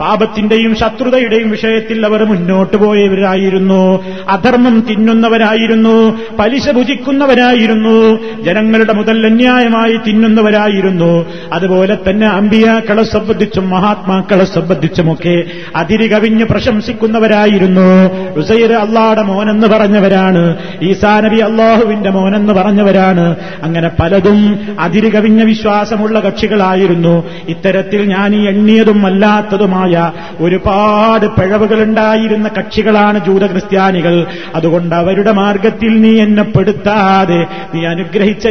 പാപത്തിന്റെയും 0.00 0.74
ശത്രുതയുടെയും 0.74 1.50
വിഷയത്തിൽ 1.50 2.06
അവർ 2.06 2.24
മുന്നോട്ട് 2.24 2.76
പോയവരായിരുന്നു. 2.76 4.04
അധർമ്മം 4.28 4.86
തിന്നുന്നവരായിരുന്നു. 4.90 6.20
പലിശ 6.38 6.70
ഭുജിക്കുന്നവരായിരുന്നു. 6.70 8.18
ജനങ്ങളുടെ 8.42 8.92
മുതൽ 8.92 9.25
അന്യായമായി 9.26 9.96
തിന്നുന്നവരായിരുന്നു. 10.06 11.26
അതുപോലെ 11.52 11.98
തന്നെ 12.08 12.26
അമ്പിയാക്കളെ 12.26 13.02
സംബന്ധിച്ചും 13.02 13.70
മഹാത്മാക്കളെ 13.70 14.44
സംബന്ധിച്ചുമൊക്കെ 14.44 15.44
അതിരി 15.76 16.12
കവിഞ്ഞ് 16.12 16.44
പ്രശംസിക്കുന്നവരായിരുന്നു. 16.44 17.88
റുസൈർ 18.36 18.72
അള്ളാടെ 18.72 19.22
മോനെന്ന് 19.22 19.66
പറഞ്ഞവരാണ്. 19.66 20.56
ഈസാ 20.82 21.20
നബി 21.20 21.40
അള്ളാഹുവിന്റെ 21.40 22.10
മോനെന്ന് 22.10 22.52
പറഞ്ഞവരാണ്. 22.52 23.36
അങ്ങനെ 23.62 23.90
പലതും 24.00 24.58
അതിരി 24.80 25.08
കവിഞ്ഞ 25.08 25.42
വിശ്വാസമുള്ള 25.42 26.20
കക്ഷികളായിരുന്നു. 26.20 27.14
ഇത്തരത്തിൽ 27.48 28.02
ഞാൻ 28.02 28.34
ഈ 28.34 28.46
എണ്ണിയതും 28.46 29.06
അല്ലാത്തതുമായ 29.06 30.12
ഒരുപാട് 30.40 31.26
പിഴവുകളുണ്ടായിരുന്ന 31.26 32.48
കക്ഷികളാണ് 32.58 33.24
ജൂത 33.26 33.46
ക്രിസ്ത്യാനികൾ 33.46 34.26
അതുകൊണ്ട് 34.54 34.94
അവരുടെ 34.94 35.32
മാർഗത്തിൽ 35.32 36.00
നീ 36.00 36.20
എന്നെ 36.20 36.42
പെടുത്താതെ 36.42 37.46
നീ 37.74 37.84
അനുഗ്രഹിച്ച 37.84 38.46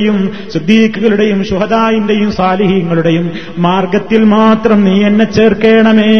നബിമാരുടെയും 0.00 0.48
സുദ്ദീഖുകളുടെയും 0.52 1.44
ഷുഹദായിന്റെയും 1.44 2.30
സാലിഹീങ്ങളുടെയും 2.32 3.26
മാർഗത്തിൽ 3.58 4.24
മാത്രം 4.24 4.84
നീ 4.84 5.04
എന്നെ 5.04 5.26
ചേർക്കണമേ 5.32 6.14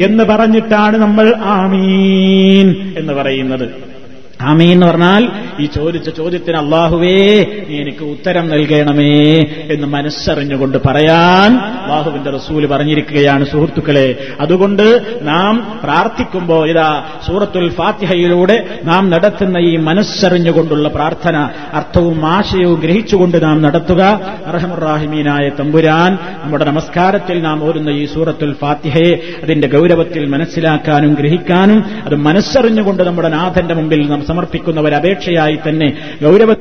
എന്ന് 0.00 0.24
പറഞ്ഞിട്ടാണ് 0.24 0.96
നമ്മൾ 0.96 1.26
ആമീൻ 1.36 2.68
എന്ന് 2.96 3.12
പറയുന്നത്. 3.12 3.93
ആമീൻ 4.42 4.72
എന്ന് 4.72 4.86
പറഞ്ഞാൽ 4.86 5.28
ഈ 5.60 5.66
ചോദിച്ച 5.66 6.08
ചോദ്യത്തിന് 6.08 6.56
അള്ളാഹുവേ 6.56 7.46
നീ 7.68 7.76
എനിക്ക് 7.76 8.04
ഉത്തരം 8.04 8.48
നൽകണമേ 8.48 9.40
എന്ന് 9.70 9.86
മനസ്സറിഞ്ഞുകൊണ്ട് 9.86 10.78
പറയാൻ 10.86 11.58
അള്ളാഹുവിന്റെ 11.58 12.30
റസൂൽ 12.30 12.66
പറഞ്ഞിരിക്കുകയാണ് 12.66 13.46
സുഹൃത്തുക്കളെ. 13.46 14.16
അതുകൊണ്ട് 14.40 15.02
നാം 15.22 15.80
പ്രാർത്ഥിക്കുമ്പോൾ 15.82 16.70
ഇതാ 16.70 17.02
സൂറത്തുൽ 17.26 17.70
ഫാത്തിഹയിലൂടെ 17.70 18.80
നാം 18.84 19.10
നടത്തുന്ന 19.10 19.58
ഈ 19.58 19.76
മനസ്സറിഞ്ഞുകൊണ്ടുള്ള 19.76 20.88
പ്രാർത്ഥന 20.88 21.48
അർത്ഥവും 21.72 22.26
ആശയവും 22.26 22.80
ഗ്രഹിച്ചുകൊണ്ട് 22.80 23.42
നാം 23.42 23.62
നടത്തുക. 23.62 24.20
അറഹമുറാഹിമീനായ 24.46 25.48
തമ്പുരാൻ 25.48 26.18
നമ്മുടെ 26.42 26.64
നമസ്കാരത്തിൽ 26.64 27.42
നാം 27.42 27.64
ഓരുന്ന 27.64 27.90
ഈ 27.90 28.06
സൂറത്തുൽ 28.06 28.54
ഫാത്തിഹയെ 28.60 29.18
അതിന്റെ 29.42 29.68
ഗൗരവത്തിൽ 29.68 30.26
മനസ്സിലാക്കാനും 30.26 31.14
ഗ്രഹിക്കാനും 31.14 31.84
അത് 32.04 32.14
മനസ്സറിഞ്ഞുകൊണ്ട് 32.14 33.02
നമ്മുടെ 33.02 33.28
നാഥന്റെ 33.28 33.74
മുമ്പിൽ 33.74 34.08
നാം 34.08 34.33
സമർപ്പിക്കുന്ന 34.34 34.80
അപേക്ഷയായി 34.96 35.58
തന്നെ 35.68 35.88
ഗൗരവ 36.22 36.52